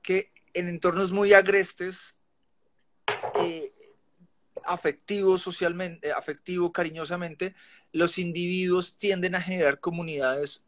que 0.04 0.32
en 0.54 0.70
entornos 0.70 1.12
muy 1.12 1.34
agrestes, 1.34 2.16
eh, 3.42 3.72
afectivo 4.66 5.40
socialmente, 5.40 6.12
afectivo 6.12 6.72
cariñosamente, 6.72 7.56
los 7.92 8.20
individuos 8.20 8.96
tienden 8.96 9.34
a 9.34 9.42
generar 9.42 9.80
comunidades 9.80 10.64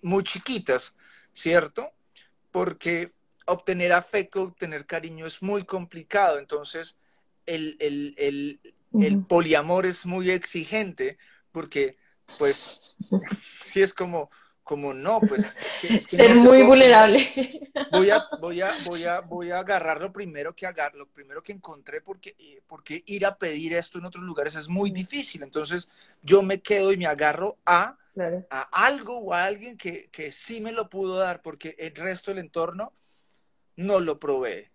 muy 0.00 0.24
chiquitas, 0.24 0.96
¿cierto? 1.34 1.92
Porque 2.50 3.12
obtener 3.44 3.92
afecto, 3.92 4.44
obtener 4.44 4.86
cariño 4.86 5.26
es 5.26 5.42
muy 5.42 5.64
complicado. 5.64 6.38
Entonces, 6.38 6.96
el, 7.46 8.60
el 8.92 9.24
poliamor 9.24 9.86
es 9.86 10.06
muy 10.06 10.30
exigente 10.30 11.18
porque, 11.52 11.96
pues, 12.38 12.80
si 13.60 13.82
es 13.82 13.94
como, 13.94 14.30
como 14.62 14.94
no, 14.94 15.20
pues 15.20 15.56
es 15.82 16.06
que, 16.06 16.16
ser 16.16 16.34
muy 16.36 16.62
vulnerable. 16.62 17.70
Voy 17.92 18.10
a, 18.10 18.24
voy 18.40 18.60
a, 18.60 18.74
voy 18.86 19.04
a, 19.04 19.20
voy 19.20 19.50
a 19.50 19.58
agarrar 19.58 20.00
lo 20.00 20.12
primero 20.12 20.54
que 20.54 20.66
agarro, 20.66 20.98
lo 20.98 21.08
primero 21.08 21.42
que 21.42 21.52
encontré, 21.52 22.00
porque, 22.00 22.36
eh, 22.38 22.62
porque 22.66 23.02
ir 23.06 23.26
a 23.26 23.36
pedir 23.36 23.74
esto 23.74 23.98
en 23.98 24.04
otros 24.04 24.24
lugares 24.24 24.54
es 24.54 24.68
muy 24.68 24.90
difícil. 24.90 25.42
Entonces, 25.42 25.88
yo 26.22 26.42
me 26.42 26.60
quedo 26.60 26.92
y 26.92 26.96
me 26.96 27.06
agarro 27.06 27.58
a, 27.66 27.96
a 28.50 28.86
algo 28.86 29.18
o 29.18 29.34
a 29.34 29.44
alguien 29.44 29.76
que, 29.76 30.08
que 30.10 30.32
sí 30.32 30.60
me 30.60 30.72
lo 30.72 30.88
pudo 30.88 31.18
dar, 31.18 31.42
porque 31.42 31.74
el 31.78 31.94
resto 31.94 32.30
del 32.30 32.38
entorno 32.38 32.92
no 33.76 33.98
lo 33.98 34.18
provee. 34.18 34.69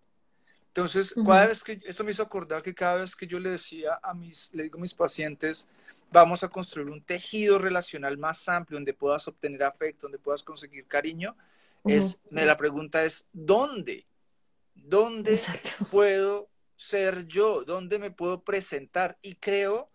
Entonces, 0.76 1.16
cada 1.26 1.48
vez 1.48 1.64
que, 1.64 1.80
esto 1.86 2.04
me 2.04 2.12
hizo 2.12 2.22
acordar 2.22 2.62
que 2.62 2.76
cada 2.76 2.96
vez 2.96 3.16
que 3.16 3.26
yo 3.26 3.40
le 3.40 3.52
decía 3.52 3.98
a 4.04 4.14
mis, 4.14 4.54
le 4.54 4.64
digo 4.64 4.78
a 4.78 4.82
mis 4.82 4.94
pacientes, 4.94 5.70
vamos 6.12 6.44
a 6.44 6.50
construir 6.50 6.90
un 6.90 7.02
tejido 7.02 7.58
relacional 7.60 8.18
más 8.18 8.50
amplio 8.50 8.76
donde 8.76 8.94
puedas 8.94 9.26
obtener 9.30 9.64
afecto, 9.64 10.08
donde 10.08 10.20
puedas 10.20 10.44
conseguir 10.44 10.86
cariño, 10.86 11.38
es, 11.86 12.22
me, 12.30 12.46
la 12.46 12.58
pregunta 12.58 13.06
es, 13.06 13.26
¿dónde? 13.32 14.06
¿Dónde 14.74 15.42
puedo 15.92 16.50
ser 16.76 17.26
yo? 17.26 17.64
¿Dónde 17.64 17.98
me 17.98 18.12
puedo 18.12 18.44
presentar? 18.44 19.18
Y 19.22 19.36
creo 19.36 19.90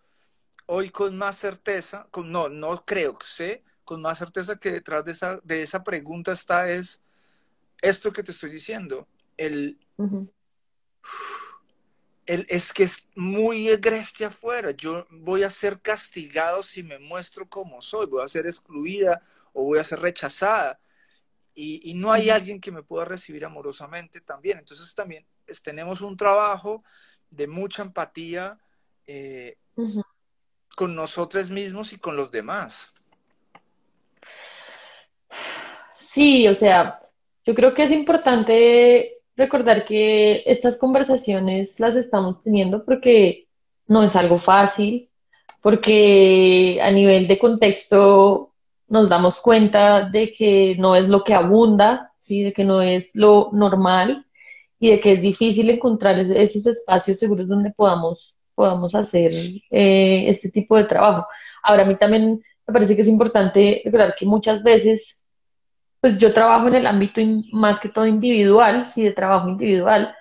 hoy 0.65 0.89
con 0.89 1.15
más 1.15 1.37
certeza, 1.37 2.07
con, 2.09 2.31
no, 2.31 2.49
no 2.49 2.83
creo, 2.85 3.19
sé 3.23 3.63
con 3.83 4.01
más 4.01 4.17
certeza 4.17 4.55
que 4.57 4.71
detrás 4.71 5.05
de 5.05 5.11
esa, 5.11 5.39
de 5.43 5.61
esa 5.61 5.83
pregunta 5.83 6.31
está 6.31 6.71
es 6.71 7.03
esto 7.83 8.11
que 8.11 8.23
te 8.23 8.31
estoy 8.31 8.49
diciendo, 8.49 9.07
el 9.37 9.77
es 12.25 12.71
que 12.71 12.83
es 12.83 13.09
muy 13.15 13.69
agreste 13.69 14.25
afuera. 14.25 14.71
Yo 14.71 15.05
voy 15.09 15.43
a 15.43 15.49
ser 15.49 15.79
castigado 15.81 16.63
si 16.63 16.83
me 16.83 16.99
muestro 16.99 17.47
como 17.47 17.81
soy, 17.81 18.05
voy 18.05 18.23
a 18.23 18.27
ser 18.27 18.45
excluida 18.45 19.21
o 19.53 19.63
voy 19.63 19.79
a 19.79 19.83
ser 19.83 19.99
rechazada. 19.99 20.79
Y, 21.53 21.93
no 21.95 22.11
hay 22.11 22.29
alguien 22.29 22.61
que 22.61 22.71
me 22.71 22.81
pueda 22.81 23.05
recibir 23.05 23.43
amorosamente 23.43 24.21
también. 24.21 24.59
Entonces 24.59 24.95
también 24.95 25.25
tenemos 25.63 26.01
un 26.01 26.15
trabajo 26.15 26.83
de 27.29 27.47
mucha 27.47 27.83
empatía 27.83 28.57
eh, 29.05 29.57
con 30.75 30.95
nosotros 30.95 31.51
mismos 31.51 31.91
y 31.93 31.97
con 31.97 32.15
los 32.15 32.31
demás. 32.31 32.93
Sí, 35.99 36.47
o 36.47 36.55
sea, 36.55 36.99
yo 37.45 37.53
creo 37.53 37.73
que 37.73 37.83
es 37.83 37.91
importante 37.91 39.20
recordar 39.35 39.85
que 39.85 40.43
estas 40.45 40.77
conversaciones 40.77 41.79
las 41.79 41.95
estamos 41.95 42.41
teniendo 42.43 42.83
porque 42.85 43.47
no 43.87 44.03
es 44.03 44.15
algo 44.15 44.39
fácil, 44.39 45.09
porque 45.61 46.79
a 46.81 46.91
nivel 46.91 47.27
de 47.27 47.39
contexto 47.39 48.53
nos 48.87 49.09
damos 49.09 49.39
cuenta 49.39 50.09
de 50.09 50.33
que 50.33 50.75
no 50.77 50.95
es 50.95 51.07
lo 51.07 51.23
que 51.23 51.33
abunda, 51.33 52.11
¿sí? 52.19 52.43
de 52.43 52.53
que 52.53 52.63
no 52.63 52.81
es 52.81 53.15
lo 53.15 53.49
normal 53.53 54.25
y 54.79 54.89
de 54.89 54.99
que 54.99 55.11
es 55.11 55.21
difícil 55.21 55.69
encontrar 55.69 56.19
esos 56.19 56.65
espacios 56.65 57.19
seguros 57.19 57.47
donde 57.47 57.71
podamos, 57.71 58.37
podamos 58.55 58.95
hacer 58.95 59.31
eh, 59.69 60.25
este 60.27 60.49
tipo 60.49 60.75
de 60.75 60.85
trabajo. 60.85 61.27
Ahora, 61.63 61.83
a 61.83 61.85
mí 61.85 61.95
también 61.95 62.41
me 62.67 62.73
parece 62.73 62.95
que 62.95 63.03
es 63.03 63.07
importante 63.07 63.81
recordar 63.85 64.15
que 64.17 64.25
muchas 64.25 64.63
veces 64.63 65.20
pues 66.01 66.17
yo 66.17 66.33
trabajo 66.33 66.67
en 66.67 66.75
el 66.75 66.87
ámbito 66.87 67.21
más 67.53 67.79
que 67.79 67.89
todo 67.89 68.07
individual, 68.07 68.85
sí, 68.87 69.03
de 69.03 69.11
trabajo 69.11 69.49
individual, 69.49 70.15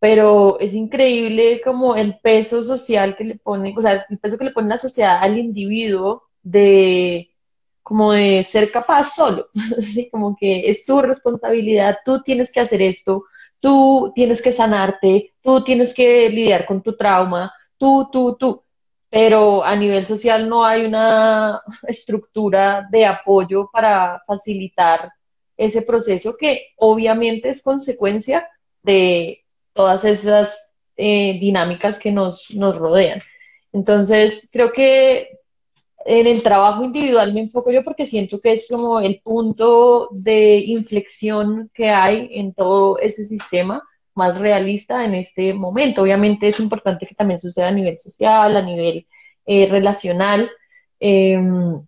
pero 0.00 0.58
es 0.60 0.74
increíble 0.74 1.60
como 1.62 1.96
el 1.96 2.18
peso 2.20 2.62
social 2.62 3.16
que 3.16 3.24
le 3.24 3.36
pone, 3.36 3.74
o 3.76 3.82
sea, 3.82 4.06
el 4.08 4.18
peso 4.18 4.38
que 4.38 4.46
le 4.46 4.52
pone 4.52 4.68
la 4.68 4.78
sociedad 4.78 5.18
al 5.22 5.38
individuo 5.38 6.24
de 6.42 7.30
como 7.82 8.12
de 8.12 8.42
ser 8.44 8.70
capaz 8.72 9.14
solo, 9.14 9.48
así 9.78 10.10
como 10.10 10.36
que 10.36 10.70
es 10.70 10.84
tu 10.86 11.00
responsabilidad, 11.02 11.98
tú 12.04 12.22
tienes 12.22 12.52
que 12.52 12.60
hacer 12.60 12.82
esto, 12.82 13.24
tú 13.60 14.12
tienes 14.14 14.42
que 14.42 14.52
sanarte, 14.52 15.34
tú 15.42 15.62
tienes 15.62 15.94
que 15.94 16.28
lidiar 16.30 16.66
con 16.66 16.82
tu 16.82 16.96
trauma, 16.96 17.52
tú, 17.78 18.08
tú, 18.12 18.36
tú, 18.38 18.62
pero 19.10 19.64
a 19.64 19.74
nivel 19.76 20.06
social 20.06 20.48
no 20.48 20.64
hay 20.64 20.86
una 20.86 21.62
estructura 21.86 22.86
de 22.90 23.06
apoyo 23.06 23.68
para 23.72 24.22
facilitar 24.26 25.10
ese 25.58 25.82
proceso 25.82 26.36
que 26.38 26.68
obviamente 26.76 27.50
es 27.50 27.62
consecuencia 27.62 28.48
de 28.82 29.44
todas 29.74 30.04
esas 30.04 30.72
eh, 30.96 31.38
dinámicas 31.38 31.98
que 31.98 32.12
nos, 32.12 32.46
nos 32.54 32.78
rodean. 32.78 33.20
Entonces, 33.72 34.48
creo 34.52 34.72
que 34.72 35.38
en 36.06 36.26
el 36.26 36.42
trabajo 36.42 36.84
individual 36.84 37.34
me 37.34 37.40
enfoco 37.42 37.70
yo 37.70 37.84
porque 37.84 38.06
siento 38.06 38.40
que 38.40 38.52
es 38.52 38.68
como 38.70 39.00
el 39.00 39.20
punto 39.20 40.08
de 40.10 40.58
inflexión 40.58 41.70
que 41.74 41.90
hay 41.90 42.30
en 42.32 42.54
todo 42.54 42.98
ese 42.98 43.24
sistema 43.24 43.82
más 44.14 44.38
realista 44.38 45.04
en 45.04 45.14
este 45.14 45.52
momento. 45.54 46.02
Obviamente 46.02 46.48
es 46.48 46.60
importante 46.60 47.06
que 47.06 47.14
también 47.14 47.38
suceda 47.38 47.68
a 47.68 47.72
nivel 47.72 47.98
social, 47.98 48.56
a 48.56 48.62
nivel 48.62 49.06
eh, 49.46 49.66
relacional, 49.70 50.50
em, 50.98 51.80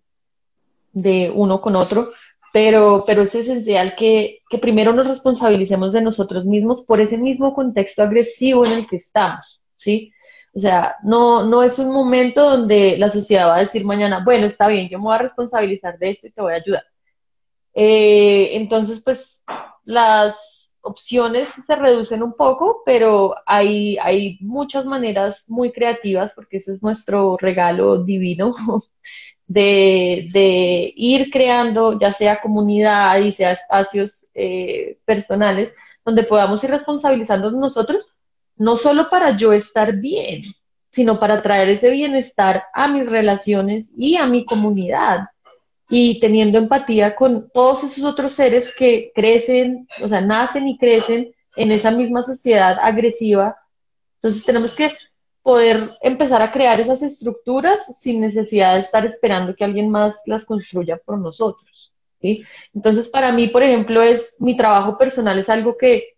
de 0.92 1.30
uno 1.34 1.60
con 1.60 1.76
otro, 1.76 2.12
pero, 2.52 3.04
pero 3.06 3.22
es 3.22 3.34
esencial 3.34 3.94
que, 3.96 4.40
que, 4.48 4.58
primero 4.58 4.92
nos 4.92 5.06
responsabilicemos 5.06 5.92
de 5.92 6.02
nosotros 6.02 6.46
mismos 6.46 6.82
por 6.82 7.00
ese 7.00 7.18
mismo 7.18 7.54
contexto 7.54 8.02
agresivo 8.02 8.66
en 8.66 8.72
el 8.72 8.86
que 8.86 8.96
estamos, 8.96 9.60
¿sí? 9.76 10.12
O 10.54 10.58
sea, 10.58 10.96
no, 11.04 11.44
no 11.44 11.62
es 11.62 11.78
un 11.78 11.92
momento 11.92 12.42
donde 12.42 12.96
la 12.98 13.08
sociedad 13.08 13.48
va 13.48 13.56
a 13.56 13.60
decir 13.60 13.84
mañana, 13.84 14.22
bueno, 14.24 14.46
está 14.46 14.66
bien, 14.66 14.88
yo 14.88 14.98
me 14.98 15.04
voy 15.04 15.14
a 15.14 15.18
responsabilizar 15.18 15.98
de 15.98 16.10
esto 16.10 16.26
y 16.26 16.32
te 16.32 16.42
voy 16.42 16.52
a 16.52 16.56
ayudar. 16.56 16.84
Eh, 17.74 18.56
entonces, 18.56 19.02
pues 19.04 19.44
las 19.84 20.74
opciones 20.82 21.50
se 21.66 21.76
reducen 21.76 22.22
un 22.22 22.34
poco, 22.34 22.82
pero 22.84 23.36
hay, 23.46 23.96
hay 23.98 24.38
muchas 24.40 24.86
maneras 24.86 25.44
muy 25.48 25.72
creativas, 25.72 26.32
porque 26.34 26.56
ese 26.56 26.72
es 26.72 26.82
nuestro 26.82 27.36
regalo 27.36 28.02
divino, 28.02 28.52
de, 29.50 30.92
ir 30.96 31.30
creando 31.30 31.98
ya 31.98 32.12
sea 32.12 32.40
comunidad 32.40 33.18
y 33.18 33.32
sea 33.32 33.50
espacios 33.50 34.26
eh, 34.34 34.98
personales 35.04 35.74
donde 36.04 36.22
podamos 36.22 36.62
ir 36.62 36.70
responsabilizando 36.70 37.50
nosotros, 37.50 38.06
no 38.56 38.76
solo 38.76 39.10
para 39.10 39.36
yo 39.36 39.52
estar 39.52 39.96
bien, 39.96 40.42
sino 40.90 41.18
para 41.18 41.42
traer 41.42 41.68
ese 41.70 41.90
bienestar 41.90 42.64
a 42.72 42.88
mis 42.88 43.06
relaciones 43.06 43.92
y 43.96 44.16
a 44.16 44.26
mi 44.26 44.44
comunidad. 44.44 45.28
y 45.92 46.20
teniendo 46.20 46.56
empatía 46.56 47.16
con 47.16 47.50
todos 47.50 47.82
esos 47.82 48.04
otros 48.04 48.30
seres 48.32 48.72
que 48.76 49.10
crecen, 49.12 49.88
o 50.00 50.06
sea, 50.06 50.20
nacen 50.20 50.68
y 50.68 50.78
crecen 50.78 51.34
en 51.56 51.72
esa 51.72 51.90
misma 51.90 52.22
sociedad 52.22 52.78
agresiva. 52.80 53.56
Entonces 54.18 54.44
tenemos 54.44 54.72
que 54.72 54.92
poder 55.42 55.96
empezar 56.02 56.42
a 56.42 56.52
crear 56.52 56.80
esas 56.80 57.02
estructuras 57.02 57.98
sin 57.98 58.20
necesidad 58.20 58.74
de 58.74 58.80
estar 58.80 59.04
esperando 59.06 59.54
que 59.54 59.64
alguien 59.64 59.88
más 59.90 60.22
las 60.26 60.44
construya 60.44 60.98
por 60.98 61.18
nosotros. 61.18 61.92
¿sí? 62.20 62.44
Entonces, 62.74 63.08
para 63.08 63.32
mí, 63.32 63.48
por 63.48 63.62
ejemplo, 63.62 64.02
es 64.02 64.36
mi 64.40 64.56
trabajo 64.56 64.98
personal 64.98 65.38
es 65.38 65.48
algo 65.48 65.76
que 65.76 66.14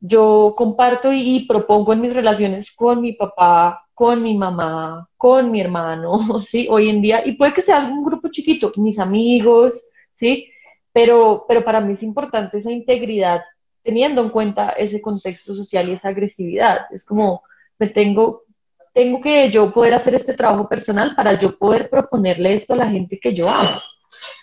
yo 0.00 0.54
comparto 0.56 1.12
y 1.12 1.46
propongo 1.46 1.92
en 1.92 2.00
mis 2.00 2.14
relaciones 2.14 2.72
con 2.74 3.02
mi 3.02 3.12
papá, 3.12 3.84
con 3.92 4.22
mi 4.22 4.36
mamá, 4.36 5.08
con 5.16 5.50
mi 5.50 5.60
hermano, 5.60 6.18
¿sí? 6.40 6.66
Hoy 6.70 6.88
en 6.88 7.02
día, 7.02 7.26
y 7.26 7.32
puede 7.32 7.52
que 7.52 7.62
sea 7.62 7.80
un 7.80 8.04
grupo 8.04 8.28
chiquito, 8.30 8.72
mis 8.76 8.98
amigos, 8.98 9.84
¿sí? 10.14 10.48
Pero, 10.92 11.44
pero 11.46 11.64
para 11.64 11.80
mí 11.80 11.92
es 11.92 12.02
importante 12.02 12.58
esa 12.58 12.72
integridad 12.72 13.42
teniendo 13.82 14.22
en 14.22 14.30
cuenta 14.30 14.70
ese 14.70 15.00
contexto 15.00 15.54
social 15.54 15.88
y 15.88 15.92
esa 15.92 16.08
agresividad. 16.08 16.86
Es 16.90 17.04
como, 17.04 17.42
me 17.80 17.88
tengo, 17.88 18.44
tengo 18.92 19.22
que 19.22 19.50
yo 19.50 19.72
poder 19.72 19.94
hacer 19.94 20.14
este 20.14 20.34
trabajo 20.34 20.68
personal 20.68 21.16
para 21.16 21.38
yo 21.40 21.56
poder 21.56 21.88
proponerle 21.88 22.54
esto 22.54 22.74
a 22.74 22.76
la 22.76 22.88
gente 22.88 23.18
que 23.18 23.34
yo 23.34 23.48
amo, 23.48 23.80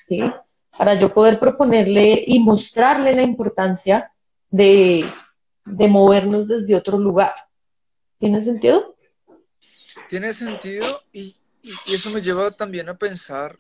¿sí? 0.10 0.22
Para 0.76 1.00
yo 1.00 1.14
poder 1.14 1.40
proponerle 1.40 2.24
y 2.26 2.40
mostrarle 2.40 3.16
la 3.16 3.22
importancia 3.22 4.12
de, 4.50 5.06
de 5.66 5.88
movernos 5.88 6.48
desde 6.48 6.76
otro 6.76 6.98
lugar. 6.98 7.34
¿Tiene 8.18 8.42
sentido? 8.42 8.96
Tiene 10.10 10.34
sentido 10.34 11.04
y, 11.12 11.36
y, 11.62 11.94
eso 11.94 12.10
me 12.10 12.22
lleva 12.22 12.50
también 12.50 12.90
a 12.90 12.98
pensar 12.98 13.56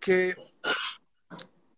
que 0.00 0.34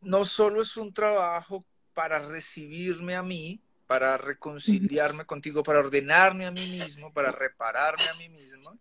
no 0.01 0.25
solo 0.25 0.63
es 0.63 0.77
un 0.79 0.93
trabajo 0.93 1.63
para 1.93 2.21
recibirme 2.21 3.17
a 3.17 3.23
mí, 3.23 3.61
para 3.89 4.19
reconciliarme 4.19 5.25
contigo, 5.25 5.63
para 5.63 5.79
ordenarme 5.79 6.45
a 6.45 6.51
mí 6.51 6.69
mismo, 6.69 7.11
para 7.11 7.33
repararme 7.33 8.07
a 8.07 8.15
mí 8.15 8.29
mismo, 8.29 8.79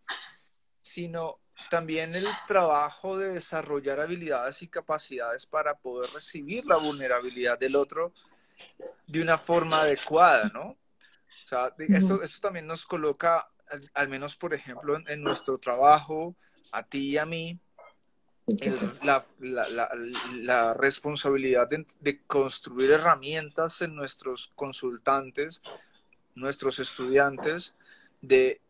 sino 0.81 1.39
también 1.69 2.13
el 2.13 2.27
trabajo 2.45 3.17
de 3.17 3.29
desarrollar 3.29 4.01
habilidades 4.01 4.61
y 4.61 4.67
capacidades 4.67 5.45
para 5.45 5.77
poder 5.77 6.09
recibir 6.13 6.65
la 6.65 6.75
vulnerabilidad 6.75 7.57
del 7.57 7.77
otro 7.77 8.13
de 9.07 9.21
una 9.21 9.37
forma 9.37 9.81
adecuada, 9.83 10.51
¿no? 10.53 10.71
O 10.71 11.47
sea, 11.47 11.73
eso, 11.77 12.19
también 12.41 12.67
nos 12.67 12.85
coloca, 12.85 13.47
al, 13.93 14.09
menos 14.09 14.35
por 14.35 14.53
ejemplo, 14.53 14.97
en, 15.07 15.21
nuestro 15.23 15.57
trabajo, 15.57 16.35
a 16.73 16.83
ti 16.83 17.11
y 17.11 17.17
a 17.17 17.25
mí, 17.25 17.57
la, 20.43 20.73
responsabilidad 20.73 21.67
de, 21.99 22.21
construir 22.25 22.91
herramientas 22.91 23.81
en 23.81 23.95
nuestros 23.95 24.51
consultantes, 24.55 25.61
nuestros 26.35 26.79
estudiantes, 26.79 27.75
de 28.21 28.61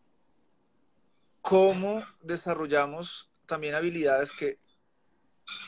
cómo 1.41 2.03
desarrollamos 2.23 3.29
también 3.45 3.75
habilidades 3.75 4.31
que 4.31 4.57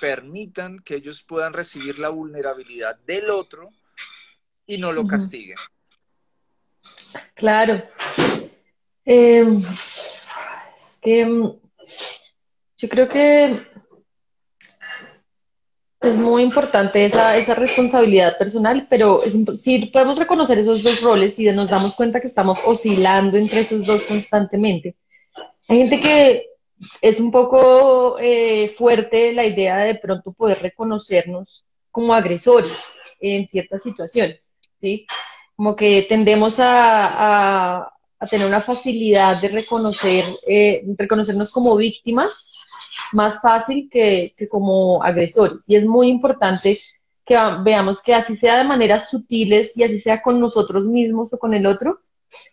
permitan 0.02 0.80
que 0.80 0.96
ellos 0.96 1.22
puedan 1.22 1.54
recibir 1.54 2.00
la 2.00 2.10
vulnerabilidad 2.10 2.98
del 3.06 3.30
otro 3.30 3.70
y 4.66 4.78
no 4.78 4.92
lo 4.92 5.06
castiguen. 5.06 5.58
Claro. 7.36 7.82
Em, 9.06 9.64
es 10.86 11.00
que 11.02 11.22
em, 11.22 11.60
yo 12.78 12.90
creo 12.90 13.10
que 13.10 13.79
es 16.02 16.18
muy 16.18 16.44
importante 16.44 17.04
esa, 17.04 17.36
esa 17.36 17.56
responsabilidad 17.56 18.38
personal, 18.38 18.88
pero 18.90 19.22
si 19.58 19.88
podemos 19.88 20.18
reconocer 20.18 20.58
esos 20.58 20.82
dos 20.82 21.02
roles 21.02 21.38
y 21.40 21.52
nos 21.52 21.70
damos 21.70 21.96
cuenta 21.96 22.22
que 22.22 22.28
estamos 22.28 22.58
oscilando 22.66 23.38
entre 23.38 23.62
esos 23.62 23.86
dos 23.86 24.04
constantemente. 24.06 24.96
Hay 25.68 25.78
gente 25.78 26.00
que 26.00 26.46
es 27.02 27.20
un 27.20 27.32
poco 27.32 28.18
eh, 28.20 28.70
fuerte 28.78 29.34
la 29.34 29.46
idea 29.46 29.80
de 29.80 29.96
pronto 29.96 30.32
poder 30.32 30.62
reconocernos 30.62 31.66
como 31.92 32.14
agresores 32.14 32.82
en 33.20 33.48
ciertas 33.50 33.84
situaciones. 33.84 34.56
¿sí? 34.80 35.06
Como 35.58 35.76
que 35.76 36.06
tendemos 36.08 36.56
a, 36.60 37.92
tener 38.30 38.48
una 38.48 38.62
facilidad 38.62 39.42
de 39.42 39.50
reconocer, 39.50 40.24
eh, 40.48 40.84
reconocernos 40.98 41.52
como 41.52 41.76
víctimas 41.76 42.54
más 43.14 43.42
fácil 43.42 43.90
que, 43.92 44.34
como 44.50 45.04
agresores. 45.04 45.68
Y 45.70 45.76
es 45.76 45.86
muy 45.86 46.10
importante 46.10 46.80
que 47.26 47.38
veamos 47.64 48.02
que 48.02 48.14
así 48.14 48.36
sea 48.36 48.58
de 48.58 48.64
maneras 48.64 49.10
sutiles 49.10 49.78
y 49.78 49.84
así 49.84 50.00
sea 50.00 50.22
con 50.22 50.40
nosotros 50.40 50.88
mismos 50.88 51.34
o 51.34 51.40
con 51.40 51.54
el 51.54 51.66
otro, 51.66 52.00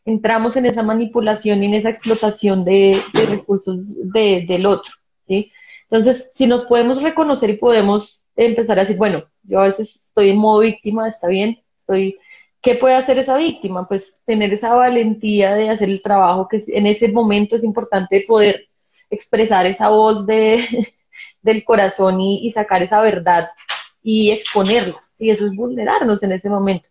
entramos 0.05 0.57
en 0.57 0.66
esa 0.66 0.82
manipulación 0.82 1.62
y 1.62 1.66
en 1.66 1.74
esa 1.74 1.90
explotación 1.90 2.64
de, 2.64 3.03
recursos 3.14 3.97
del 4.12 4.66
otro. 4.66 4.92
¿sí? 5.26 5.53
Entonces, 5.90 6.32
si 6.34 6.47
nos 6.47 6.62
podemos 6.64 7.03
reconocer 7.03 7.51
y 7.51 7.57
podemos 7.57 8.22
empezar 8.36 8.78
a 8.78 8.82
decir, 8.82 8.97
bueno, 8.97 9.24
yo 9.44 9.61
a 9.61 9.66
veces 9.66 10.05
estoy 10.07 10.30
en 10.30 10.36
modo 10.36 10.61
víctima, 10.61 11.09
está 11.09 11.28
bien, 11.28 11.59
estoy, 11.76 12.18
¿qué 12.61 12.74
puede 12.74 12.97
hacer 12.97 13.18
esa 13.18 13.36
víctima? 13.36 13.86
Pues 13.86 14.22
tener 14.26 14.53
esa 14.53 14.74
valentía 14.74 15.55
de 15.55 15.70
hacer 15.70 15.88
el 15.88 16.03
trabajo 16.03 16.49
que 16.49 16.61
en 16.68 16.86
ese 16.86 17.09
momento 17.09 17.57
es 17.57 17.64
importante 17.64 18.24
poder 18.26 18.68
expresar 19.11 19.66
esa 19.66 19.88
voz 19.88 20.26
de, 20.26 20.64
del 21.42 21.64
corazón 21.64 22.20
y, 22.20 22.50
sacar 22.50 22.82
esa 22.82 23.00
verdad 23.00 23.48
y 24.02 24.30
exponerla. 24.30 25.02
Y 25.18 25.30
eso 25.30 25.46
es 25.46 25.54
vulnerarnos 25.54 26.22
en 26.22 26.32
ese 26.32 26.50
momento. 26.50 26.88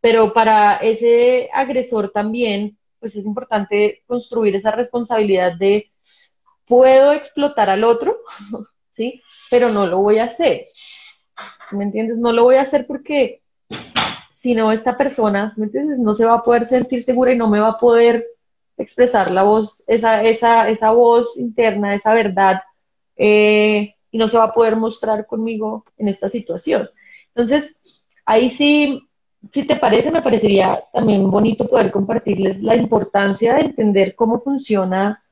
Pero 0.00 0.32
para 0.32 0.76
ese 0.76 1.48
agresor 1.52 2.10
también, 2.10 2.78
pues 3.00 3.16
es 3.16 3.26
importante 3.26 4.02
construir 4.06 4.56
esa 4.56 4.70
responsabilidad 4.70 5.56
de 5.56 5.90
puedo 6.66 7.12
explotar 7.12 7.70
al 7.70 7.84
otro, 7.84 8.18
¿sí? 8.90 9.22
Pero 9.50 9.70
no 9.70 9.86
lo 9.86 9.98
voy 9.98 10.18
a 10.18 10.24
hacer. 10.24 10.66
¿Me 11.70 11.84
entiendes? 11.84 12.18
No 12.18 12.32
lo 12.32 12.44
voy 12.44 12.56
a 12.56 12.62
hacer 12.62 12.86
porque 12.86 13.42
si 14.30 14.54
no, 14.54 14.70
esta 14.70 14.96
persona, 14.96 15.52
¿me 15.56 15.64
entiendes? 15.64 15.98
No 15.98 16.14
se 16.14 16.24
va 16.24 16.34
a 16.34 16.42
poder 16.42 16.66
sentir 16.66 17.02
segura 17.02 17.32
y 17.32 17.36
no 17.36 17.48
me 17.48 17.58
va 17.58 17.70
a 17.70 17.78
poder 17.78 18.26
expresar 18.78 19.30
la 19.30 19.42
voz, 19.42 19.82
esa, 19.86 20.22
esa, 20.22 20.68
esa 20.68 20.90
voz 20.92 21.36
interna, 21.36 21.94
esa 21.94 22.12
verdad, 22.14 22.62
eh, 23.16 23.94
y 24.10 24.18
no 24.18 24.28
se 24.28 24.38
va 24.38 24.44
a 24.44 24.54
poder 24.54 24.76
mostrar 24.76 25.26
conmigo 25.26 25.84
en 25.98 26.08
esta 26.08 26.28
situación. 26.28 26.88
Entonces, 27.28 28.04
ahí 28.24 28.48
sí, 28.48 29.02
si 29.52 29.64
te 29.64 29.76
parece, 29.76 30.10
me 30.10 30.22
parecería 30.22 30.82
también 30.92 31.30
bonito 31.30 31.68
poder 31.68 31.90
compartirles 31.90 32.62
la 32.62 32.76
importancia 32.76 33.54
de 33.54 33.60
entender 33.60 34.14
cómo 34.14 34.40
funciona 34.40 35.22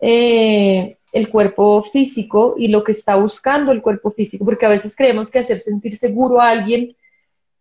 eh, 0.00 0.98
el 1.12 1.28
cuerpo 1.30 1.82
físico 1.82 2.54
y 2.58 2.68
lo 2.68 2.82
que 2.82 2.92
está 2.92 3.16
buscando 3.16 3.72
el 3.72 3.82
cuerpo 3.82 4.10
físico, 4.10 4.44
porque 4.44 4.66
a 4.66 4.70
veces 4.70 4.96
creemos 4.96 5.30
que 5.30 5.38
hacer 5.38 5.58
sentir 5.60 5.96
seguro 5.96 6.40
a 6.40 6.50
alguien 6.50 6.96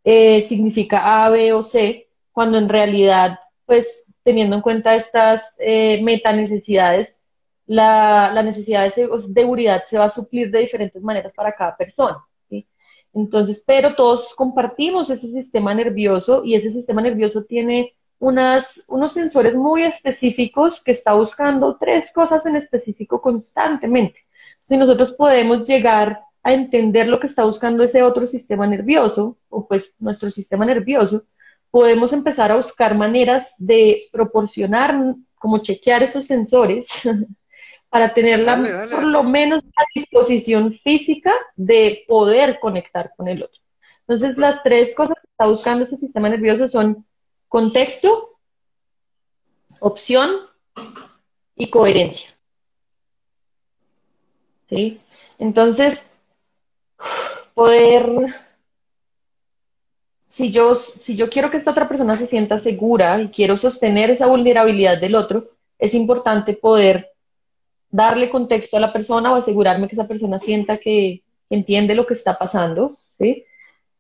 eh, 0.04 0.42
significa 0.42 1.24
A, 1.24 1.30
B 1.30 1.54
o 1.54 1.64
C, 1.64 2.08
cuando 2.32 2.58
en 2.58 2.68
realidad, 2.68 3.40
pues 3.66 4.13
teniendo 4.24 4.56
en 4.56 4.62
cuenta 4.62 4.96
estas 4.96 5.56
eh, 5.60 6.02
meta 6.02 6.34
necesidades, 6.34 7.22
la, 7.66 8.42
necesidad 8.44 8.84
de 8.84 9.10
seguridad 9.20 9.84
se 9.86 9.98
va 9.98 10.06
a 10.06 10.10
suplir 10.10 10.52
de 10.52 10.60
diferentes 10.60 11.02
maneras 11.02 11.34
para 11.34 11.54
cada 11.54 11.76
persona. 11.76 12.18
Entonces, 13.14 13.64
pero 13.68 13.96
todos 13.96 14.34
compartimos 14.36 15.10
ese 15.12 15.28
sistema 15.28 15.74
nervioso 15.74 16.44
y 16.44 16.56
ese 16.56 16.72
sistema 16.72 17.00
nervioso 17.02 17.44
tiene 17.44 17.94
unos 18.18 19.14
sensores 19.14 19.56
muy 19.56 19.84
específicos 19.84 20.82
que 20.82 20.94
está 20.94 21.14
buscando 21.14 21.78
tres 21.78 22.12
cosas 22.12 22.46
en 22.46 22.56
específico 22.56 23.22
constantemente. 23.22 24.20
Si 24.66 24.78
nosotros 24.78 25.12
podemos 25.12 25.68
llegar 25.68 26.22
a 26.42 26.54
entender 26.54 27.08
lo 27.08 27.20
que 27.20 27.28
está 27.28 27.44
buscando 27.44 27.84
ese 27.84 28.02
otro 28.02 28.26
sistema 28.26 28.66
nervioso, 28.66 29.38
o 29.50 29.68
pues 29.68 29.96
nuestro 30.00 30.32
sistema 30.32 30.66
nervioso, 30.66 31.26
podemos 31.74 32.14
empezar 32.14 32.52
a 32.52 32.58
buscar 32.58 32.94
maneras 32.94 33.56
de 33.58 34.08
proporcionar, 34.12 34.96
como 35.34 35.58
chequear 35.58 36.04
esos 36.04 36.28
sensores, 36.28 36.88
para 37.90 38.14
tener 38.14 38.46
por 38.92 39.06
lo 39.06 39.24
menos 39.24 39.64
la 39.64 39.84
disposición 39.96 40.72
física 40.72 41.34
de 41.56 42.06
poder 42.08 42.60
conectar 42.60 43.12
con 43.18 43.28
el 43.28 43.42
otro. 43.42 43.60
Entonces, 44.02 44.38
las 44.38 44.62
tres 44.62 44.96
cosas 44.96 45.20
que 45.20 45.28
está 45.28 45.48
buscando 45.48 45.86
ese 45.86 45.98
sistema 45.98 46.30
nervioso 46.30 46.68
son 46.68 47.08
contexto, 47.48 48.38
opción 49.80 50.42
y 51.56 51.72
coherencia. 51.72 52.30
¿Sí? 54.70 55.02
Entonces, 55.40 56.16
poder, 57.56 58.43
si 60.34 60.50
yo, 60.50 60.74
si 60.74 61.16
yo 61.16 61.30
quiero 61.30 61.52
que 61.52 61.58
esta 61.58 61.70
otra 61.70 61.88
persona 61.88 62.16
se 62.16 62.26
sienta 62.26 62.58
segura 62.58 63.22
y 63.22 63.28
quiero 63.28 63.56
sostener 63.56 64.10
esa 64.10 64.26
vulnerabilidad 64.26 65.00
del 65.00 65.14
otro, 65.14 65.52
es 65.78 65.94
importante 65.94 66.56
poder 66.56 67.12
darle 67.92 68.32
contexto 68.32 68.76
a 68.76 68.80
la 68.80 68.92
persona 68.92 69.32
o 69.32 69.36
asegurarme 69.36 69.88
que 69.88 69.94
esa 69.94 70.08
persona 70.08 70.40
sienta 70.40 70.80
que 70.80 71.22
entiende 71.52 71.94
lo 71.94 72.08
que 72.08 72.16
está 72.16 72.36
pasando. 72.36 72.98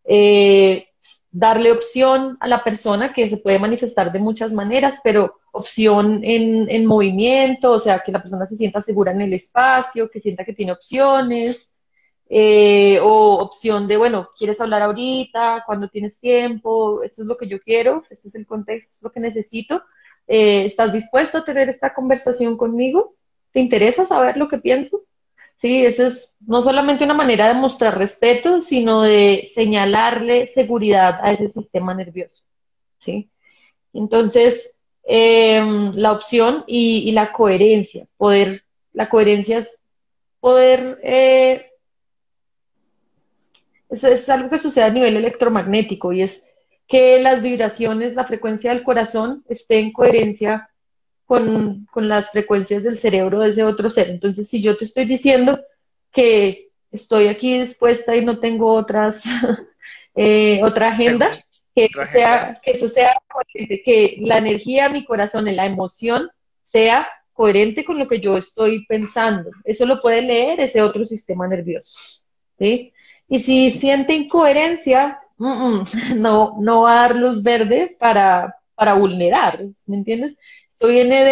Eh, 0.06 0.88
darle 1.30 1.72
opción 1.72 2.36
a 2.40 2.48
la 2.48 2.64
persona 2.64 3.14
que 3.14 3.30
se 3.30 3.38
puede 3.38 3.60
manifestar 3.60 4.12
de 4.12 4.18
muchas 4.18 4.52
maneras, 4.52 5.02
pero 5.04 5.36
opción 5.52 6.22
en, 6.24 6.86
movimiento, 6.88 7.74
o 7.74 7.80
sea, 7.80 8.00
que 8.04 8.12
la 8.12 8.24
persona 8.24 8.48
se 8.48 8.56
sienta 8.56 8.82
segura 8.82 9.12
en 9.12 9.22
el 9.22 9.34
espacio, 9.34 10.10
que 10.10 10.20
sienta 10.20 10.46
que 10.46 10.54
tiene 10.54 10.72
opciones, 10.72 11.72
eh, 12.36 13.00
o 13.00 13.38
opción 13.38 13.88
de, 13.88 13.96
bueno, 13.96 14.32
¿quieres 14.36 14.60
hablar 14.60 14.82
ahorita? 14.82 15.62
¿Cuándo 15.68 15.88
tienes 15.88 16.20
tiempo? 16.20 17.04
Esto 17.04 17.22
es 17.22 17.28
lo 17.28 17.38
que 17.38 17.48
yo 17.48 17.62
quiero, 17.62 18.04
este 18.10 18.28
es 18.28 18.34
el 18.34 18.48
contexto, 18.48 18.96
es 18.96 19.04
lo 19.04 19.12
que 19.12 19.20
necesito. 19.20 19.84
Eh, 20.28 20.66
¿Estás 20.66 20.92
dispuesto 20.92 21.38
a 21.38 21.46
tener 21.46 21.70
esta 21.70 21.94
conversación 21.94 22.58
conmigo? 22.58 23.14
¿Te 23.52 23.60
interesa 23.60 24.08
saber 24.08 24.36
lo 24.38 24.48
que 24.48 24.58
pienso? 24.58 25.04
Sí, 25.58 25.86
eso 25.86 26.08
es 26.08 26.34
no 26.40 26.64
solamente 26.64 27.04
una 27.04 27.14
manera 27.14 27.50
de 27.50 27.54
mostrar 27.54 28.00
respeto, 28.00 28.64
sino 28.64 29.04
de 29.04 29.48
señalarle 29.54 30.48
seguridad 30.48 31.20
a 31.22 31.34
ese 31.34 31.50
sistema 31.50 31.94
nervioso. 31.94 32.44
¿sí? 32.98 33.30
Entonces, 33.94 34.80
em, 35.04 35.94
la 35.94 36.12
opción 36.12 36.64
y, 36.66 37.12
la 37.12 37.32
coherencia, 37.32 38.08
poder, 38.18 38.64
la 38.92 39.08
coherencia 39.08 39.60
es 39.60 39.78
poder, 40.40 41.00
eh, 41.04 41.68
es 43.94 44.30
algo 44.30 44.50
que 44.50 44.60
sucede 44.60 44.86
a 44.86 44.89
nivel 44.89 45.18
electromagnético 45.18 46.14
y 46.14 46.24
es 46.24 46.48
que 46.88 47.20
las 47.20 47.41
vibraciones, 47.41 48.16
la 48.16 48.26
frecuencia 48.26 48.74
del 48.74 48.84
corazón 48.84 49.44
esté 49.48 49.80
en 49.80 49.94
coherencia 49.94 50.70
con, 51.26 51.88
las 51.96 52.32
frecuencias 52.32 52.84
del 52.84 52.98
cerebro 52.98 53.39
de 53.39 53.50
ese 53.50 53.64
otro 53.64 53.89
ser. 53.89 54.10
Entonces, 54.10 54.50
si 54.50 54.62
yo 54.62 54.78
te 54.78 54.86
estoy 54.86 55.06
diciendo 55.06 55.60
que 56.12 56.70
estoy 56.91 57.28
aquí 57.28 57.60
dispuesta 57.60 58.16
y 58.16 58.24
no 58.24 58.39
tengo 58.39 58.74
otras, 58.74 59.24
eh, 60.16 60.62
otra 60.64 60.89
agenda, 60.89 61.32
que, 61.74 61.86
eso 61.86 62.06
sea, 62.06 62.62
que 62.64 62.72
eso 62.72 62.88
sea 62.88 63.20
coherente, 63.28 63.82
que 63.84 64.18
la 64.20 64.38
energía, 64.38 64.89
mi 64.89 65.06
corazón, 65.06 65.46
la 65.56 65.66
emoción 65.66 66.30
sea 66.62 67.08
coherente 67.32 67.84
con 67.84 67.98
lo 67.98 68.08
que 68.08 68.20
yo 68.20 68.38
estoy 68.38 68.86
pensando. 68.86 69.50
Eso 69.64 69.86
lo 69.86 70.02
puede 70.02 70.22
leer 70.22 70.60
ese 70.60 70.82
otro 70.82 71.04
sistema 71.06 71.48
nervioso. 71.48 71.98
¿sí? 72.60 72.93
Y 73.34 73.40
si 73.40 73.72
siente 73.72 74.14
incoherencia, 74.14 75.20
no, 75.40 76.56
no 76.60 76.82
va 76.84 76.92
a 76.92 77.08
dar 77.08 77.16
luz 77.16 77.42
verde 77.42 77.98
para, 78.00 78.58
para 78.76 78.94
vulnerar, 78.94 79.60
¿me 79.88 79.98
entiendes? 79.98 80.38
Esto 80.70 80.90
viene 80.90 81.26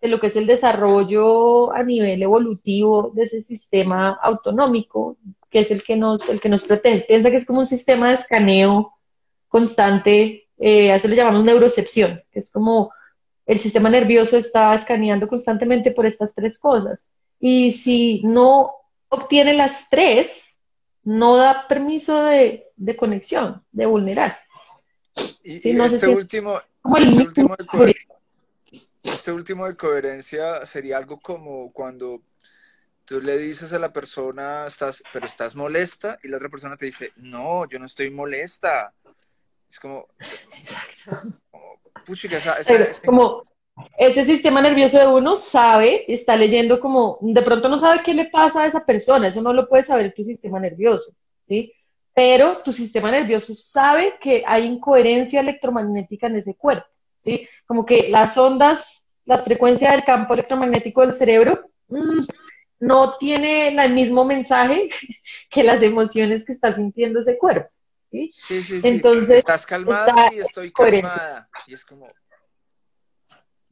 de, 0.00 0.08
lo 0.08 0.20
que 0.20 0.28
es 0.28 0.36
el 0.36 0.46
desarrollo 0.46 1.72
a 1.72 1.82
nivel 1.82 2.22
evolutivo 2.22 3.10
de 3.16 3.24
ese 3.24 3.42
sistema 3.42 4.16
autonómico, 4.22 5.16
que 5.50 5.58
es 5.58 5.72
el 5.72 5.82
que 5.82 5.96
nos, 5.96 6.28
el 6.28 6.40
que 6.40 6.48
nos 6.48 6.62
protege. 6.62 7.04
Piensa 7.04 7.30
que 7.30 7.36
es 7.38 7.46
como 7.48 7.58
un 7.58 7.66
sistema 7.66 8.10
de 8.10 8.14
escaneo 8.14 8.94
constante, 9.48 10.46
eh, 10.56 10.92
a 10.92 10.94
eso 10.94 11.08
le 11.08 11.16
llamamos 11.16 11.42
neurocepción, 11.42 12.22
que 12.30 12.38
es 12.38 12.52
como 12.52 12.92
el 13.44 13.58
sistema 13.58 13.90
nervioso 13.90 14.36
está 14.36 14.72
escaneando 14.72 15.26
constantemente 15.26 15.90
por 15.90 16.06
estas 16.06 16.32
tres 16.32 16.60
cosas. 16.60 17.08
Y 17.40 17.72
si 17.72 18.22
no 18.22 18.70
obtiene 19.08 19.54
las 19.54 19.88
tres, 19.90 20.53
no 21.04 21.36
da 21.36 21.68
permiso 21.68 22.22
de, 22.22 22.72
conexión, 22.98 23.64
de 23.72 23.86
vulnerarse. 23.86 24.48
Y, 25.42 25.56
este, 25.78 26.08
último, 26.08 26.60
este 26.96 27.22
último, 27.22 27.56
este 29.02 29.32
último 29.32 29.66
de 29.66 29.76
coherencia 29.76 30.66
sería 30.66 30.96
algo 30.96 31.20
como 31.20 31.72
cuando 31.72 32.22
tú 33.04 33.20
le 33.20 33.36
dices 33.38 33.72
a 33.72 33.78
la 33.78 33.92
persona, 33.92 34.66
estás, 34.66 35.02
pero 35.12 35.26
estás 35.26 35.54
molesta, 35.54 36.18
y 36.22 36.28
la 36.28 36.38
otra 36.38 36.48
persona 36.48 36.76
te 36.76 36.86
dice, 36.86 37.12
no, 37.16 37.68
yo 37.68 37.78
no 37.78 37.86
estoy 37.86 38.10
molesta. 38.10 38.92
Es 39.68 39.78
como, 39.78 40.08
como 43.04 43.42
ese 43.98 44.24
sistema 44.24 44.60
nervioso 44.60 44.98
de 44.98 45.06
uno 45.06 45.36
sabe, 45.36 46.04
está 46.12 46.36
leyendo 46.36 46.80
como, 46.80 47.18
de 47.20 47.42
pronto 47.42 47.68
no 47.68 47.78
sabe 47.78 48.02
qué 48.04 48.14
le 48.14 48.26
pasa 48.26 48.62
a 48.62 48.66
esa 48.66 48.84
persona, 48.84 49.28
eso 49.28 49.42
no 49.42 49.52
lo 49.52 49.68
puede 49.68 49.82
saber 49.82 50.12
tu 50.14 50.22
sistema 50.24 50.60
nervioso, 50.60 51.12
¿sí? 51.48 51.72
Pero 52.14 52.58
tu 52.58 52.72
sistema 52.72 53.10
nervioso 53.10 53.52
sabe 53.54 54.14
que 54.20 54.44
hay 54.46 54.64
incoherencia 54.64 55.40
electromagnética 55.40 56.28
en 56.28 56.36
ese 56.36 56.56
cuerpo. 56.56 56.86
Como 57.66 57.84
que 57.84 58.08
las 58.08 58.38
ondas, 58.38 59.04
la 59.24 59.38
frecuencia 59.38 59.90
del 59.90 60.04
campo 60.04 60.34
electromagnético 60.34 61.00
del 61.00 61.14
cerebro 61.14 61.70
mm, 61.88 62.20
no 62.80 63.16
tiene 63.18 63.68
el 63.68 63.92
mismo 63.92 64.24
mensaje 64.24 64.88
que 65.50 65.64
las 65.64 65.82
emociones 65.82 66.44
que 66.44 66.52
está 66.52 66.72
sintiendo 66.72 67.20
ese 67.20 67.36
cuerpo. 67.36 67.68
¿sí? 68.10 68.32
Sí, 68.36 68.62
sí, 68.62 68.80
Entonces, 68.84 69.38
Estás 69.38 69.66
calmada, 69.66 70.30
y 70.32 70.38
estoy 70.38 70.70
calmada. 70.70 71.48
Y 71.66 71.74
es 71.74 71.84
como... 71.84 72.06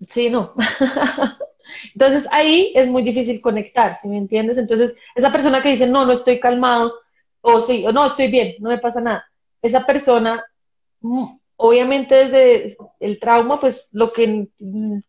Sí, 0.09 0.31
no. 0.31 0.55
Entonces 1.95 2.27
ahí 2.31 2.73
es 2.75 2.89
muy 2.89 3.03
difícil 3.03 3.41
conectar, 3.41 3.99
¿sí 4.01 4.09
me 4.09 4.19
entiendes? 4.19 4.59
Entonces, 4.59 4.97
esa 5.15 5.33
persona 5.33 5.63
que 5.63 5.71
dice, 5.71 5.87
no, 5.87 6.05
no 6.05 6.13
estoy 6.13 6.41
calmado, 6.41 6.95
o 7.41 7.61
sí, 7.61 7.85
o 7.87 7.93
no, 7.93 8.07
estoy 8.07 8.31
bien, 8.31 8.57
no 8.61 8.69
me 8.71 8.79
pasa 8.79 9.01
nada. 9.01 9.25
Esa 9.63 9.87
persona 9.87 10.45
mm, 11.01 11.37
obviamente 11.57 12.17
desde 12.17 12.77
el 12.99 13.21
trauma, 13.21 13.61
pues 13.61 13.89
lo 13.93 14.13
que 14.13 14.49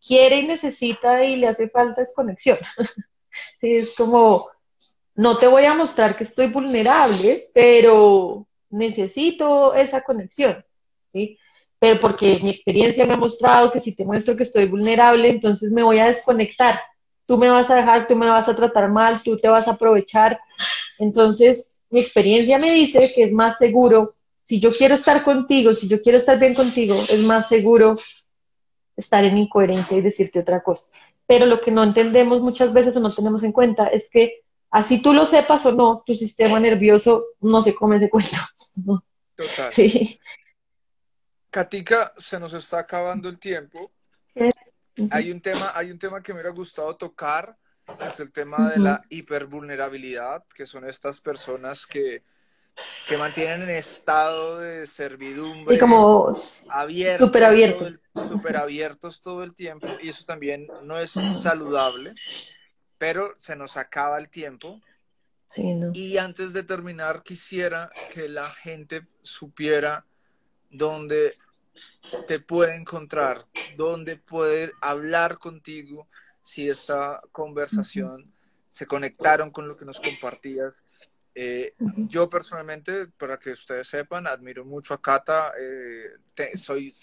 quiere 0.06 0.40
y 0.40 0.48
necesita 0.48 1.24
y 1.26 1.36
le 1.36 1.48
hace 1.48 1.68
falta 1.68 2.04
es 2.04 2.14
conexión. 2.16 2.60
es 3.62 3.96
como, 3.96 4.50
no 5.16 5.40
te 5.40 5.48
voy 5.48 5.66
a 5.66 5.74
mostrar 5.74 6.16
que 6.16 6.24
estoy 6.26 6.48
vulnerable, 6.48 7.50
pero 7.56 8.48
necesito 8.70 9.74
esa 9.74 10.02
conexión. 10.02 10.64
¿sí? 11.12 11.40
Pero 11.84 12.00
porque 12.00 12.40
mi 12.42 12.50
experiencia 12.50 13.06
me 13.06 13.16
ha 13.16 13.18
mostrado 13.18 13.70
que 13.70 13.82
si 13.82 13.94
te 13.94 14.06
muestro 14.06 14.38
que 14.38 14.44
estoy 14.44 14.70
vulnerable, 14.70 15.28
entonces 15.28 15.70
me 15.70 15.84
voy 15.84 16.00
a 16.00 16.08
desconectar. 16.08 16.80
Tú 17.26 17.38
me 17.38 17.50
vas 17.50 17.70
a 17.70 17.76
dejar, 17.76 18.08
tú 18.08 18.16
me 18.16 18.30
vas 18.30 18.48
a 18.48 18.56
tratar 18.56 18.90
mal, 18.90 19.22
tú 19.22 19.36
te 19.36 19.50
vas 19.50 19.68
a 19.68 19.72
aprovechar. 19.72 20.40
Entonces, 20.98 21.76
mi 21.90 22.00
experiencia 22.00 22.58
me 22.58 22.74
dice 22.74 23.12
que 23.14 23.24
es 23.24 23.34
más 23.34 23.58
seguro 23.58 24.16
si 24.46 24.62
yo 24.62 24.72
quiero 24.72 24.96
estar 24.96 25.26
contigo, 25.26 25.76
si 25.76 25.90
yo 25.90 26.02
quiero 26.02 26.20
estar 26.20 26.40
bien 26.40 26.54
contigo, 26.54 26.96
es 27.10 27.20
más 27.20 27.50
seguro 27.50 27.98
estar 28.96 29.26
en 29.26 29.38
incoherencia 29.38 29.98
y 29.98 30.02
decirte 30.02 30.40
otra 30.40 30.64
cosa. 30.64 30.90
Pero 31.28 31.46
lo 31.46 31.60
que 31.60 31.72
no 31.72 31.84
entendemos 31.84 32.40
muchas 32.40 32.72
veces 32.72 32.96
o 32.96 33.02
no 33.02 33.14
tenemos 33.14 33.44
en 33.44 33.52
cuenta 33.52 33.88
es 33.88 34.10
que 34.10 34.44
así 34.72 35.02
tú 35.02 35.12
lo 35.12 35.26
sepas 35.26 35.66
o 35.66 35.74
no, 35.74 36.02
tu 36.06 36.14
sistema 36.14 36.62
nervioso 36.62 37.26
no 37.42 37.62
se 37.62 37.76
come 37.76 37.98
ese 37.98 38.10
cuento. 38.10 38.38
Total. 39.36 39.74
Sí. 39.74 40.18
Katika, 41.54 42.14
se 42.18 42.40
nos 42.40 42.54
está 42.54 42.80
acabando 42.80 43.30
el 43.30 43.38
tiempo. 43.38 43.92
Hay 45.12 45.32
un 45.32 45.40
tema, 45.40 45.72
hay 45.76 45.92
un 45.92 46.00
tema 46.00 46.22
que 46.22 46.34
me 46.34 46.40
hubiera 46.40 46.56
gustado 46.56 46.96
tocar, 46.96 47.56
es 48.08 48.20
el 48.20 48.32
tema 48.32 48.72
de 48.72 48.80
la 48.80 49.04
hipervulnerabilidad, 49.10 50.44
que 50.56 50.66
son 50.66 50.88
estas 50.90 51.22
personas 51.22 51.86
que 51.86 52.24
que 53.08 53.18
mantienen 53.18 53.64
en 53.64 53.70
estado 53.70 54.60
de 54.60 54.88
servidumbre. 54.88 55.76
Y 55.76 55.80
como 55.80 56.34
abiertos, 56.70 57.28
super 57.28 57.44
abiertos. 57.44 58.00
Super 58.24 58.58
abiertos 58.58 59.22
todo 59.22 59.44
el 59.44 59.54
tiempo. 59.54 59.88
Y 60.02 60.10
eso 60.10 60.26
también 60.26 60.68
no 60.84 60.98
es 60.98 61.12
saludable, 61.12 62.16
pero 62.98 63.36
se 63.38 63.56
nos 63.56 63.78
acaba 63.78 64.18
el 64.18 64.30
tiempo. 64.30 64.82
Y 65.94 66.18
antes 66.18 66.52
de 66.54 66.64
terminar, 66.64 67.22
quisiera 67.22 67.92
que 68.12 68.28
la 68.28 68.50
gente 68.50 69.06
supiera 69.22 70.06
dónde 70.74 71.38
te 72.28 72.40
puede 72.40 72.76
encontrar, 72.76 73.46
dónde 73.78 74.18
puede 74.18 74.72
hablar 74.82 75.40
contigo 75.40 76.08
si 76.44 76.70
esta 76.70 77.22
conversación 77.32 78.32
se 78.70 78.86
conectaron 78.86 79.52
con 79.52 79.68
lo 79.68 79.78
que 79.78 79.86
nos 79.86 80.00
compartías 80.00 80.84
eh, 81.36 81.74
yo 81.80 82.30
personalmente, 82.30 83.08
para 83.08 83.40
que 83.40 83.52
ustedes 83.52 83.88
sepan, 83.88 84.28
admiro 84.28 84.66
mucho 84.66 84.94
a 84.94 85.02
Cata. 85.02 85.54
Eh, 85.60 86.12
soy, 86.58 86.94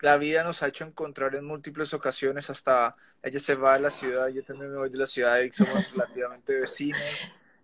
la 0.00 0.16
vida 0.16 0.42
nos 0.42 0.62
ha 0.62 0.68
hecho 0.68 0.84
encontrar 0.84 1.34
en 1.34 1.44
múltiples 1.44 1.94
ocasiones, 1.94 2.50
hasta 2.50 2.96
ella 3.22 3.38
se 3.38 3.54
va 3.54 3.74
de 3.74 3.80
la 3.80 3.90
ciudad, 3.90 4.28
yo 4.28 4.42
también 4.42 4.72
me 4.72 4.78
voy 4.78 4.90
de 4.90 4.98
la 4.98 5.06
ciudad 5.06 5.38
y 5.40 5.52
somos 5.52 5.92
relativamente 5.92 6.60
vecinos. 6.60 7.00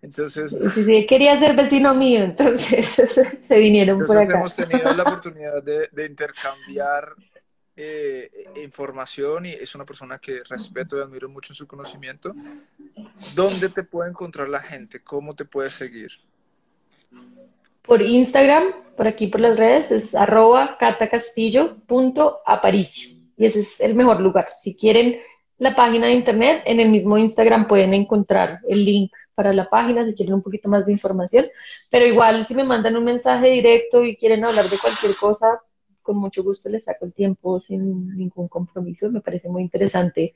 Entonces, 0.01 0.57
sí, 0.75 1.07
quería 1.07 1.37
ser 1.39 1.55
vecino 1.57 1.93
mío, 1.95 2.23
entonces 2.23 2.87
se 3.43 3.59
vinieron 3.59 3.99
por 3.99 4.17
acá. 4.17 4.37
Hemos 4.37 4.55
tenido 4.55 4.95
la 4.95 5.03
oportunidad 5.05 5.61
de, 5.63 5.89
de 5.91 6.07
intercambiar 6.07 7.15
eh, 7.77 8.31
información 8.63 9.47
y 9.47 9.51
es 9.51 9.75
una 9.75 9.85
persona 9.85 10.19
que 10.19 10.43
respeto 10.49 10.97
y 10.97 11.01
admiro 11.01 11.29
mucho 11.29 11.53
en 11.53 11.57
su 11.57 11.67
conocimiento. 11.67 12.33
¿Dónde 13.35 13.69
te 13.69 13.83
puede 13.83 14.11
encontrar 14.11 14.49
la 14.49 14.61
gente? 14.61 15.03
¿Cómo 15.03 15.35
te 15.35 15.45
puede 15.45 15.71
seguir? 15.71 16.13
Por 17.83 18.01
Instagram, 18.03 18.73
por 18.97 19.09
aquí 19.09 19.27
por 19.27 19.41
las 19.41 19.57
redes, 19.57 19.91
es 19.91 20.15
arroba 20.15 20.77
catacastillo.aparicio. 20.79 23.19
Y 23.37 23.47
ese 23.47 23.61
es 23.61 23.81
el 23.81 23.95
mejor 23.95 24.21
lugar. 24.21 24.49
Si 24.59 24.75
quieren 24.75 25.21
la 25.59 25.75
página 25.75 26.07
de 26.07 26.15
internet. 26.15 26.63
En 26.65 26.81
el 26.81 26.91
mismo 26.91 27.19
Instagram 27.19 27.69
pueden 27.69 27.95
encontrar 27.95 28.61
el 28.69 28.85
link 28.85 29.13
para 29.39 29.53
la 29.53 29.71
página 29.71 30.05
si 30.05 30.15
quieren 30.17 30.35
un 30.35 30.43
poquito 30.43 30.69
más 30.69 30.87
de 30.87 30.93
información. 30.93 31.47
Pero 31.91 32.05
igual, 32.05 32.45
si 32.45 32.57
me 32.57 32.65
mandan 32.65 32.97
un 32.97 33.05
mensaje 33.05 33.51
directo 33.51 34.03
y 34.03 34.17
quieren 34.17 34.45
hablar 34.45 34.69
de 34.69 34.79
cualquier 34.79 35.15
cosa, 35.15 35.61
con 36.03 36.17
mucho 36.17 36.43
gusto 36.43 36.69
les 36.69 36.85
saco 36.87 37.05
el 37.05 37.13
tiempo 37.13 37.61
sin 37.61 38.17
ningún 38.17 38.49
compromiso. 38.49 39.13
Me 39.13 39.21
parece 39.21 39.49
muy 39.49 39.63
interesante 39.63 40.35